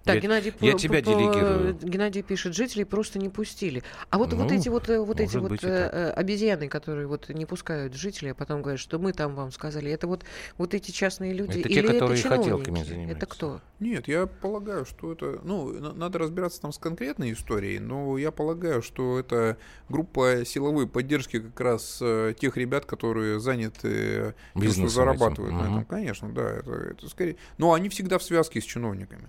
Так, 0.05 0.17
Я- 0.17 0.21
Геннадий, 0.21 0.53
я 0.61 0.73
по- 0.73 0.79
тебя 0.79 0.99
по- 0.99 1.05
делегирую. 1.07 1.75
Геннадий 1.83 2.23
пишет, 2.23 2.55
жителей 2.55 2.85
просто 2.85 3.19
не 3.19 3.29
пустили. 3.29 3.83
А 4.11 4.19
вот, 4.19 4.33
вот 4.33 4.51
Ну, 4.51 4.57
эти 4.57 4.69
вот, 4.69 4.89
э, 4.89 4.99
вот 5.01 5.21
эти 5.21 5.37
вот 5.37 5.51
быть 5.51 5.63
и 5.63 5.67
э, 5.67 5.71
так. 5.71 5.95
э, 5.95 6.11
обезьяны, 6.13 6.69
которые 6.69 7.07
вот 7.07 7.29
не 7.29 7.47
пускают 7.47 7.95
жителей, 7.95 8.31
а 8.33 8.35
потом 8.35 8.63
говорят, 8.63 8.81
что 8.81 8.99
мы 8.99 9.13
там 9.13 9.35
вам 9.35 9.53
сказали, 9.53 9.91
это 9.91 10.07
вот, 10.07 10.25
вот 10.59 10.75
эти 10.75 10.91
частные 10.91 11.33
люди 11.33 11.61
Это 11.61 11.69
те, 11.69 11.75
или 11.81 11.87
которые 11.87 12.19
это 12.21 12.29
хотелками 12.29 12.65
чиновники? 12.65 12.89
занимаются. 12.89 13.17
Это 13.17 13.27
кто? 13.27 13.61
Нет, 13.81 14.09
я 14.09 14.27
полагаю, 14.27 14.85
что 14.85 15.13
это... 15.13 15.41
Ну, 15.43 15.73
на- 15.73 15.93
надо 15.93 16.19
разбираться 16.19 16.61
там 16.61 16.73
с 16.73 16.79
конкретной 16.79 17.33
историей, 17.33 17.79
но 17.81 18.17
я 18.19 18.31
полагаю, 18.31 18.83
что 18.83 19.19
это 19.19 19.57
группа 19.89 20.45
силовой 20.45 20.87
поддержки 20.87 21.41
как 21.41 21.59
раз 21.61 21.99
э, 22.01 22.35
тех 22.39 22.57
ребят, 22.57 22.85
которые 22.85 23.41
заняты 23.41 23.89
э, 23.89 24.33
Бизнесом 24.55 24.89
зарабатывают 24.89 25.49
этим. 25.53 25.59
на 25.59 25.63
этом. 25.63 25.75
Мгм. 25.79 25.85
Конечно, 25.87 26.33
да, 26.33 26.49
это, 26.51 26.73
это 26.73 27.09
скорее... 27.09 27.37
Но 27.59 27.73
они 27.73 27.89
всегда 27.89 28.19
в 28.19 28.23
связке 28.23 28.61
с 28.61 28.65
чиновниками. 28.65 29.29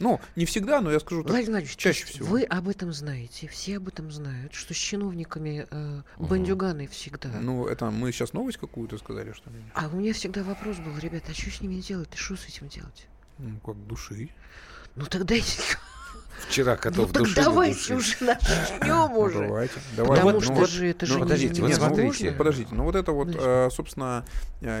Ну, 0.00 0.18
не 0.34 0.46
всегда, 0.46 0.80
но 0.80 0.90
я 0.90 0.98
скажу 0.98 1.22
так, 1.22 1.30
Владимир 1.30 1.50
Владимирович, 1.52 1.76
чаще 1.76 2.06
всего. 2.06 2.26
вы 2.26 2.42
об 2.44 2.68
этом 2.68 2.90
знаете, 2.92 3.46
все 3.48 3.76
об 3.76 3.86
этом 3.88 4.10
знают, 4.10 4.54
что 4.54 4.72
с 4.72 4.76
чиновниками 4.76 5.66
э, 5.70 6.02
бандюганы 6.18 6.86
всегда. 6.86 7.28
Ну, 7.40 7.66
это 7.66 7.90
мы 7.90 8.10
сейчас 8.10 8.32
новость 8.32 8.56
какую-то 8.58 8.96
сказали, 8.98 9.32
что 9.32 9.50
ли? 9.50 9.56
А 9.74 9.88
у 9.88 9.96
меня 9.96 10.14
всегда 10.14 10.42
вопрос 10.42 10.78
был, 10.78 10.96
ребята, 10.98 11.26
а 11.30 11.34
что 11.34 11.50
с 11.50 11.60
ними 11.60 11.80
делать? 11.80 12.08
Что 12.14 12.34
с 12.36 12.46
этим 12.48 12.68
делать? 12.68 13.06
Ну, 13.38 13.58
как 13.60 13.76
души. 13.86 14.30
Ну 14.96 15.04
тогда 15.06 15.34
и- 15.34 15.42
вчера 16.48 16.76
котов 16.76 17.08
Ну 17.08 17.12
так 17.12 17.22
душили, 17.24 17.44
давайте 17.44 17.94
душили. 17.94 18.30
уже 18.30 18.38
начнем 18.80 19.12
Ну, 19.12 19.20
уже. 19.20 19.38
Давайте, 19.46 19.74
Потому 19.96 20.16
давайте. 20.16 20.40
что 20.40 20.52
ну 20.54 20.58
вот- 20.60 20.70
же 20.70 20.86
это 20.88 21.06
ну, 21.06 21.12
же 21.12 21.18
подождите, 21.20 21.60
не- 21.62 21.68
вот 21.68 21.74
смотрите. 21.76 22.32
Подождите, 22.32 22.74
ну 22.74 22.84
вот 22.84 22.96
это 22.96 23.12
вот, 23.12 23.28
Значит. 23.28 23.42
э, 23.44 23.68
собственно, 23.70 24.24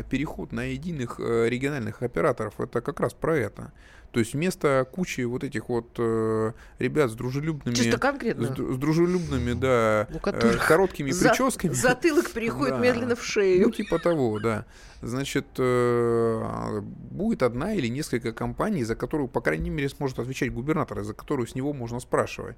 переход 0.08 0.52
на 0.52 0.64
единых 0.64 1.16
э, 1.20 1.48
региональных 1.48 2.02
операторов, 2.02 2.58
это 2.60 2.80
как 2.80 3.00
раз 3.00 3.12
про 3.14 3.36
это. 3.36 3.72
То 4.12 4.18
есть 4.18 4.34
вместо 4.34 4.86
кучи 4.90 5.20
вот 5.20 5.44
этих 5.44 5.68
вот 5.68 5.86
э, 5.98 6.52
ребят 6.80 7.10
с 7.10 7.14
дружелюбными... 7.14 7.74
Чисто 7.74 7.96
С, 7.96 8.00
конкретно. 8.00 8.46
дру- 8.46 8.74
с 8.74 8.76
дружелюбными, 8.76 9.52
да, 9.52 10.08
У 10.12 10.16
э, 10.28 10.56
короткими 10.66 11.12
За- 11.12 11.28
прическами. 11.28 11.72
Затылок 11.72 12.30
переходит 12.30 12.74
Да. 12.74 12.80
медленно 12.80 13.14
в 13.14 13.18
Ну, 13.20 13.24
шею. 13.24 13.70
типа 13.70 13.98
того, 14.00 14.40
да. 14.40 14.66
Значит, 15.00 15.46
э, 15.58 16.80
будет 16.82 17.42
одна 17.42 17.72
или 17.74 17.86
несколько 17.86 18.32
компаний, 18.32 18.82
за 18.84 18.96
которую, 18.96 19.28
по 19.28 19.40
крайней 19.40 19.70
мере, 19.70 19.88
сможет 19.88 20.18
отвечать 20.18 20.52
губернатор, 20.52 21.02
за 21.04 21.14
которую 21.14 21.46
с 21.46 21.54
него 21.54 21.72
можно 21.72 22.00
спрашивать. 22.00 22.56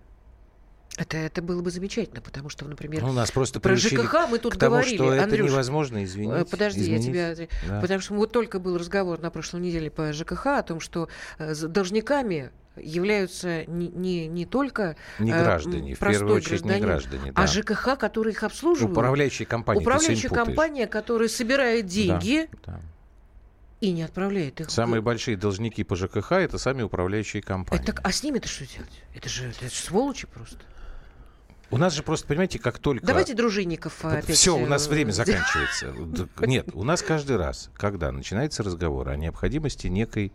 Это, 0.98 1.16
это 1.16 1.40
было 1.40 1.62
бы 1.62 1.70
замечательно, 1.70 2.20
потому 2.20 2.50
что, 2.50 2.66
например, 2.66 3.02
Ну, 3.02 3.12
нас 3.12 3.30
просто 3.30 3.60
про 3.60 3.76
ЖКХ 3.76 4.28
мы 4.28 4.38
тут 4.38 4.58
тому, 4.58 4.72
говорили, 4.76 4.94
что 4.96 5.12
это 5.14 5.24
Андрюш. 5.24 5.50
невозможно 5.50 6.04
изменить. 6.04 6.42
э, 6.42 6.44
Подожди, 6.44 6.82
изменить. 6.82 7.06
я 7.14 7.34
тебя... 7.34 7.48
Да. 7.66 7.80
Потому 7.80 8.00
что 8.00 8.14
вот 8.14 8.30
только 8.32 8.58
был 8.58 8.76
разговор 8.76 9.18
на 9.20 9.30
прошлой 9.30 9.60
неделе 9.62 9.90
по 9.90 10.12
ЖКХ 10.12 10.46
о 10.48 10.62
том, 10.62 10.80
что 10.80 11.08
э, 11.38 11.54
должниками 11.54 12.50
являются 12.76 13.64
не, 13.66 13.88
не, 13.88 14.26
не 14.26 14.44
только 14.44 14.96
Не 15.18 15.32
э, 15.32 15.42
граждане, 15.42 15.90
м, 15.92 15.96
в 15.96 15.98
первую 15.98 16.36
очередь 16.36 16.64
не 16.64 16.78
граждане. 16.78 17.32
а 17.34 17.42
да. 17.42 17.46
ЖКХ, 17.46 17.98
которые 17.98 18.32
их 18.34 18.42
обслуживают. 18.42 18.92
Управляющая 18.92 19.46
сегодня 19.46 19.64
путаешь. 20.28 20.46
компания, 20.46 20.86
которая 20.86 21.28
собирает 21.28 21.86
деньги 21.86 22.48
Да, 22.66 22.72
да. 22.74 22.80
и 23.80 23.92
не 23.92 24.02
отправляет 24.02 24.60
их. 24.60 24.70
Самые 24.70 25.00
большие 25.00 25.36
должники 25.38 25.84
по 25.84 25.96
ЖКХ 25.96 26.32
это 26.32 26.58
сами 26.58 26.82
управляющие 26.82 27.42
компании. 27.42 27.82
Это, 27.82 27.98
а 28.02 28.12
с 28.12 28.22
ними-то 28.22 28.48
что 28.48 28.66
делать? 28.66 28.92
Это 29.14 29.28
же, 29.30 29.48
это 29.48 29.64
же 29.64 29.70
сволочи 29.70 30.26
просто. 30.26 30.58
У 31.72 31.78
нас 31.78 31.94
же 31.94 32.02
просто, 32.02 32.26
понимаете, 32.26 32.58
как 32.58 32.78
только... 32.78 33.04
Давайте 33.04 33.32
дружинников 33.32 34.04
опять... 34.04 34.36
Все, 34.36 34.54
у 34.54 34.66
нас 34.66 34.86
э, 34.86 34.90
время 34.90 35.10
э, 35.10 35.12
заканчивается. 35.14 35.94
Нет, 36.46 36.68
у 36.74 36.84
нас 36.84 37.00
каждый 37.02 37.38
раз, 37.38 37.70
когда 37.74 38.12
начинается 38.12 38.62
разговор 38.62 39.08
о 39.08 39.16
необходимости 39.16 39.86
некой 39.86 40.34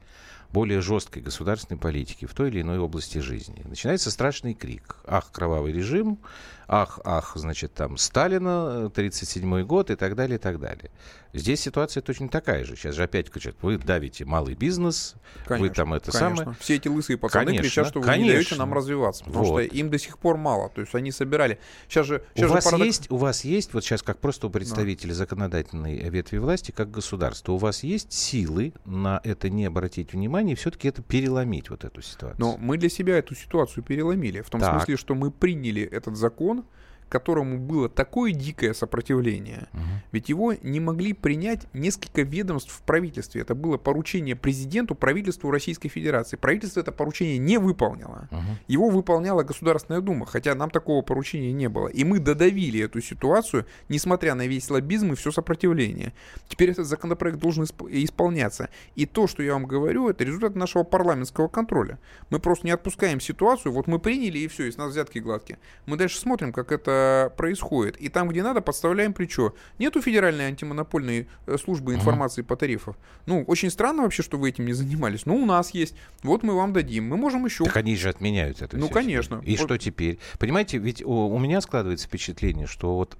более 0.51 0.81
жесткой 0.81 1.21
государственной 1.21 1.77
политики 1.77 2.25
в 2.25 2.33
той 2.33 2.49
или 2.49 2.61
иной 2.61 2.79
области 2.79 3.19
жизни, 3.19 3.63
начинается 3.65 4.11
страшный 4.11 4.53
крик. 4.53 4.97
Ах, 5.05 5.31
кровавый 5.31 5.73
режим, 5.73 6.19
ах, 6.67 6.99
ах, 7.03 7.33
значит, 7.35 7.73
там 7.73 7.97
Сталина, 7.97 8.91
37-й 8.93 9.63
год 9.63 9.89
и 9.91 9.95
так 9.95 10.15
далее, 10.15 10.35
и 10.37 10.39
так 10.39 10.59
далее. 10.59 10.89
Здесь 11.33 11.59
ситуация 11.61 12.01
точно 12.01 12.29
такая 12.29 12.63
же. 12.63 12.75
Сейчас 12.75 12.95
же 12.95 13.03
опять 13.03 13.29
кричат, 13.29 13.55
вы 13.61 13.77
давите 13.77 14.25
малый 14.25 14.55
бизнес, 14.55 15.15
вы 15.47 15.69
там 15.69 15.93
это 15.93 16.11
конечно. 16.11 16.37
самое. 16.37 16.57
Все 16.59 16.75
эти 16.75 16.87
лысые 16.87 17.17
пацаны 17.17 17.45
Конечно, 17.47 17.63
кричат, 17.63 17.87
что 17.87 17.99
вы 17.99 18.05
не 18.05 18.11
конечно. 18.13 18.33
даете 18.33 18.55
нам 18.55 18.73
развиваться, 18.73 19.23
потому 19.25 19.45
Вот. 19.45 19.63
что 19.65 19.75
им 19.75 19.89
до 19.89 19.99
сих 19.99 20.17
пор 20.17 20.37
мало. 20.37 20.69
То 20.69 20.81
есть 20.81 20.95
они 20.95 21.11
собирали. 21.11 21.59
Сейчас 21.87 22.07
же, 22.07 22.23
У 22.33 22.37
сейчас 22.37 22.47
же 22.47 22.53
вас, 22.55 22.65
парадокс- 22.73 22.85
есть, 22.85 23.11
у 23.11 23.17
вас 23.17 23.43
есть, 23.43 23.73
вот 23.73 23.83
сейчас 23.83 24.01
как 24.01 24.19
просто 24.19 24.47
у 24.47 24.49
представителей 24.49 25.13
законодательной 25.13 26.09
ветви 26.09 26.37
власти, 26.37 26.71
как 26.71 26.89
государства, 26.89 27.51
у 27.51 27.57
вас 27.57 27.83
есть 27.83 28.11
силы 28.13 28.73
на 28.85 29.21
это 29.23 29.49
не 29.49 29.65
обратить 29.65 30.13
внимание 30.13 30.36
и 30.39 30.55
все-таки 30.55 30.88
это 30.88 31.01
переломить, 31.01 31.69
вот 31.69 31.83
эту 31.83 32.01
ситуацию? 32.01 32.39
Но 32.39 32.57
мы 32.57 32.77
для 32.77 32.89
себя 32.89 33.17
эту 33.17 33.35
ситуацию 33.35 33.83
переломили. 33.83 34.41
В 34.41 34.49
том 34.49 34.61
Так. 34.61 34.71
смысле, 34.73 34.97
что 34.97 35.15
мы 35.15 35.31
приняли 35.31 35.83
этот 35.83 36.15
закон, 36.15 36.65
которому 37.09 37.59
было 37.59 37.89
такое 37.89 38.31
дикое 38.31 38.73
сопротивление. 38.73 39.67
Ведь 40.11 40.29
его 40.29 40.53
не 40.61 40.79
могли 40.79 41.13
принять 41.13 41.67
несколько 41.73 42.21
ведомств 42.21 42.71
в 42.71 42.81
правительстве. 42.81 43.41
Это 43.41 43.55
было 43.55 43.77
поручение 43.77 44.35
президенту, 44.35 44.95
правительству 44.95 45.51
Российской 45.51 45.89
Федерации. 45.89 46.37
Правительство 46.37 46.79
это 46.81 46.91
поручение 46.91 47.37
не 47.37 47.57
выполнило. 47.57 48.27
Мгм. 48.31 48.57
Его 48.67 48.89
выполняла 48.89 49.43
Государственная 49.43 50.01
Дума, 50.01 50.25
хотя 50.25 50.55
нам 50.55 50.69
такого 50.69 51.01
поручения 51.01 51.53
не 51.53 51.69
было. 51.69 51.87
И 51.87 52.03
мы 52.03 52.19
додавили 52.19 52.81
эту 52.81 53.01
ситуацию, 53.01 53.65
несмотря 53.89 54.35
на 54.35 54.47
весь 54.47 54.69
лоббизм 54.69 55.13
и 55.13 55.15
все 55.15 55.31
сопротивление. 55.31 56.13
Теперь 56.47 56.71
этот 56.71 56.87
законопроект 56.87 57.39
должен 57.39 57.63
исп- 57.63 57.89
исполняться. 57.89 58.69
И 58.95 59.05
то, 59.05 59.27
что 59.27 59.43
я 59.43 59.53
вам 59.53 59.65
говорю, 59.65 60.09
это 60.09 60.23
результат 60.23 60.55
нашего 60.55 60.83
парламентского 60.83 61.47
контроля. 61.47 61.99
Мы 62.29 62.39
просто 62.39 62.65
не 62.65 62.71
отпускаем 62.71 63.19
ситуацию, 63.19 63.71
вот 63.71 63.87
мы 63.87 63.99
приняли 63.99 64.39
и 64.39 64.47
все, 64.47 64.65
и 64.65 64.71
с 64.71 64.77
нас 64.77 64.91
взятки 64.91 65.19
гладкие. 65.19 65.59
Мы 65.85 65.97
дальше 65.97 66.19
смотрим, 66.19 66.51
как 66.53 66.71
это 66.71 66.96
происходит. 67.37 67.97
И 67.97 68.09
там, 68.09 68.29
где 68.29 68.43
надо, 68.43 68.61
подставляем 68.61 69.13
плечо. 69.13 69.53
Нету 69.79 70.01
федеральной 70.01 70.45
антимонопольной 70.45 71.27
э, 71.45 71.57
службы 71.57 71.93
информации 71.93 72.41
по 72.41 72.55
тарифам. 72.55 72.95
Ну, 73.25 73.43
очень 73.47 73.69
странно 73.69 74.03
вообще, 74.03 74.23
что 74.23 74.37
вы 74.37 74.49
этим 74.49 74.65
не 74.65 74.73
занимались. 74.73 75.25
Но 75.25 75.35
у 75.35 75.45
нас 75.45 75.71
есть. 75.71 75.95
Вот 76.23 76.43
мы 76.43 76.55
вам 76.55 76.73
дадим. 76.73 77.07
Мы 77.07 77.17
можем 77.17 77.45
еще 77.45 77.65
Так 77.65 77.77
они 77.77 77.95
же 77.95 78.09
отменяют 78.09 78.61
это. 78.61 78.77
Ну, 78.77 78.85
всё 78.85 78.93
конечно. 78.93 79.37
теперь. 79.37 79.53
И 79.53 79.57
Вот. 79.57 79.65
что 79.65 79.77
теперь? 79.77 80.19
Понимаете, 80.39 80.77
ведь 80.77 81.03
у, 81.03 81.11
у 81.11 81.39
меня 81.39 81.61
складывается 81.61 82.07
впечатление, 82.07 82.67
что 82.67 82.95
вот 82.95 83.17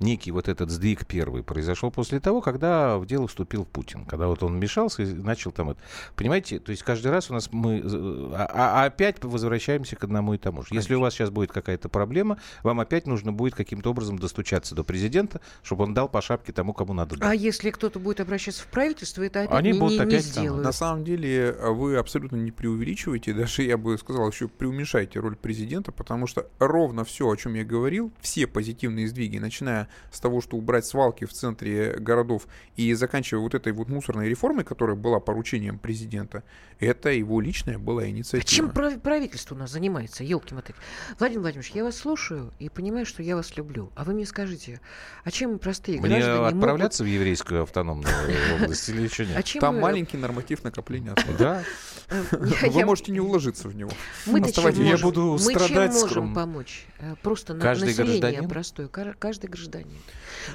некий 0.00 0.30
вот 0.30 0.48
этот 0.48 0.70
сдвиг 0.70 1.06
первый 1.06 1.42
произошел 1.42 1.90
после 1.90 2.20
того, 2.20 2.40
когда 2.40 2.98
в 2.98 3.06
дело 3.06 3.26
вступил 3.28 3.64
Путин, 3.64 4.04
когда 4.04 4.26
вот 4.26 4.42
он 4.42 4.56
вмешался 4.56 5.02
и 5.02 5.06
начал 5.06 5.52
там 5.52 5.70
это. 5.70 5.80
Понимаете, 6.16 6.58
то 6.58 6.70
есть 6.70 6.82
каждый 6.82 7.10
раз 7.10 7.30
у 7.30 7.34
нас 7.34 7.48
мы 7.52 7.78
э, 7.78 8.34
а, 8.34 8.82
а 8.82 8.84
опять 8.84 9.22
возвращаемся 9.22 9.96
к 9.96 10.04
одному 10.04 10.34
и 10.34 10.38
тому 10.38 10.62
же. 10.62 10.68
Если 10.70 10.94
у 10.94 11.00
вас 11.00 11.14
сейчас 11.14 11.30
будет 11.30 11.52
какая-то 11.52 11.88
проблема, 11.88 12.38
вам 12.62 12.80
опять 12.80 13.06
нужно 13.06 13.32
будет 13.32 13.54
каким-то 13.54 13.90
образом 13.90 14.18
достучаться 14.18 14.74
до 14.74 14.84
президента, 14.84 15.40
чтобы 15.62 15.84
он 15.84 15.94
дал 15.94 16.08
по 16.08 16.20
шапке 16.20 16.52
тому, 16.52 16.72
кому 16.72 16.92
надо 16.92 17.16
дать. 17.16 17.28
А 17.28 17.34
если 17.34 17.70
кто-то 17.70 17.98
будет 17.98 18.20
обращаться 18.20 18.62
в 18.62 18.66
правительство, 18.66 19.22
это 19.22 19.42
опять 19.42 19.58
Они 19.58 19.72
не, 19.72 19.78
будут 19.78 19.92
не- 19.92 19.98
не 19.98 20.04
опять 20.04 20.34
там. 20.34 20.42
сделают. 20.42 20.64
На 20.64 20.72
самом 20.72 21.04
деле 21.04 21.56
э, 21.58 21.70
вы 21.70 21.96
абсолютно 21.96 22.36
не 22.36 22.50
преувеличиваете, 22.50 23.32
даже 23.32 23.62
я 23.62 23.76
бы 23.76 23.96
сказал, 23.98 24.28
еще 24.28 24.48
преуменьшаете 24.48 25.20
роль 25.20 25.36
президента, 25.36 25.92
потому 25.92 26.26
что 26.26 26.48
ровно 26.58 27.04
все, 27.04 27.28
о 27.28 27.36
чем 27.36 27.54
я 27.54 27.64
говорил, 27.64 28.12
все 28.20 28.46
позитивные 28.46 29.08
сдвиги, 29.08 29.38
начиная 29.38 29.88
с 30.10 30.20
того, 30.20 30.40
что 30.40 30.56
убрать 30.56 30.86
свалки 30.86 31.24
в 31.24 31.32
центре 31.32 31.94
городов 31.98 32.46
и 32.76 32.92
заканчивая 32.94 33.42
вот 33.42 33.54
этой 33.54 33.72
вот 33.72 33.88
мусорной 33.88 34.28
реформой, 34.28 34.64
которая 34.64 34.96
была 34.96 35.20
поручением 35.20 35.78
президента, 35.78 36.42
это 36.80 37.10
его 37.10 37.40
личная 37.40 37.78
была 37.78 38.02
А 38.02 38.08
инициатива. 38.08 38.44
чем 38.48 38.70
прав- 38.70 39.00
правительство 39.00 39.54
у 39.54 39.58
нас 39.58 39.70
занимается, 39.70 40.24
елки 40.24 40.54
мотыки 40.54 40.78
Владимир 41.18 41.42
Владимирович, 41.42 41.72
я 41.74 41.84
вас 41.84 41.96
слушаю 41.96 42.52
и 42.58 42.68
понимаю, 42.68 43.06
что 43.06 43.22
я 43.22 43.36
вас 43.36 43.56
люблю. 43.56 43.90
А 43.94 44.04
вы 44.04 44.12
мне 44.14 44.26
скажите, 44.26 44.80
а 45.24 45.30
чем 45.30 45.58
простые 45.58 46.00
Мне 46.00 46.08
граждане 46.20 46.46
отправляться 46.46 47.04
в 47.04 47.06
еврейскую 47.06 47.62
автономную 47.62 48.12
область 48.62 48.88
или 48.88 49.02
еще 49.02 49.22
могут... 49.24 49.34
А 49.36 49.38
нет? 49.38 49.44
чем 49.46 49.60
Там 49.60 49.80
маленький 49.80 50.16
норматив 50.16 50.64
накопления. 50.64 51.14
Да. 51.38 51.62
я- 52.32 52.70
Вы 52.70 52.78
я- 52.80 52.86
можете 52.86 53.12
не 53.12 53.20
уложиться 53.20 53.68
в 53.68 53.76
него. 53.76 53.90
Мы-то 54.26 54.48
Оставайтесь. 54.48 54.78
чем 54.78 54.86
Я 54.86 54.92
можем? 54.92 55.08
буду 55.08 55.22
Мы 55.32 55.38
чем 55.52 55.62
страдать 55.62 55.92
можем 56.00 56.34
помочь? 56.34 56.86
Э, 56.98 57.14
Просто 57.22 57.54
Каждый 57.54 57.86
население 57.88 58.20
гражданин? 58.20 58.48
простое, 58.48 58.88
каждый 58.88 59.46
гражданин. 59.50 59.96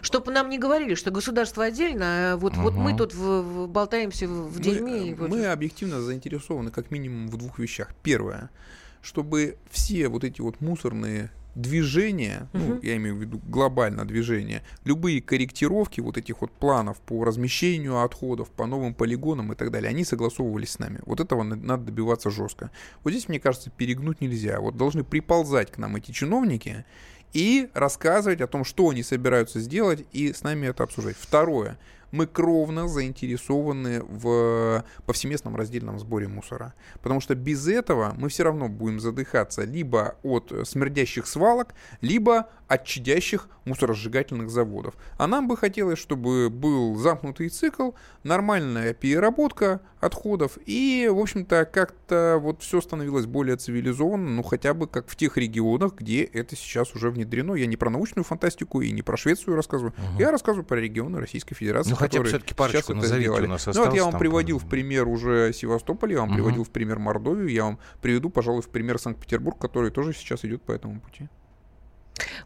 Чтобы 0.01 0.31
нам 0.31 0.49
не 0.49 0.57
говорили, 0.59 0.95
что 0.95 1.11
государство 1.11 1.63
отдельно, 1.65 2.33
а 2.33 2.37
вот, 2.37 2.55
вот 2.57 2.75
мы 2.75 2.95
тут 2.95 3.13
в- 3.13 3.41
в- 3.41 3.67
болтаемся 3.67 4.27
в, 4.27 4.55
Мы, 4.57 4.61
дерьме. 4.63 5.15
вот- 5.15 5.29
мы 5.29 5.45
объективно 5.47 6.01
заинтересованы 6.01 6.71
как 6.71 6.91
минимум 6.91 7.27
в 7.29 7.37
двух 7.37 7.59
вещах. 7.59 7.89
Первое, 8.03 8.49
чтобы 9.01 9.57
все 9.71 10.07
вот 10.09 10.23
эти 10.23 10.41
вот 10.41 10.61
мусорные 10.61 11.31
движения, 11.55 12.47
ну, 12.53 12.59
Мгм. 12.75 12.79
я 12.83 12.95
имею 12.97 13.15
в 13.15 13.19
виду 13.21 13.39
глобально 13.47 14.05
движения, 14.05 14.63
любые 14.85 15.21
корректировки 15.21 16.01
вот 16.01 16.17
этих 16.17 16.41
вот 16.41 16.51
планов 16.51 16.99
по 17.01 17.23
размещению 17.25 18.01
отходов, 18.03 18.49
по 18.49 18.65
новым 18.65 18.93
полигонам 18.93 19.51
и 19.53 19.55
так 19.55 19.71
далее, 19.71 19.89
они 19.89 20.03
согласовывались 20.05 20.71
с 20.71 20.79
нами. 20.79 20.99
Вот 21.05 21.19
этого 21.19 21.43
на- 21.43 21.55
надо 21.55 21.85
добиваться 21.85 22.29
жестко. 22.29 22.71
Вот 23.03 23.11
здесь, 23.11 23.27
мне 23.27 23.39
кажется, 23.39 23.69
перегнуть 23.69 24.21
нельзя. 24.21 24.59
Вот 24.59 24.77
должны 24.77 25.03
приползать 25.03 25.71
к 25.71 25.77
нам 25.77 25.95
эти 25.95 26.11
чиновники 26.11 26.85
и 27.33 27.69
рассказывать 27.73 28.41
о 28.41 28.47
том, 28.47 28.63
что 28.63 28.89
они 28.89 29.03
собираются 29.03 29.59
сделать, 29.59 30.05
и 30.11 30.33
с 30.33 30.43
нами 30.43 30.67
это 30.67 30.83
обсуждать. 30.83 31.15
Второе. 31.19 31.77
Мы 32.11 32.27
кровно 32.27 32.87
заинтересованы 32.87 34.01
в 34.01 34.83
повсеместном 35.05 35.55
раздельном 35.55 35.99
сборе 35.99 36.27
мусора. 36.27 36.73
Потому 37.01 37.21
что 37.21 37.35
без 37.35 37.67
этого 37.67 38.13
мы 38.17 38.29
все 38.29 38.43
равно 38.43 38.67
будем 38.67 38.99
задыхаться 38.99 39.63
либо 39.63 40.15
от 40.23 40.51
э, 40.51 40.65
смердящих 40.65 41.27
свалок, 41.27 41.73
либо 42.01 42.49
от 42.67 42.85
чадящих 42.85 43.49
мусоросжигательных 43.65 44.49
заводов. 44.49 44.93
А 45.17 45.27
нам 45.27 45.47
бы 45.47 45.57
хотелось, 45.57 45.99
чтобы 45.99 46.49
был 46.49 46.95
замкнутый 46.95 47.49
цикл, 47.49 47.91
нормальная 48.23 48.93
переработка 48.93 49.81
отходов, 49.99 50.57
и, 50.65 51.09
в 51.11 51.19
общем-то, 51.19 51.65
как-то 51.65 52.37
вот 52.39 52.61
все 52.61 52.79
становилось 52.79 53.25
более 53.25 53.57
цивилизованно, 53.57 54.29
ну, 54.29 54.43
хотя 54.43 54.73
бы 54.73 54.87
как 54.87 55.09
в 55.09 55.15
тех 55.15 55.35
регионах, 55.37 55.95
где 55.95 56.23
это 56.23 56.55
сейчас 56.55 56.95
уже 56.95 57.09
внедрено. 57.09 57.55
Я 57.55 57.65
не 57.65 57.75
про 57.75 57.89
научную 57.89 58.23
фантастику 58.23 58.81
и 58.81 58.91
не 58.91 59.01
про 59.01 59.17
Швецию 59.17 59.55
рассказываю, 59.55 59.93
я 60.17 60.31
рассказываю 60.31 60.65
про 60.65 60.77
регионы 60.79 61.19
Российской 61.19 61.55
Федерации, 61.55 61.91
Ну, 61.91 61.95
хотя 61.99 62.19
бы 62.19 62.23
которые 62.25 62.29
всё-таки 62.29 62.53
парочку 62.53 62.93
назовите, 62.93 63.29
сделали. 63.29 63.45
у 63.45 63.49
нас 63.49 63.65
ну, 63.67 63.85
вот 63.85 63.93
я 63.93 64.03
вам 64.03 64.11
там, 64.11 64.19
приводил 64.19 64.59
в 64.59 64.67
пример 64.67 65.07
уже 65.07 65.53
Севастополь, 65.53 66.13
я 66.13 66.19
вам 66.19 66.29
Мгм. 66.29 66.37
приводил 66.37 66.63
в 66.63 66.69
пример 66.69 66.99
Мордовию, 66.99 67.49
я 67.49 67.63
вам 67.65 67.79
приведу, 68.01 68.29
пожалуй, 68.29 68.61
в 68.61 68.69
пример 68.69 68.99
Санкт-Петербург, 68.99 69.57
который 69.59 69.91
тоже 69.91 70.13
сейчас 70.13 70.43
идет 70.45 70.61
по 70.63 70.71
этому 70.71 70.99
пути. 70.99 71.29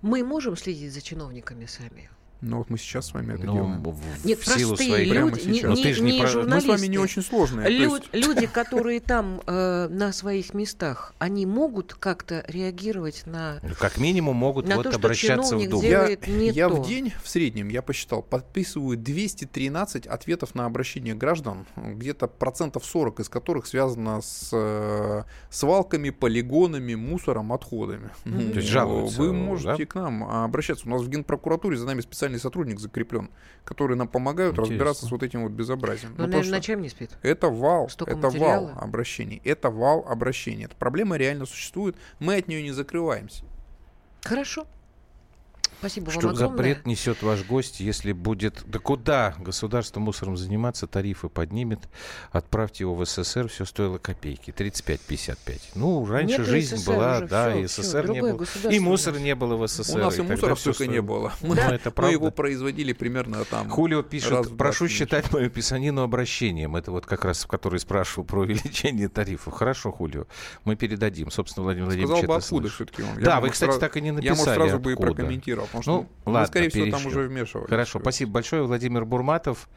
Мы 0.02 0.24
можем 0.24 0.56
следить 0.58 0.94
за 0.94 1.02
чиновниками 1.02 1.66
сами. 1.66 2.10
Ну 2.46 2.58
вот 2.58 2.70
мы 2.70 2.78
сейчас 2.78 3.08
с 3.08 3.14
вами 3.14 3.34
это 3.36 3.46
Ну, 3.46 3.54
делаем. 3.54 3.82
в, 3.84 4.26
Нет, 4.26 4.40
в 4.40 4.46
силу. 4.48 4.76
Прямо 4.76 5.30
люди, 5.32 5.48
не, 5.48 5.54
сейчас. 5.56 5.70
Ну, 5.70 5.76
не- 5.78 5.84
ты 5.84 5.94
же 5.94 6.02
не 6.04 6.12
не 6.12 6.20
про- 6.20 6.28
Мы 6.28 6.30
с 6.32 6.36
вами 6.36 6.60
журналисты. 6.60 6.88
не 6.90 6.98
очень 6.98 7.22
сложные. 7.22 7.70
Лю- 7.70 7.96
есть- 7.96 8.10
Люди, 8.28 8.48
которые 8.48 9.00
там 9.00 9.42
э, 9.48 9.88
на 9.90 10.12
своих 10.12 10.54
местах, 10.54 11.14
они 11.20 11.46
могут 11.46 11.94
как-то 11.94 12.44
реагировать 12.48 13.24
на... 13.26 13.60
Ну, 13.64 13.70
Как 13.80 13.98
минимум 13.98 14.36
могут 14.36 14.68
На 14.68 14.76
вот 14.76 14.84
то, 14.84 14.90
что 14.92 15.00
обращаться 15.00 15.58
в 15.58 15.70
Думу. 15.70 15.84
я, 15.84 16.10
не 16.28 16.50
я 16.50 16.68
то. 16.70 16.76
в 16.82 16.88
день 16.88 17.14
в 17.24 17.30
среднем, 17.30 17.70
я 17.70 17.82
посчитал, 17.82 18.22
подписываю 18.22 18.98
213 18.98 20.06
ответов 20.06 20.54
на 20.56 20.66
обращение 20.66 21.16
граждан, 21.16 21.66
где-то 21.78 22.28
процентов 22.28 22.86
40 22.86 23.22
из 23.22 23.30
которых 23.30 23.68
связано 23.68 24.22
с 24.22 24.50
э, 24.52 25.24
свалками, 25.50 26.10
полигонами, 26.10 26.96
мусором, 26.96 27.54
отходами. 27.54 28.10
Ну, 28.26 28.52
То 28.52 28.58
есть 28.60 28.68
жалуются, 28.68 29.20
Вы 29.22 29.28
да? 29.28 29.34
можете 29.34 29.86
к 29.86 29.96
нам 29.96 30.24
обращаться. 30.24 30.86
У 30.88 30.90
нас 30.90 31.02
в 31.02 31.10
Генпрокуратуре 31.10 31.78
за 31.78 31.86
нами 31.86 32.02
специальный 32.34 32.40
сотрудник 32.40 32.80
закреплен, 32.80 33.30
который 33.66 33.96
нам 33.96 34.08
помогают 34.08 34.54
Интересно. 34.54 34.74
разбираться 34.74 35.06
с 35.06 35.12
вот 35.12 35.24
этим 35.24 35.44
вот 35.44 35.52
безобразием. 35.52 36.12
Ну, 36.12 36.24
Ну, 36.24 36.24
потому 36.26 36.34
наверное, 36.38 36.58
ночами 36.60 36.82
не 36.82 36.90
спит. 36.90 37.12
это 37.22 37.50
вал, 37.50 37.90
Столько 37.90 38.14
это 38.14 38.28
материала. 38.28 38.68
вал 38.68 38.84
обращений, 38.84 39.42
это 39.44 39.70
вал 39.70 40.06
обращений. 40.08 40.66
Эта 40.66 40.76
проблема 40.76 41.18
реально 41.18 41.46
существует, 41.46 41.96
мы 42.20 42.36
от 42.38 42.48
нее 42.48 42.64
не 42.64 42.72
закрываемся. 42.72 43.44
Хорошо. 44.24 44.66
Спасибо 45.84 46.06
вам 46.12 46.14
Что 46.22 46.30
огромное. 46.30 46.58
бред 46.58 46.86
несет 46.86 47.22
ваш 47.24 47.44
гость, 47.44 47.82
если 47.82 48.14
будет... 48.14 48.64
Да 48.66 48.80
куда 48.80 49.36
государство 49.38 50.00
мусором 50.00 50.38
заниматься, 50.38 50.88
тарифы 50.88 51.28
поднимет, 51.28 51.80
отправьте 52.32 52.86
его 52.86 52.96
в 52.96 53.06
СССР, 53.06 53.50
все 53.50 53.66
стоило 53.66 53.98
копейки, 53.98 54.52
35-55. 54.52 55.60
Ну, 55.76 56.06
раньше 56.06 56.38
Нет 56.38 56.48
жизнь 56.48 56.78
СССР 56.78 56.92
была, 56.94 57.18
уже, 57.18 57.28
да, 57.28 57.50
всё, 57.50 57.60
и 57.60 57.68
СССР 57.68 58.10
не 58.10 58.22
другое 58.22 58.34
было, 58.36 58.70
и 58.72 58.80
мусора 58.80 59.18
не 59.20 59.36
было 59.36 59.58
в 59.58 59.68
СССР. 59.68 59.96
У 59.96 59.98
нас 59.98 60.14
и 60.14 60.18
тогда 60.20 60.34
мусора 60.36 60.56
столько 60.56 60.84
не 60.84 60.90
стоило. 60.92 61.02
было. 61.06 61.34
Ну, 61.42 61.50
Мы, 61.50 61.56
это 61.60 61.90
мы 61.90 61.92
правда. 61.92 62.12
его 62.14 62.32
производили 62.32 62.94
примерно 62.94 63.44
там. 63.44 63.70
Хулио 63.70 64.04
пишет, 64.04 64.58
прошу 64.58 64.86
20 64.86 64.90
считать 64.98 65.34
мою 65.34 65.50
писанину 65.50 66.02
обращением. 66.04 66.78
Это 66.78 66.92
вот 66.92 67.06
как 67.06 67.26
раз, 67.26 67.44
в 67.44 67.48
который 67.48 67.82
спрашивал 67.82 68.24
про 68.26 68.40
увеличение 68.40 69.10
тарифов. 69.10 69.54
Хорошо, 69.54 69.92
Хулио, 69.92 70.28
мы 70.64 70.78
передадим. 70.78 71.30
Собственно, 71.30 71.66
Владимир 71.66 71.88
Владимирович 71.88 72.20
Сказал 72.20 72.28
бы, 72.28 72.42
откуда 72.42 72.70
все-таки 72.70 73.04
он. 73.04 73.22
Да, 73.22 73.36
Я 73.36 73.42
вы, 73.42 73.50
кстати, 73.50 73.72
сразу- 73.72 73.80
так 73.82 73.98
и 73.98 74.02
не 74.02 74.08
Я, 74.08 74.14
написали, 74.14 74.38
может, 74.38 74.54
сразу 74.56 74.80
бы 74.80 74.94
и 74.94 74.96
прокомментировал, 74.96 75.68
потому 75.74 75.82
что 75.84 75.92
Ну, 75.92 76.10
вы, 76.26 76.32
ладно, 76.34 76.48
скорее 76.48 76.70
всего, 76.70 76.92
там 76.92 77.06
уже 77.06 77.22
вмешивались. 77.22 77.70
Хорошо, 77.70 78.00
спасибо 78.00 78.32
большое. 78.32 78.64
Владимир 78.64 79.06
Бурматов, 79.06 79.68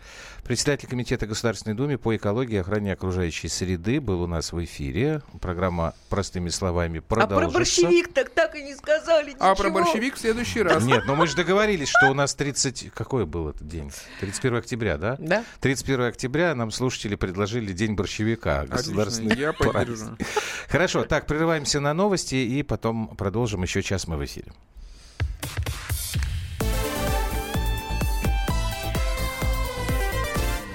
председатель 0.45 0.89
Комитета 0.89 1.27
Государственной 1.27 1.75
Думы 1.75 1.97
по 1.97 2.15
экологии 2.15 2.55
и 2.55 2.59
охране 2.59 2.93
окружающей 2.93 3.49
среды, 3.49 4.01
был 4.01 4.23
у 4.23 4.27
нас 4.27 4.53
в 4.53 4.63
эфире. 4.65 5.23
Программа 5.41 5.95
«Простыми 6.11 6.51
словами» 6.51 6.99
А 6.99 7.03
про 7.03 7.27
продолжится. 7.27 7.83
борщевик 7.83 8.13
так 8.13 8.31
так 8.31 8.55
и 8.57 8.63
не 8.63 8.75
сказали 8.75 9.35
А 9.39 9.53
ничего. 9.53 9.55
про 9.55 9.71
борщевик 9.71 10.15
в 10.17 10.19
следующий 10.19 10.63
раз. 10.63 10.85
Нет, 10.85 11.05
но 11.07 11.17
мы 11.17 11.27
же 11.27 11.35
договорились, 11.37 11.89
что 11.89 12.11
у 12.11 12.15
нас 12.15 12.35
30... 12.35 12.93
Какой 12.93 13.27
был 13.27 13.49
этот 13.49 13.67
день? 13.67 13.91
31 14.21 14.59
октября, 14.59 14.99
да? 14.99 15.17
Да? 15.19 15.45
31 15.61 16.03
октября 16.03 16.55
нам 16.55 16.71
слушатели 16.71 17.15
предложили 17.15 17.73
День 17.73 17.95
борщевика. 17.95 18.61
Отлично, 18.61 18.77
Государственный 18.77 19.37
я 19.37 19.53
поддержу. 19.53 20.17
Хорошо, 20.69 21.05
так, 21.05 21.27
прерываемся 21.27 21.81
на 21.81 21.95
новости 21.95 22.35
и 22.35 22.63
потом 22.63 23.17
продолжим. 23.17 23.63
Еще 23.63 23.83
час 23.83 24.07
мы 24.07 24.17
в 24.17 24.25
эфире. 24.25 24.53